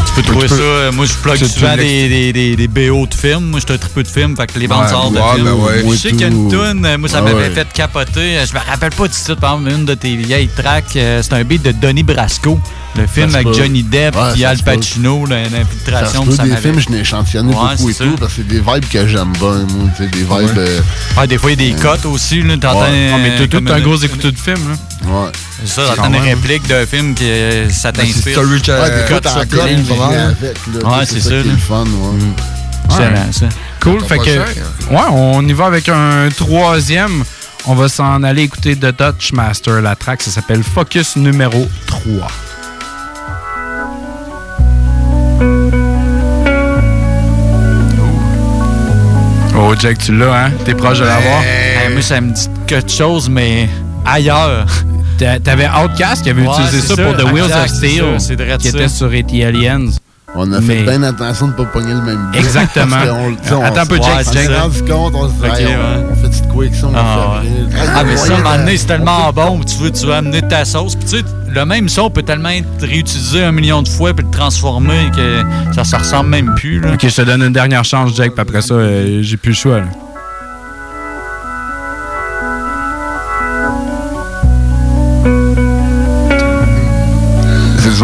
[0.07, 0.55] Tu peux trouver ça.
[0.55, 3.47] euh, Moi, je plug souvent des, des, des, des BO de films.
[3.51, 4.37] Moi, je suis un triple de films.
[4.37, 5.45] Fait que les bandes Ouais, sortent de films.
[5.45, 5.85] ben ouais.
[5.91, 7.51] Je sais qu'il y a une tune, euh, moi, ça Ah m'avait ouais.
[7.51, 8.39] fait capoter.
[8.39, 10.97] Euh, Je me rappelle pas du titre, par exemple, une de tes vieilles tracks.
[10.97, 12.59] euh, C'est un beat de Donnie Brasco.
[12.97, 13.53] Le film avec peut.
[13.55, 14.59] Johnny Depp Ouais, et ça Al.
[14.63, 18.17] Pacino, l'infiltration de ça des films, je n'ai échantillonné Ouais, beaucoup et c'est tout, ça.
[18.21, 20.59] parce que c'est des vibes que j'aime bien, moi, des vibes...
[20.59, 20.81] euh,
[21.19, 22.43] Ouais, des fois, il y a des cotes aussi.
[22.43, 22.81] là, T'entends.
[22.83, 22.87] Ouais.
[22.91, 25.11] euh, Ah, mais t'as tout un gros écouteur de film, là.
[25.11, 25.31] Ouais.
[25.65, 28.39] C'est ça, t'entends des répliques d'un film euh, ça Ben, c'est t'inspire.
[28.43, 31.53] Ouais, des euh, cotes sur cote, qui Ouais, c'est ça ça, qui est là.
[31.53, 32.21] le fun, ouais.
[32.91, 33.47] Excellent, ça.
[33.81, 34.25] Cool, Ça fait que.
[34.25, 34.47] cher.
[34.91, 37.25] Ouais, on y va avec un troisième.
[37.67, 39.81] On va s'en aller écouter The Dutch Master.
[39.81, 42.29] La track, ça s'appelle Focus numéro 3.
[49.57, 50.51] Oh, Jack, tu l'as, hein?
[50.65, 51.43] T'es proche de l'avoir?
[51.43, 53.69] Hey, moi, ça me dit quelque chose, mais
[54.05, 54.67] ailleurs.
[55.17, 58.05] T'a- T'avais Outcast qui avait Ouais, utilisé ça, ça, pour The Wheels of Steel,
[58.59, 59.87] qui était sur AT Aliens.
[60.37, 62.41] On a Mais- fait bien attention de ne pas pogner le même beat.
[62.45, 62.97] Exactement.
[63.53, 64.45] On- Attends un peu, Jack, On Jack.
[64.47, 66.07] s'est rendu compte, on se on- ouais.
[66.11, 67.49] on fait petite correction, on Ah, ouais.
[67.95, 69.61] Ah, mais ça, à un moyen moment de- donné, c'est tellement bon.
[69.61, 70.97] Tu veux, tu veux amener ta sauce.
[70.97, 71.25] Puis, tu sais,
[71.55, 75.43] le même son peut tellement être réutilisé un million de fois puis le transformer que
[75.75, 76.81] ça se ressemble même plus.
[76.81, 76.95] Là.
[76.95, 79.55] Ok, je te donne une dernière chance, Jack, puis après ça, euh, j'ai plus le
[79.57, 79.79] choix.
[79.79, 79.85] là.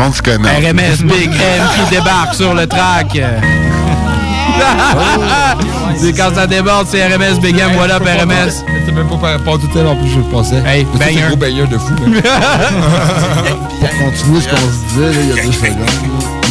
[0.01, 0.14] Monde.
[0.47, 3.20] RMS Big M qui débarque sur le track.
[5.97, 7.70] c'est quand ça déborde, c'est RMS Big M.
[7.74, 8.51] Voilà, RMS.
[8.51, 9.36] C'était même pas par à
[9.82, 10.62] l'heure en plus, je le pensais.
[10.66, 11.22] Hey, c'est banger.
[11.22, 11.94] un gros banger de fou.
[12.06, 12.20] là.
[13.81, 15.90] Pour continuer ce qu'on se disait, là, il y a deux secondes.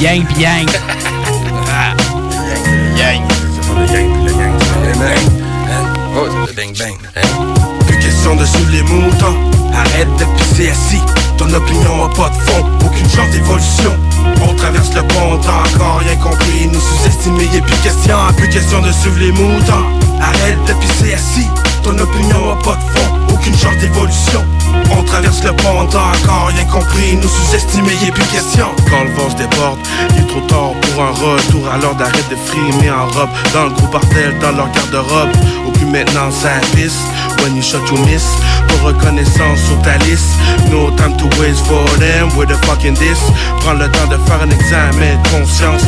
[0.01, 0.67] Yang pis yang.
[6.15, 6.97] Oh, c'est le bang bang.
[7.88, 9.38] Plus question de suivre les moutons.
[9.73, 11.18] Arrête de pisser assis.
[11.40, 13.95] Ton opinion a pas de fond, aucune chance d'évolution.
[14.44, 16.68] On traverse le pont, t'as encore rien compris.
[16.68, 19.86] Nous sous-estimer, y'a plus question, plus question de suivre les moutons.
[20.22, 21.48] Arrête de pisser assis.
[21.82, 24.44] Ton opinion a pas de fond, aucune chance d'évolution.
[24.91, 27.16] On traverse le pont, t'as encore rien compris.
[27.16, 28.68] Nous sous-estimer, y'a plus question.
[28.90, 29.80] Quand le vent se déborde,
[30.10, 31.70] il est trop tard pour un retour.
[31.74, 33.30] Alors d'arrête de frimer en robe.
[33.53, 35.32] Dans le gros bordel, dans leur garde-robe.
[35.66, 36.99] Au plus maintenant, ça pisse.
[37.41, 38.26] When you shot, you miss.
[38.84, 40.35] Reconnaissance sur ta liste.
[40.72, 42.30] No time to waste for them.
[42.38, 43.19] With the fucking this.
[43.61, 45.84] Prends le temps de faire un examen de conscience.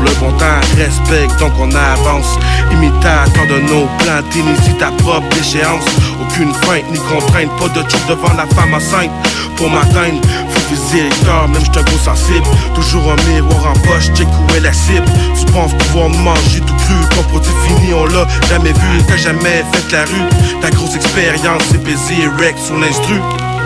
[0.00, 2.38] Le bon temps, respecte, donc on avance.
[2.72, 5.84] Imitateur de nos plans, t'inities ta propre déchéance.
[6.20, 9.10] Aucune feinte ni contrainte, pas de truc devant la femme enceinte.
[9.56, 10.20] Pour m'atteindre,
[10.50, 12.46] faut viser cœurs, même j'suis un gros sensible.
[12.74, 15.04] Toujours un miroir en poche, check où est la cible.
[15.38, 19.02] Tu penses pouvoir manger tout cru, ton produit fini, on l'a jamais vu.
[19.06, 23.16] T'as jamais fait la rue, ta grosse expérience, c'est baiser rec sur l'instru.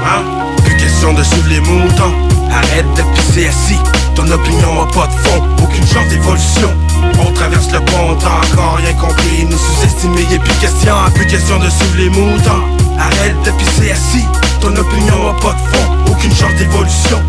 [0.04, 0.22] Hein?
[0.64, 2.14] Plus question de suivre les moutons.
[2.50, 3.80] Arrête de pisser assis,
[4.14, 6.72] ton opinion a pas de fond, aucune chance d'évolution.
[7.20, 9.44] On traverse le pont, t'as encore rien compris.
[9.44, 12.64] Nous sous-estimer, y'a plus question, plus question de suivre les moutons.
[12.98, 14.24] Arrête de pisser assis,
[14.60, 17.20] ton opinion a pas de fond, aucune chance d'évolution.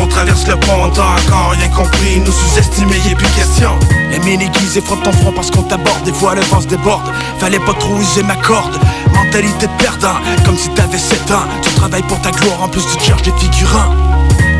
[0.00, 2.20] On traverse le pont, t'as encore rien compris.
[2.24, 3.70] Nous sous-estimer, y'a plus question.
[4.10, 6.02] Les mini et frotte ton front parce qu'on t'aborde.
[6.04, 7.08] Des fois, le vent se déborde.
[7.38, 8.78] Fallait pas trop user ma corde.
[9.12, 11.44] Mentalité de perdant, comme si t'avais 7 ans.
[11.62, 13.94] Tu travailles pour ta gloire, en plus tu cherches des figurants.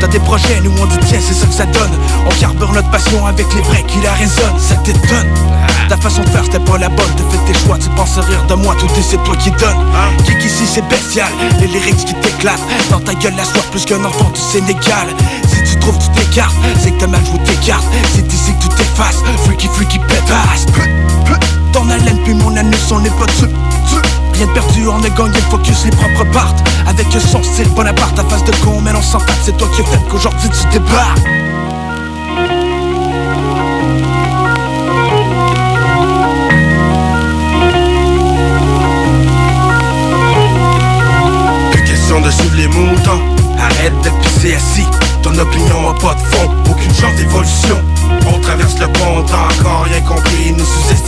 [0.01, 1.91] T'as des projets, nous on dit tiens, c'est ça que ça donne.
[2.27, 4.59] On carbure notre passion avec les vrais qui la résonnent.
[4.59, 5.29] Ça t'étonne.
[5.89, 7.11] Ta façon de faire, c'était pas la bonne.
[7.17, 9.77] T'as fait tes choix, tu penses rire de moi, tout est c'est toi qui donne.
[10.25, 11.29] Kick ici, c'est bestial.
[11.61, 12.61] Les lyrics qui t'éclatent.
[12.91, 15.09] Dans ta gueule, la soif plus qu'un enfant du Sénégal.
[15.49, 17.87] Si tu trouves toutes tes cartes, c'est que t'as mal joué tes cartes.
[18.15, 19.17] C'est ici que tout efface.
[19.45, 20.67] Freaky, freaky, pétasse.
[21.73, 24.10] Ton haleine, puis mon anus, on n'est pas dessus.
[24.41, 26.55] Rien de perdu, on a gagné focus, les propres parts.
[26.87, 29.83] Avec son style Bonaparte, ta face de con, mais on s'en tape C'est toi qui
[29.83, 31.21] fait qu'aujourd'hui tu débarques.
[41.73, 43.21] Plus question de suivre les moutons
[43.59, 44.11] Arrête de
[45.39, 46.30] opinion a pas de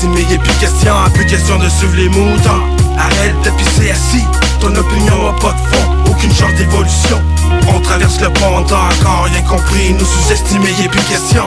[0.03, 2.63] Sous-estimer, y'a plus question, plus question de suivre les moutons.
[2.99, 4.25] Arrête de pisser assis,
[4.59, 7.23] ton opinion a pas de fond, aucune chance d'évolution.
[7.73, 9.93] On traverse le pont, t'as encore rien compris.
[9.93, 11.45] Nous sous-estimer, y'a plus question.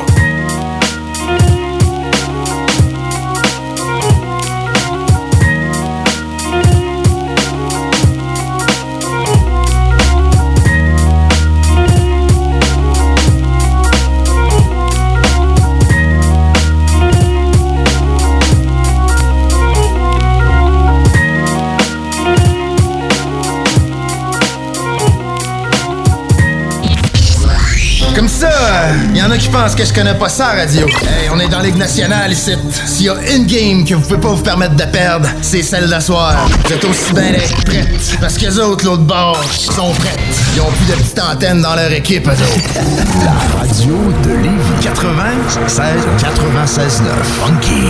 [29.36, 30.88] A qui pensent que je connais pas ça, radio.
[30.88, 32.54] Hey, on est dans Ligue nationale ici.
[32.86, 35.90] S'il y a une game que vous pouvez pas vous permettre de perdre, c'est celle
[35.90, 36.48] d'asseoir.
[36.66, 38.18] Vous êtes aussi bien d'être prêtes.
[38.20, 40.20] Parce que les autres, l'autre bord, sont prêtes.
[40.56, 42.80] Ils ont plus de petites antennes dans leur équipe, eux autres.
[43.24, 45.80] La radio de Lévis 96
[46.20, 47.12] 96 9
[47.44, 47.86] Funky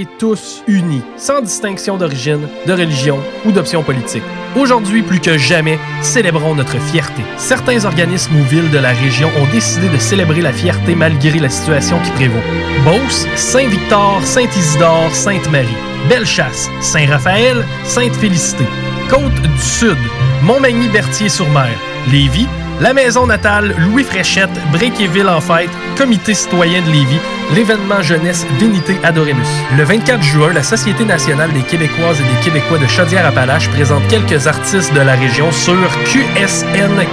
[0.00, 4.22] et tous unis, sans distinction d'origine, de religion ou d'option politique.
[4.56, 7.22] Aujourd'hui, plus que jamais, célébrons notre fierté.
[7.38, 11.48] Certains organismes ou villes de la région ont décidé de célébrer la fierté malgré la
[11.48, 12.40] situation qui prévaut.
[12.84, 15.76] Beauce, Saint-Victor, Saint-Isidore, Sainte-Marie.
[16.08, 18.64] Bellechasse, Saint-Raphaël, Sainte-Félicité.
[19.10, 19.98] Côte du Sud,
[20.42, 21.76] Montmagny-Berthier-sur-Mer.
[22.12, 22.46] Lévis,
[22.80, 27.20] la maison natale Louis Fréchette, Bréquéville en fête, Comité citoyen de Lévis,
[27.54, 29.46] l'événement jeunesse Vénité Adoremus.
[29.76, 34.46] Le 24 juin, la Société nationale des Québécoises et des Québécois de Chaudière-Appalaches présente quelques
[34.46, 37.04] artistes de la région sur qsnqca.com.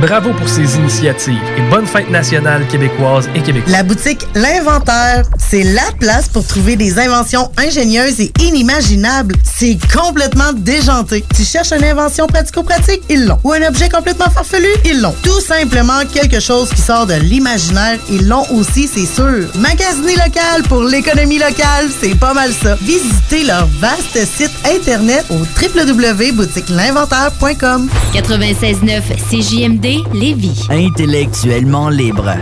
[0.00, 3.72] Bravo pour ces initiatives et bonne fête nationale québécoise et québécoise.
[3.72, 9.34] La boutique L'Inventaire, c'est la place pour trouver des inventions ingénieuses et inimaginables.
[9.44, 11.24] C'est complètement déjanté.
[11.34, 13.02] Tu cherches une invention pratico-pratique?
[13.08, 13.38] Ils l'ont.
[13.70, 14.68] Objet complètement farfelu?
[14.84, 15.14] Ils l'ont.
[15.22, 18.00] Tout simplement quelque chose qui sort de l'imaginaire?
[18.10, 19.46] Ils l'ont aussi, c'est sûr.
[19.58, 22.74] Magasiner local pour l'économie locale, c'est pas mal ça.
[22.82, 27.88] Visitez leur vaste site internet au www.boutiquelinventaire.com.
[28.12, 30.66] 96.9 CJMD Lévis.
[30.68, 32.34] Intellectuellement libre.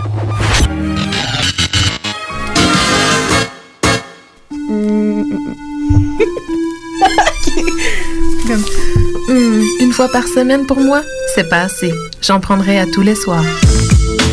[9.98, 11.02] Fois par semaine pour moi,
[11.34, 11.92] c'est pas assez.
[12.22, 13.42] J'en prendrai à tous les soirs.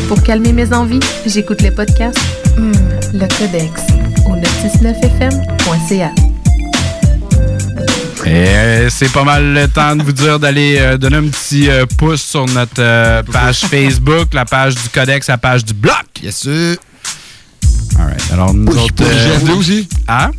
[0.06, 2.20] Pour calmer mes envies, j'écoute les podcasts
[2.56, 2.70] Hmm,
[3.12, 3.82] Le Codex
[4.26, 6.12] au 969fm.ca.
[8.24, 11.68] Et euh, c'est pas mal le temps de vous dire d'aller euh, donner un petit
[11.68, 15.96] euh, pouce sur notre euh, page Facebook, la page du Codex, la page du Bloc.
[16.22, 16.76] Yes, sûr.
[17.98, 18.22] Alright.
[18.32, 19.02] Alors, nous Pouce autres.
[19.04, 19.88] euh, aussi.
[20.06, 20.30] Hein?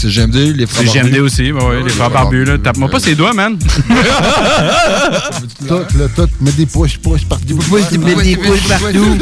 [0.00, 2.56] C'est GMD, les frères C'est GMD aussi, bah ouais, les frères barbus, là.
[2.58, 3.58] Tape-moi pas ses doigts, man.
[5.66, 5.80] Tout,
[6.40, 7.58] mets des pouces, pouces partout.
[7.72, 9.18] Mets des pouces partout.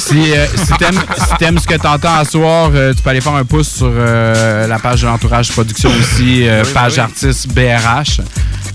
[0.00, 3.20] si euh, si t'aimes si t'aimes ce que t'entends à soir, euh, tu peux aller
[3.20, 6.98] faire un pouce sur euh, la page de l'entourage production aussi, euh, Oui, page oui.
[7.00, 8.20] artiste BRH.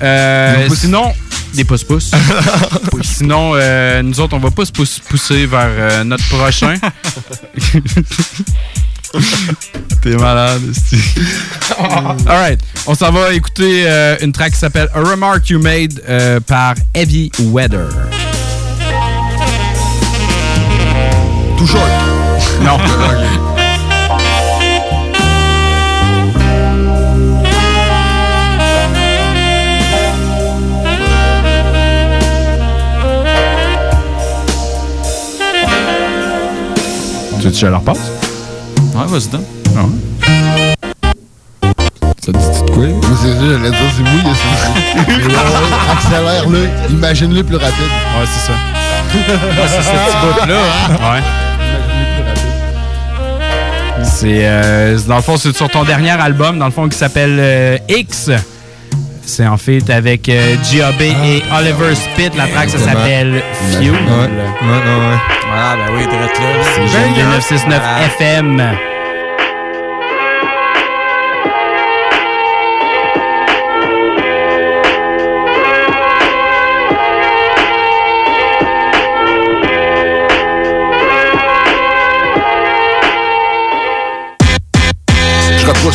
[0.01, 1.11] Euh, sinon,
[1.53, 2.11] des pouces pouces.
[3.03, 6.75] sinon, euh, nous autres, on va pas se pousse- pousser vers euh, notre prochain.
[10.01, 10.61] T'es malade.
[12.27, 16.39] Alright, on s'en va écouter euh, une track qui s'appelle A Remark You Made euh,
[16.39, 17.89] par Heavy Weather.
[21.57, 21.89] Tout short.
[22.63, 22.77] Non.
[37.41, 38.10] Tu veux que je leur passe?
[39.01, 39.41] Ouais, vas-y donc.
[42.23, 42.83] Ça dit de quoi?
[42.83, 47.73] Mais c'est ça, j'allais dire, c'est oui, c'est Accélère-le, imagine-le plus rapide.
[47.79, 48.53] Ouais, c'est ça.
[48.53, 50.59] Ouais, c'est ce petit bout-là,
[50.89, 51.15] hein?
[51.15, 51.21] Ouais.
[54.03, 57.37] C'est euh, dans le fond c'est sur ton dernier album dans le fond qui s'appelle
[57.39, 58.29] euh, X.
[59.23, 61.01] C'est en fait avec euh, G.A.B.
[61.01, 62.35] et Oliver Spitt.
[62.35, 63.41] La track ça s'appelle
[63.71, 63.91] Fuel.
[63.91, 64.27] Ouais, ouais, ouais.
[64.27, 65.17] ouais.
[65.53, 66.45] Ah, ben oui, direct là.
[66.75, 67.81] C'est GMD 969
[68.19, 68.90] FM.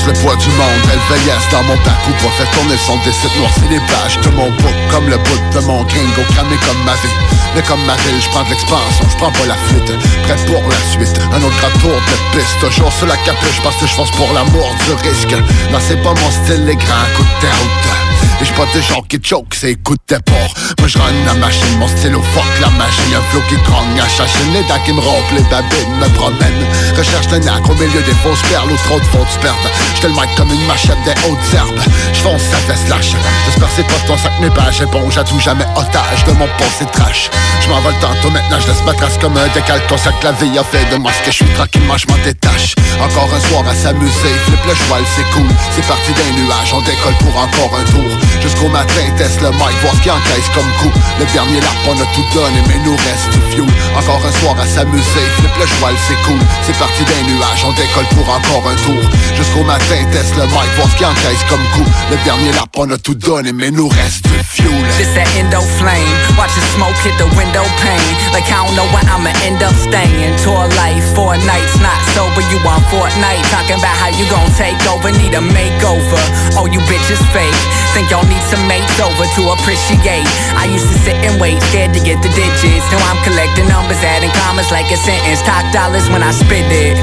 [0.04, 3.64] Le poids du monde, elle veillasse dans mon parcours pour faire tourner son décide noircir
[3.68, 7.16] les pages de mon book comme le bout de mon gringo cramé comme ma vie.
[7.56, 9.90] Mais comme ma ville, je prends de l'expansion, je prends pas la fuite.
[10.22, 12.60] Prêt pour la suite, un autre grand tour de piste.
[12.60, 15.34] Toujours sur la capuche parce que je fonce pour l'amour du risque.
[15.72, 18.06] Non, c'est pas mon style, les grands coups de route.
[18.40, 21.32] Et je pas de genre qui choke, c'est écoute tes porcs Moi je run la
[21.34, 24.92] machine, mon stylo fuck la machine Un flow qui grogne à chachine, les dents qui
[24.92, 28.76] me rompent, les babines me promènent Recherche le nac au milieu des fausses perles ou
[28.84, 29.56] trop de fausses pertes
[29.94, 31.80] J'te le mic comme une machette des hautes herbes.
[32.12, 33.12] J'fonce sa fesse lâche
[33.44, 36.84] J'espère c'est pas ton sac mes pages éponge à tout jamais otage de mon passé
[36.92, 37.30] trash.
[37.60, 40.58] Je m'envole tantôt maintenant je laisse ma trace comme un décal Conscient que la vie
[40.58, 42.74] a fait de moi ce que je suis tranquillement je m'en détache.
[43.00, 44.34] Encore un soir à s'amuser.
[44.46, 45.48] Flip le cheval c'est cool.
[45.74, 48.10] C'est parti d'un nuage on décolle pour encore un tour.
[48.42, 50.92] Jusqu'au matin teste le mic voir ce qui encaisse comme coup.
[51.20, 53.70] Le dernier lap on a tout donné mais nous reste du fuel.
[53.96, 55.26] Encore un soir à s'amuser.
[55.38, 56.40] Flip le cheval c'est cool.
[56.66, 59.02] C'est parti d'un nuage on décolle pour encore un tour.
[59.36, 62.90] Jusqu'au matin teste le mic voir ce qui encaisse comme coup Le dernier lap on
[62.90, 66.08] a tout donné mais nous reste du fuel This that endo flame.
[66.40, 68.14] Watch the smoke hit the window pane.
[68.32, 70.32] Like I don't know where I'ma end up staying.
[70.40, 72.40] Tour life, four nights, not sober.
[72.48, 73.44] You on Fortnite.
[73.52, 75.12] Talking about how you gon' take over.
[75.12, 76.22] Need a makeover.
[76.56, 77.60] Oh, you bitches fake.
[77.92, 80.24] Think y'all need some mates over to appreciate.
[80.56, 82.86] I used to sit and wait, scared to get the digits.
[82.88, 85.44] Now I'm collecting numbers, adding commas like a sentence.
[85.44, 86.96] Talk dollars when I spit it.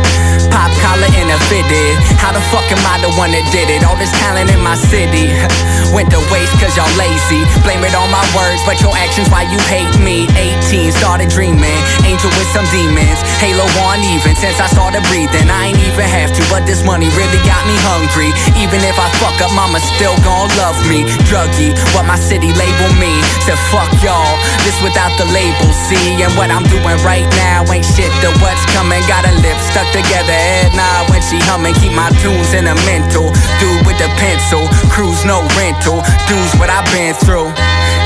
[0.53, 1.97] Pop collar in a fitted.
[2.21, 3.81] How the fuck am I the one that did it?
[3.81, 5.33] All this talent in my city
[5.97, 7.41] went to waste cause y'all lazy.
[7.65, 10.29] Blame it on my words, but your actions why you hate me.
[10.37, 11.79] 18, started dreaming.
[12.05, 13.17] Angel with some demons.
[13.41, 15.49] Halo on even since I started breathing.
[15.49, 18.29] I ain't even have to, but this money really got me hungry.
[18.61, 21.01] Even if I fuck up, mama still gon' love me.
[21.25, 23.09] Druggy, what my city label me.
[23.41, 26.21] Said fuck y'all, this without the label, see?
[26.21, 29.01] And what I'm doing right now ain't shit to what's coming.
[29.09, 30.73] Got a lip stuck together, head
[31.09, 31.73] when she humming.
[31.79, 33.31] Keep my tunes in a mental.
[33.59, 36.03] Dude with the pencil, cruise no rental.
[36.27, 37.47] Dudes what I've been through.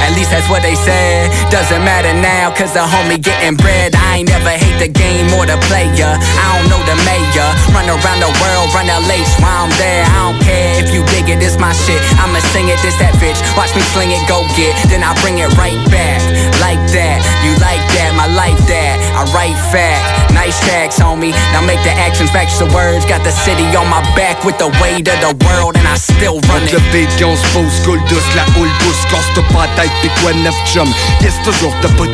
[0.06, 1.32] At least that's what they said.
[1.50, 3.96] Doesn't matter now, cause the homie getting bread.
[3.96, 6.12] I ain't never hate the game or the player.
[6.14, 7.50] I don't know the mayor.
[7.74, 10.06] Run around the world, run LH while I'm there.
[10.06, 12.00] I don't care if you dig it, it's my shit.
[12.22, 13.42] I'ma sing it, this that bitch.
[13.58, 14.78] Watch me sling it, go get.
[14.88, 16.22] Then I bring it right back.
[16.62, 18.96] Like that, you like that, my life that.
[19.18, 20.34] I write fact.
[20.34, 21.34] Nice tracks, homie.
[21.52, 23.06] Now make the actions match the words.
[23.10, 26.40] Got the city on my back with the weight of the world, and I still
[26.48, 26.74] run it.
[26.74, 30.22] Le beat qu'on se pose, coule douce, la houle pousse, casse-toi pas la tête, pis
[30.22, 30.88] quoi neuf chum,
[31.22, 32.08] yes toujours de bout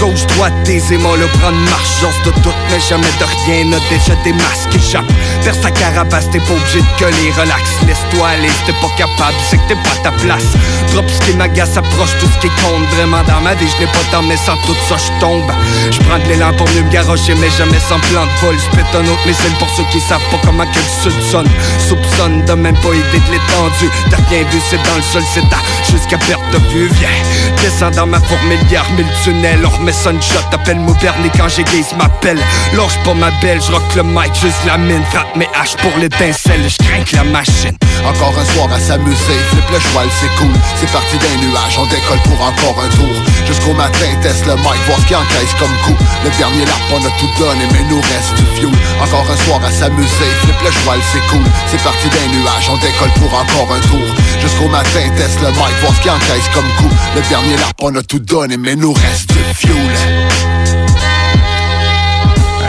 [0.00, 3.80] Gauche, droite, tes aimants, le prendre marche, genre de tout, mais jamais de rien, a
[3.90, 5.12] déjà des masques échappent.
[5.42, 9.56] Perce ta carapace, t'es pas obligé de gueuler, relax, laisse-toi aller, t'es pas capable, c'est
[9.56, 10.46] que t'es pas ta place.
[10.92, 13.90] Drop ce qui m'agace, approche tout ce qui compte, vraiment dans ma vie, je n'ai
[13.90, 15.50] pas tant, mais sans tout ça, je tombe.
[15.90, 18.78] Je prends de l'élan pour mieux me garrocher, mais jamais sans plan de vol, je
[18.96, 21.48] un autre missile pour ceux qui savent pas comment que le sud sonne.
[21.78, 25.40] Soupçonne de même pas idée de l'étendue, t'as rien vu, c'est dans le sol, c'est
[25.40, 27.17] à jusqu'à perte de vue, viens.
[27.62, 31.92] Descends dans ma fourmilière, mille tunnels, on remet ça une shot, appelle-moi Bernie quand j'aiguise
[31.98, 32.38] m'appelle.
[32.74, 35.96] Lâche pas ma belle, je rock le mic, juste la mine, frappe mes haches pour
[35.98, 37.76] l'étincelle, je crains la machine.
[38.06, 40.54] Encore un soir à s'amuser, flip le cheval c'est cool.
[40.78, 43.16] C'est parti d'un nuage, on décolle pour encore un tour.
[43.46, 45.98] Jusqu'au matin, teste le mic, voir ce qui encaisse comme coup.
[46.24, 48.70] Le dernier lap, on a tout donné, mais nous reste du fuel.
[49.02, 51.44] Encore un soir à s'amuser, flip le cheval c'est cool.
[51.66, 54.06] C'est parti d'un nuage, on décolle pour encore un tour.
[54.40, 57.94] Jusqu'au matin, teste le mic, voir ce qui encaisse comme coup Le dernier lap, on
[57.96, 59.74] a tout donné, mais nous reste du fuel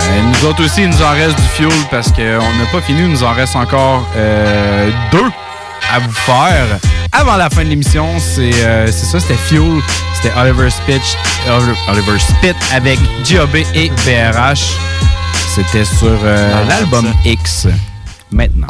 [0.10, 3.02] Euh, nous autres aussi, il nous en reste du fuel parce qu'on n'a pas fini.
[3.02, 5.30] Il nous en reste encore euh, deux
[5.94, 6.80] à vous faire.
[7.12, 9.82] Avant la fin de l'émission, c'est euh, c'est ça, c'était Fuel.
[10.14, 11.16] C'était Oliver Spitch,
[11.50, 13.58] Oliver, Oliver Spit avec G.O.B.
[13.74, 14.76] et BRH.
[15.56, 17.68] C'était sur euh, l'album X.
[18.32, 18.68] Maintenant.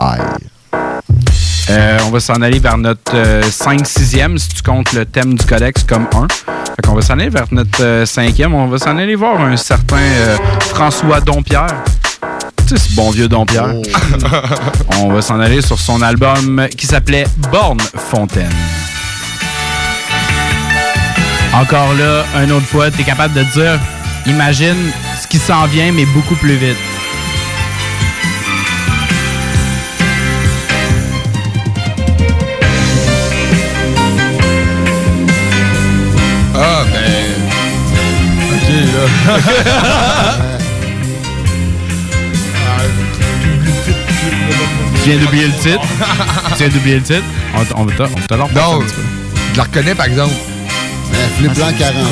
[1.70, 5.84] Euh, on va s'en aller vers notre 5-6e, si tu comptes le thème du codex
[5.84, 6.28] comme 1.
[6.28, 8.54] Fait qu'on va s'en aller vers notre 5e.
[8.54, 11.84] On va s'en aller voir un certain euh, François Dompierre.
[12.68, 13.68] Tu sais, ce bon vieux Dompierre.
[15.00, 18.50] on va s'en aller sur son album qui s'appelait Borne Fontaine.
[21.54, 23.80] Encore là, une autre fois, tu es capable de dire
[24.26, 24.92] imagine
[25.22, 26.78] ce qui s'en vient, mais beaucoup plus vite.
[45.04, 45.82] Tu viens d'oublier le titre?
[46.50, 47.24] tu viens d'oublier le titre?
[47.56, 48.82] On, on va te- on va te Non,
[49.54, 50.34] je la reconnais par exemple.
[51.38, 52.04] flip blanc 45.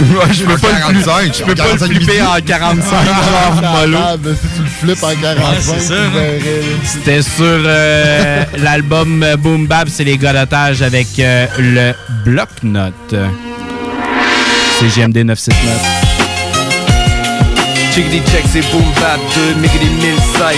[0.00, 3.98] Ouais, je peux pas le flipper- je peux pas le flipper en 45, genre mollo.
[4.34, 6.44] Si tu le flippes en 45, tu verrais, là.
[6.84, 11.92] C'était sur euh, l'album Boom Bap, c'est les gars d'otage avec euh, le
[12.24, 13.14] bloc-notes.
[14.78, 15.97] C'est GMD 969.
[17.98, 20.56] Chickity check, c'est Boom Bap 2, Miggity 1016.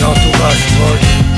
[0.00, 0.98] L'entourage rock.
[1.02, 1.29] Check.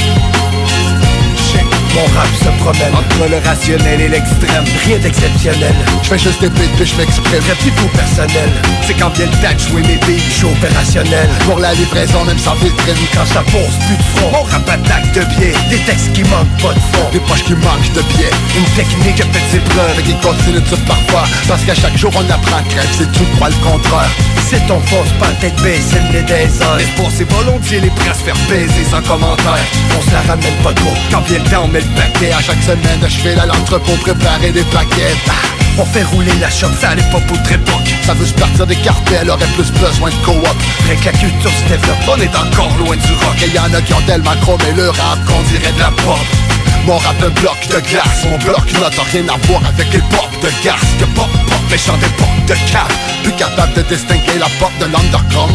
[1.94, 4.64] Mon rap se promène entre le rationnel et l'extrême.
[4.86, 5.74] Rien d'exceptionnel.
[6.02, 7.43] Je fais juste des beats puis je m'exprime.
[7.43, 8.51] Très tout personnel.
[8.86, 11.28] C'est quand vient le temps de jouer mes billes Je suis opérationnel.
[11.44, 15.12] Pour la livraison même sans vitrine Quand ça pose plus de front Mon rap attaque
[15.12, 17.09] de pied Des textes qui manquent pas de fond.
[17.12, 20.14] Des poches qui manquent de pied Une technique qui a fait ses preuves Et qui
[20.20, 21.24] continue de parfois.
[21.47, 24.10] Parce qu'à chaque jour on apprend crève C'est tu crois le contraire.
[24.48, 28.09] C'est ton fausse pas tête baissée le nez des uns L'espoir c'est volontiers les prix
[28.09, 29.64] à se faire baiser sans commentaire.
[29.97, 30.94] On se la ramène pas trop.
[31.10, 34.51] Quand vient le temps on met le À chaque semaine je fais à l'entrepôt préparer
[34.51, 35.17] des paquets.
[35.79, 37.89] On fait rouler la shop, ça allait pas pour très époque.
[38.05, 40.37] Ça veut se partir des cartels, aurait plus besoin de coop.
[40.45, 43.37] Après que la culture se développe, on est encore loin du rock.
[43.43, 46.19] Et y'en a qui ont tellement chromé le rap qu'on dirait de la pop.
[46.87, 50.29] Mon rap un bloc de glace, mon bloc n'a rien à voir avec les pop
[50.43, 52.93] de gaz Que pop pop, méchant des pop de cave.
[53.23, 55.55] Plus capable de distinguer la pop de l'underground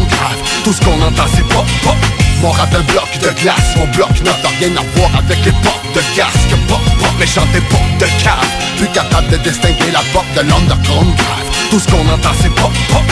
[0.64, 4.10] Tout ce qu'on entend c'est pop pop mon rap un bloc de glace, mon bloc
[4.24, 7.80] n'a rien à voir avec les pop de gaz Que pop pop, méchant des pop
[7.98, 8.48] de cave.
[8.76, 11.48] Plus capable de distinguer la pop de l'underground grave.
[11.70, 13.02] Tout ce qu'on entend c'est pop pop.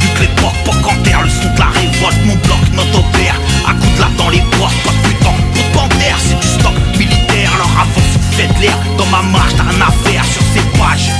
[0.00, 3.36] Vu que les pop pop enterrent le son de la révolte Mon bloc notre opère,
[3.66, 6.74] à coups de latte dans les portes Pas de putain, pour panthère, c'est du stock
[6.98, 10.64] militaire Alors avant vous faites l'air, dans ma marche t'as rien à faire sur ces
[10.78, 11.10] pages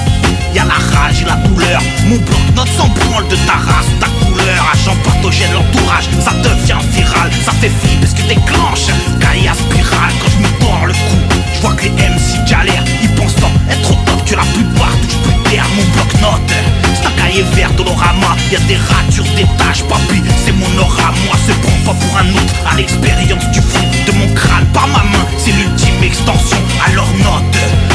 [0.55, 4.07] Y'a la rage et la douleur Mon bloc notre s'en branle de ta race ta
[4.25, 4.71] couleur.
[4.73, 7.31] Agent pathogène l'entourage Ça devient viral.
[7.45, 8.87] Ça fait flipper ce que déclenche
[9.21, 11.19] Gaïa spirale quand je me tords le cou
[11.55, 12.85] Je vois que les MC galèrent.
[13.03, 15.67] Ils pensent tant être au top que la plupart touchent plus terre.
[15.77, 16.55] Mon bloc note
[16.95, 18.35] C'est un cahier vert d'olorama.
[18.51, 21.15] Y'a des ratures, des taches Papy c'est mon aura.
[21.27, 22.55] Moi se prends pas pour un autre.
[22.67, 26.59] À l'expérience du fond de mon crâne Par ma main c'est l'ultime extension.
[26.87, 27.90] Alors note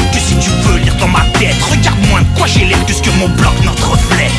[0.46, 1.56] tu veux lire dans ma tête.
[1.70, 4.32] Regarde-moi de quoi j'ai l'air que ce que mon bloc notre reflète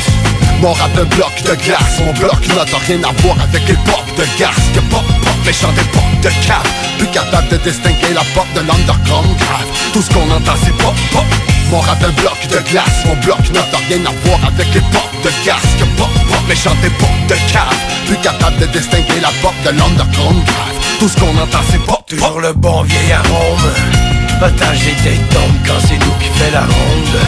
[0.60, 4.02] mon rap un bloc de glace, mon bloc n'a rien à voir avec les pop
[4.16, 6.66] de gaz Que pop pop, méchant des pop de cave.
[6.98, 9.68] Plus capable de distinguer la pop de l'underground grave.
[9.92, 11.24] Tout ce qu'on entend c'est pop pop.
[11.70, 15.08] Mon rap un bloc de glace, mon bloc n'a rien à voir avec les pop
[15.22, 17.78] de gaz Que pop pop, méchant des pop de cave.
[18.06, 20.74] Plus capable de distinguer la pop de l'underground grave.
[20.98, 22.02] Tout ce qu'on entend c'est pop.
[22.08, 24.07] Toujours le bon vieil arôme
[24.40, 27.18] Les têtes tombent quand c'est nous qui fait la ronde.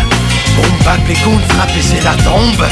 [0.54, 2.64] Boom bap les coups de frappe et c'est la tombe.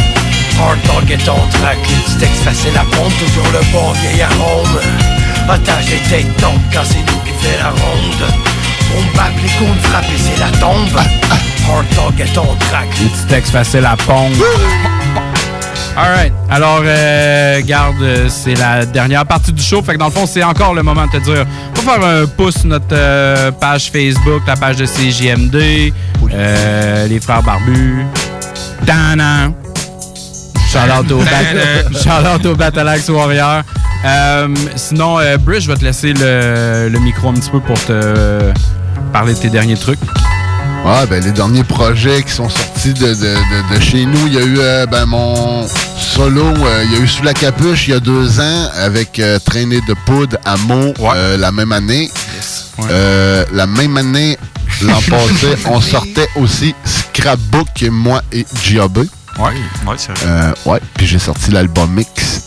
[0.60, 4.22] Hard dog et ton track, les petits textes faciles à pompe Toujours le bon vieil
[4.22, 4.80] arôme.
[5.90, 8.32] Les têtes tombent quand c'est nous qui fait la ronde.
[8.92, 10.96] Boom bap les coups de frappe et c'est la tombe.
[11.68, 14.34] Hard dog et ton track Les petits textes faciles à pompe
[15.96, 16.32] Alright.
[16.50, 19.82] Alors, euh, garde, c'est la dernière partie du show.
[19.82, 21.44] Fait que dans le fond, c'est encore le moment de te dire
[21.74, 25.92] faut faire un pouce sur notre euh, page Facebook, la page de CJMD,
[26.32, 28.04] euh, les frères barbus.
[28.86, 29.50] Tana.
[30.70, 33.62] Shout-out au, bat au Battleaxe Warrior.
[34.76, 38.52] Sinon, euh, Brish, je vais te laisser le, le micro un petit peu pour te
[39.12, 40.00] parler de tes derniers trucs.
[40.84, 44.34] Ouais, ben les derniers projets qui sont sortis de, de, de, de chez nous, il
[44.34, 45.66] y a eu euh, ben, mon
[45.98, 49.18] solo, euh, il y a eu Sous la capuche il y a deux ans avec
[49.18, 52.10] euh, Traînée de poudre à Meaux euh, la même année.
[53.52, 54.38] La même année,
[54.82, 59.02] l'an passé, on sortait aussi Scrapbook, moi et Giobé.
[59.38, 59.44] Ouais,
[59.86, 60.54] ouais, c'est vrai.
[60.64, 62.42] Ouais, puis j'ai sorti l'album Mix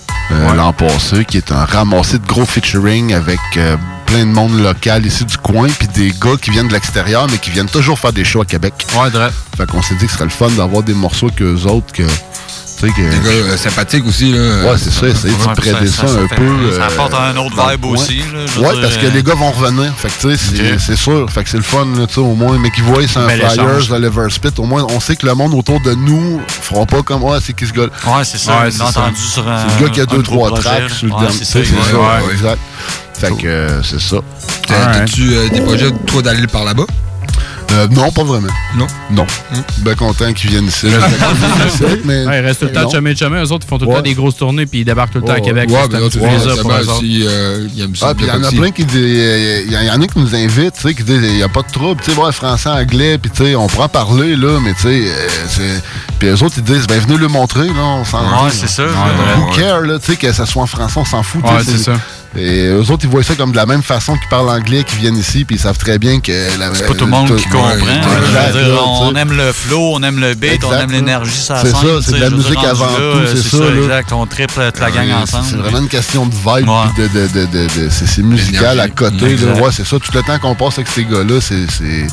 [0.56, 3.76] l'an passé, qui est un ramassé de gros featuring avec euh,
[4.12, 7.38] plein de monde local ici du coin, puis des gars qui viennent de l'extérieur, mais
[7.38, 8.74] qui viennent toujours faire des shows à Québec.
[8.94, 9.30] Ouais, vrai.
[9.56, 12.04] Fait qu'on s'est dit que ce serait le fun d'avoir des morceaux qu'eux autres que.
[12.82, 13.02] Tu sais, que.
[13.02, 14.40] Des gars euh, sympathiques aussi, là.
[14.64, 16.72] Ouais, c'est ça, essayer de prêter ça- ça, ça un peu.
[16.72, 19.36] ça euh, apporte un autre vibe aussi, là, Ouais, dire, parce que euh, les gars
[19.36, 19.94] vont revenir.
[19.96, 21.30] Fait que tu sais, c'est- sûr.
[21.30, 22.58] Fait que c'est le fun, là, tu sais, au moins.
[22.58, 25.54] Mais qu'ils voient c'est un Flyers, le Liverspit, au moins, on sait que le monde
[25.54, 28.64] autour de nous feront pas comme, ouais, c'est qui ce gars Ouais, c'est ça, on
[28.64, 31.46] l'a entendu sur un- C'est le gars qui a deux, trois tracks sur le c'est
[31.46, 32.60] ça, ça, exact.
[33.14, 34.18] Fait que euh, c'est ça.
[34.68, 36.86] T'as- T'as-tu euh, des projets, toi, d'aller par là-bas?
[37.74, 38.50] Euh, non, pas vraiment.
[38.76, 38.88] Non?
[39.12, 39.26] Non.
[39.80, 40.88] Ben content qu'ils viennent ici.
[42.06, 43.44] mais Ouais, ils restent tout le temps de chemin de chemin.
[43.44, 43.96] Eux autres, ils font tout le Ouais.
[43.98, 45.70] temps des grosses tournées puis ils débarquent tout le temps à Québec.
[45.70, 49.64] ouais, euh, il Ah, y en a plein qui disent.
[49.66, 51.36] Il y, en- il y en a qui nous invitent, tu sais, qui disent il
[51.36, 53.88] n'y a pas de trouble, tu sais, ouais, français, anglais, puis tu sais, on pourra
[53.90, 55.82] parler, là, mais tu sais, euh, c'est.
[56.20, 58.84] Puis eux autres, ils disent, ben venez le montrer, là, on s'en Ouais, c'est ça.
[58.84, 61.78] Who care, là, tu sais, que ça soit en français, on s'en fout, Ouais, c'est
[61.78, 61.94] ça.
[62.38, 65.00] Et eux autres, ils voient ça comme de la même façon qu'ils parlent anglais, qu'ils
[65.00, 66.32] viennent ici, puis ils savent très bien que.
[66.74, 67.76] C'est pas tout le monde qui comprend.
[67.76, 71.82] Dire, on aime le flow, on aime le beat, on aime l'énergie, ça C'est ça,
[72.02, 73.76] c'est de la musique avant tout, c'est ça, là.
[73.82, 75.46] exact, on triple toute la gang Ouais, ensemble.
[75.50, 78.80] C'est vraiment une question de vibe, puis de, de, de, de, de- c'est c'est musical
[78.80, 79.36] à côté.
[79.36, 79.54] Là.
[79.56, 79.98] Ouais, c'est ça.
[80.00, 82.08] Tout le temps qu'on passe avec ces gars-là, c'est, c'est,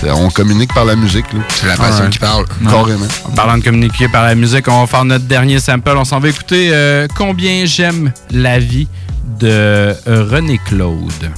[0.00, 1.24] c'est- on communique par la musique.
[1.54, 2.44] C'est la passion qui parle.
[2.68, 3.06] Carrément.
[3.24, 5.94] En parlant de communiquer par la musique, on va faire notre dernier sample.
[5.96, 8.86] On s'en va écouter euh, Combien j'aime la vie
[9.38, 9.94] de euh,
[10.30, 11.12] René Claude.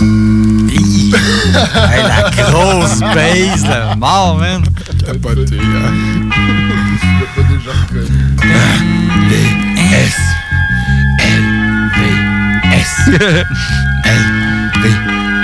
[0.00, 3.94] hey, la grosse base, là.
[3.96, 4.62] Mort, man.
[5.04, 5.92] Capoté, hein.
[7.00, 8.20] Je pas déjà reconnu.
[9.92, 10.16] S.
[11.22, 11.44] L.
[11.96, 11.98] V.
[12.76, 12.94] S.
[14.04, 14.22] L.
[14.82, 14.84] V.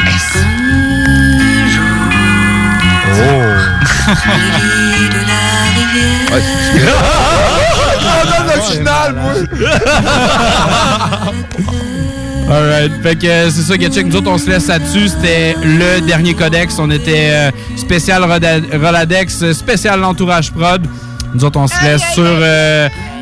[0.06, 0.28] S.
[6.32, 6.42] Ouais,
[6.72, 6.86] c'est
[8.66, 9.32] original, moi!
[12.48, 12.92] Alright.
[13.02, 14.06] Fait que euh, c'est ça, Getcheck.
[14.06, 15.08] Nous autres, on se laisse là-dessus.
[15.08, 16.78] C'était le dernier codex.
[16.78, 20.86] On était euh, spécial Roladex, euh, spécial l'entourage prod.
[21.34, 22.24] Nous autres, on se laisse sur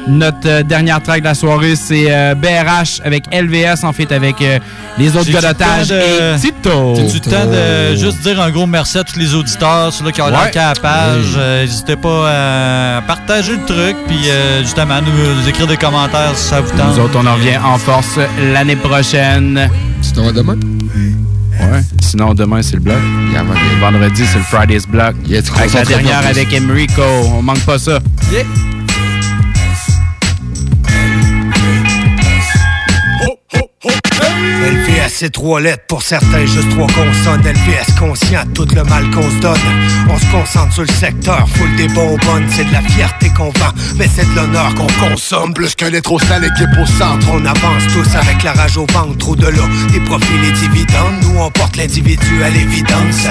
[0.09, 1.77] notre euh, dernière track de la soirée.
[1.77, 4.59] C'est euh, BRH avec LVS, en fait, avec euh,
[4.99, 5.41] les autres gars
[5.89, 6.95] de- et Tito.
[6.97, 10.21] J'ai-tu le temps de juste dire un gros merci à tous les auditeurs, ceux-là qui
[10.23, 10.47] ont Ouais.
[10.47, 11.25] liké à la page.
[11.25, 11.35] Oui.
[11.39, 15.11] Euh, N'hésitez pas à partager le truc, puis euh, justement, nous,
[15.43, 16.97] nous écrire des commentaires si ça vous tente.
[16.97, 18.19] Nous autres, on en revient en force
[18.53, 19.69] l'année prochaine.
[20.03, 20.57] Sinon, demain?
[21.61, 21.81] Ouais.
[22.01, 22.97] Sinon, demain, c'est le bloc.
[23.81, 25.15] Vendredi, c'est le Friday's block.
[25.57, 27.03] avec la dernière avec Emrico.
[27.37, 27.99] On manque pas ça.
[34.45, 37.43] LVS, c'est trois lettres pour certains, juste trois consonnes.
[37.43, 39.59] LVS conscient de tout le mal qu'on se donne?
[40.09, 42.47] On se concentre sur le secteur, full des bonbonnes.
[42.51, 45.55] C'est de la fierté qu'on vend, mais c'est de l'honneur qu'on consomme.
[45.55, 47.27] Plus qu'un lettre au sale, équipe au centre.
[47.33, 49.17] On avance tous avec la rage au ventre.
[49.19, 51.17] Trop de l'eau, des profils et dividendes.
[51.23, 53.27] Nous, on porte l'individu à l'évidence.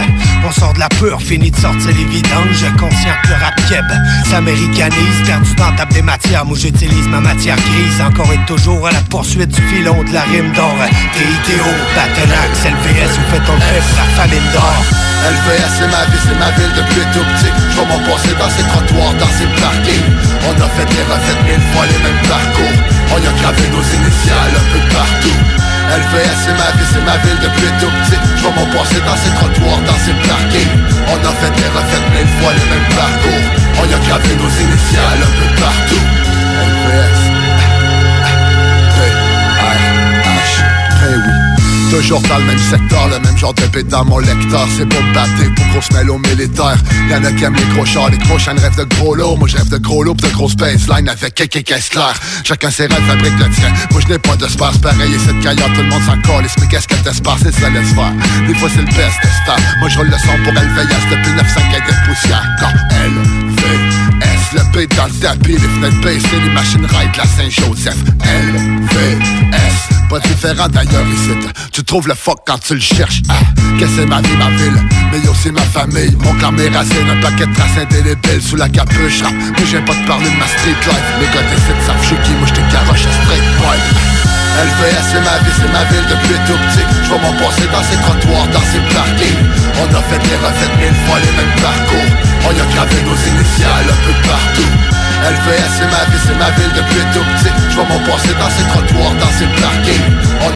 [0.46, 2.66] On sort de la pure, fini de sortir les vidanges.
[2.80, 3.86] Conscient que le rap keb
[4.30, 5.22] s'américanise.
[5.26, 8.02] Perdu dans table des matières, moi j'utilise ma matière grise.
[8.02, 10.76] Encore et toujours à la poursuite du filon de la rime d'or.
[11.96, 14.78] Battle Axe, LVS, vous faites fait pour la famine d'or.
[15.24, 17.52] LVS c'est ma vie, c'est ma ville depuis tout petit.
[17.72, 20.10] Je vais m'en passer dans ces trottoirs, dans ces parkings.
[20.48, 22.78] On a fait et refait mille fois les mêmes parcours.
[23.14, 25.38] On y a gravé nos initiales un peu partout.
[25.92, 28.20] LVS c'est ma vie, c'est ma ville depuis tout petit.
[28.40, 30.76] Je vais m'en passer dans ces trottoirs, dans ces parkings.
[31.08, 33.46] On a fait et refait mille fois les mêmes parcours.
[33.80, 36.04] On y a gravé nos initiales un peu partout.
[36.64, 37.23] LVS
[41.94, 45.04] Toujours dans le même secteur, le même genre de bête dans mon lecteur C'est pour
[45.14, 46.76] battre pour grosse mélo militaire.
[47.08, 49.36] Y'en a qui aiment les gros chars, les gros chaînes rêvent de gros lots.
[49.36, 52.72] Moi je rêve de gros lots pis de grosses baseline avec quelques caisses claires Chacun
[52.72, 53.72] ses rêves fabrique le tien.
[53.92, 56.56] Moi je n'ai pas de space pareil et cette caillard tout le monde s'en calisse
[56.60, 58.14] Mais qu'est-ce que t'espères c'est ça laisse faire?
[58.48, 61.60] Des fois c'est le best de star Moi je le son pour LVS depuis 900
[61.70, 63.43] de poussière Quand LVS
[64.54, 70.20] le beat dans le tapis, les fenêtres baissées, les machines ride la Saint-Joseph LVS pas
[70.20, 71.32] différent d'ailleurs ici
[71.72, 73.40] Tu trouves le fuck quand tu le cherches ah,
[73.80, 74.80] Que c'est ma vie, ma ville
[75.12, 76.16] Mais aussi ma famille.
[76.20, 79.82] Mon clan, mes racines Un paquet de traces indélébiles sous la capuche ah, Mais viens
[79.82, 81.14] pas te parler de ma street life.
[81.20, 85.06] Les gars d'ici savent je suis qui Moi je te garoche à straight pipe LVS
[85.10, 86.86] c'est ma vie, c'est ma ville depuis tout petit.
[87.04, 89.44] Je vais m'en passer dans ces trottoirs, dans ces parkings.
[89.82, 92.10] On a fait et refait mille fois les mêmes parcours.
[92.46, 94.72] On y a gravé nos initiales un peu partout.
[95.24, 97.54] LVS c'est ma vie, c'est ma ville depuis tout petit.
[97.72, 100.10] Je vais m'en passer dans ces trottoirs, dans ces parkings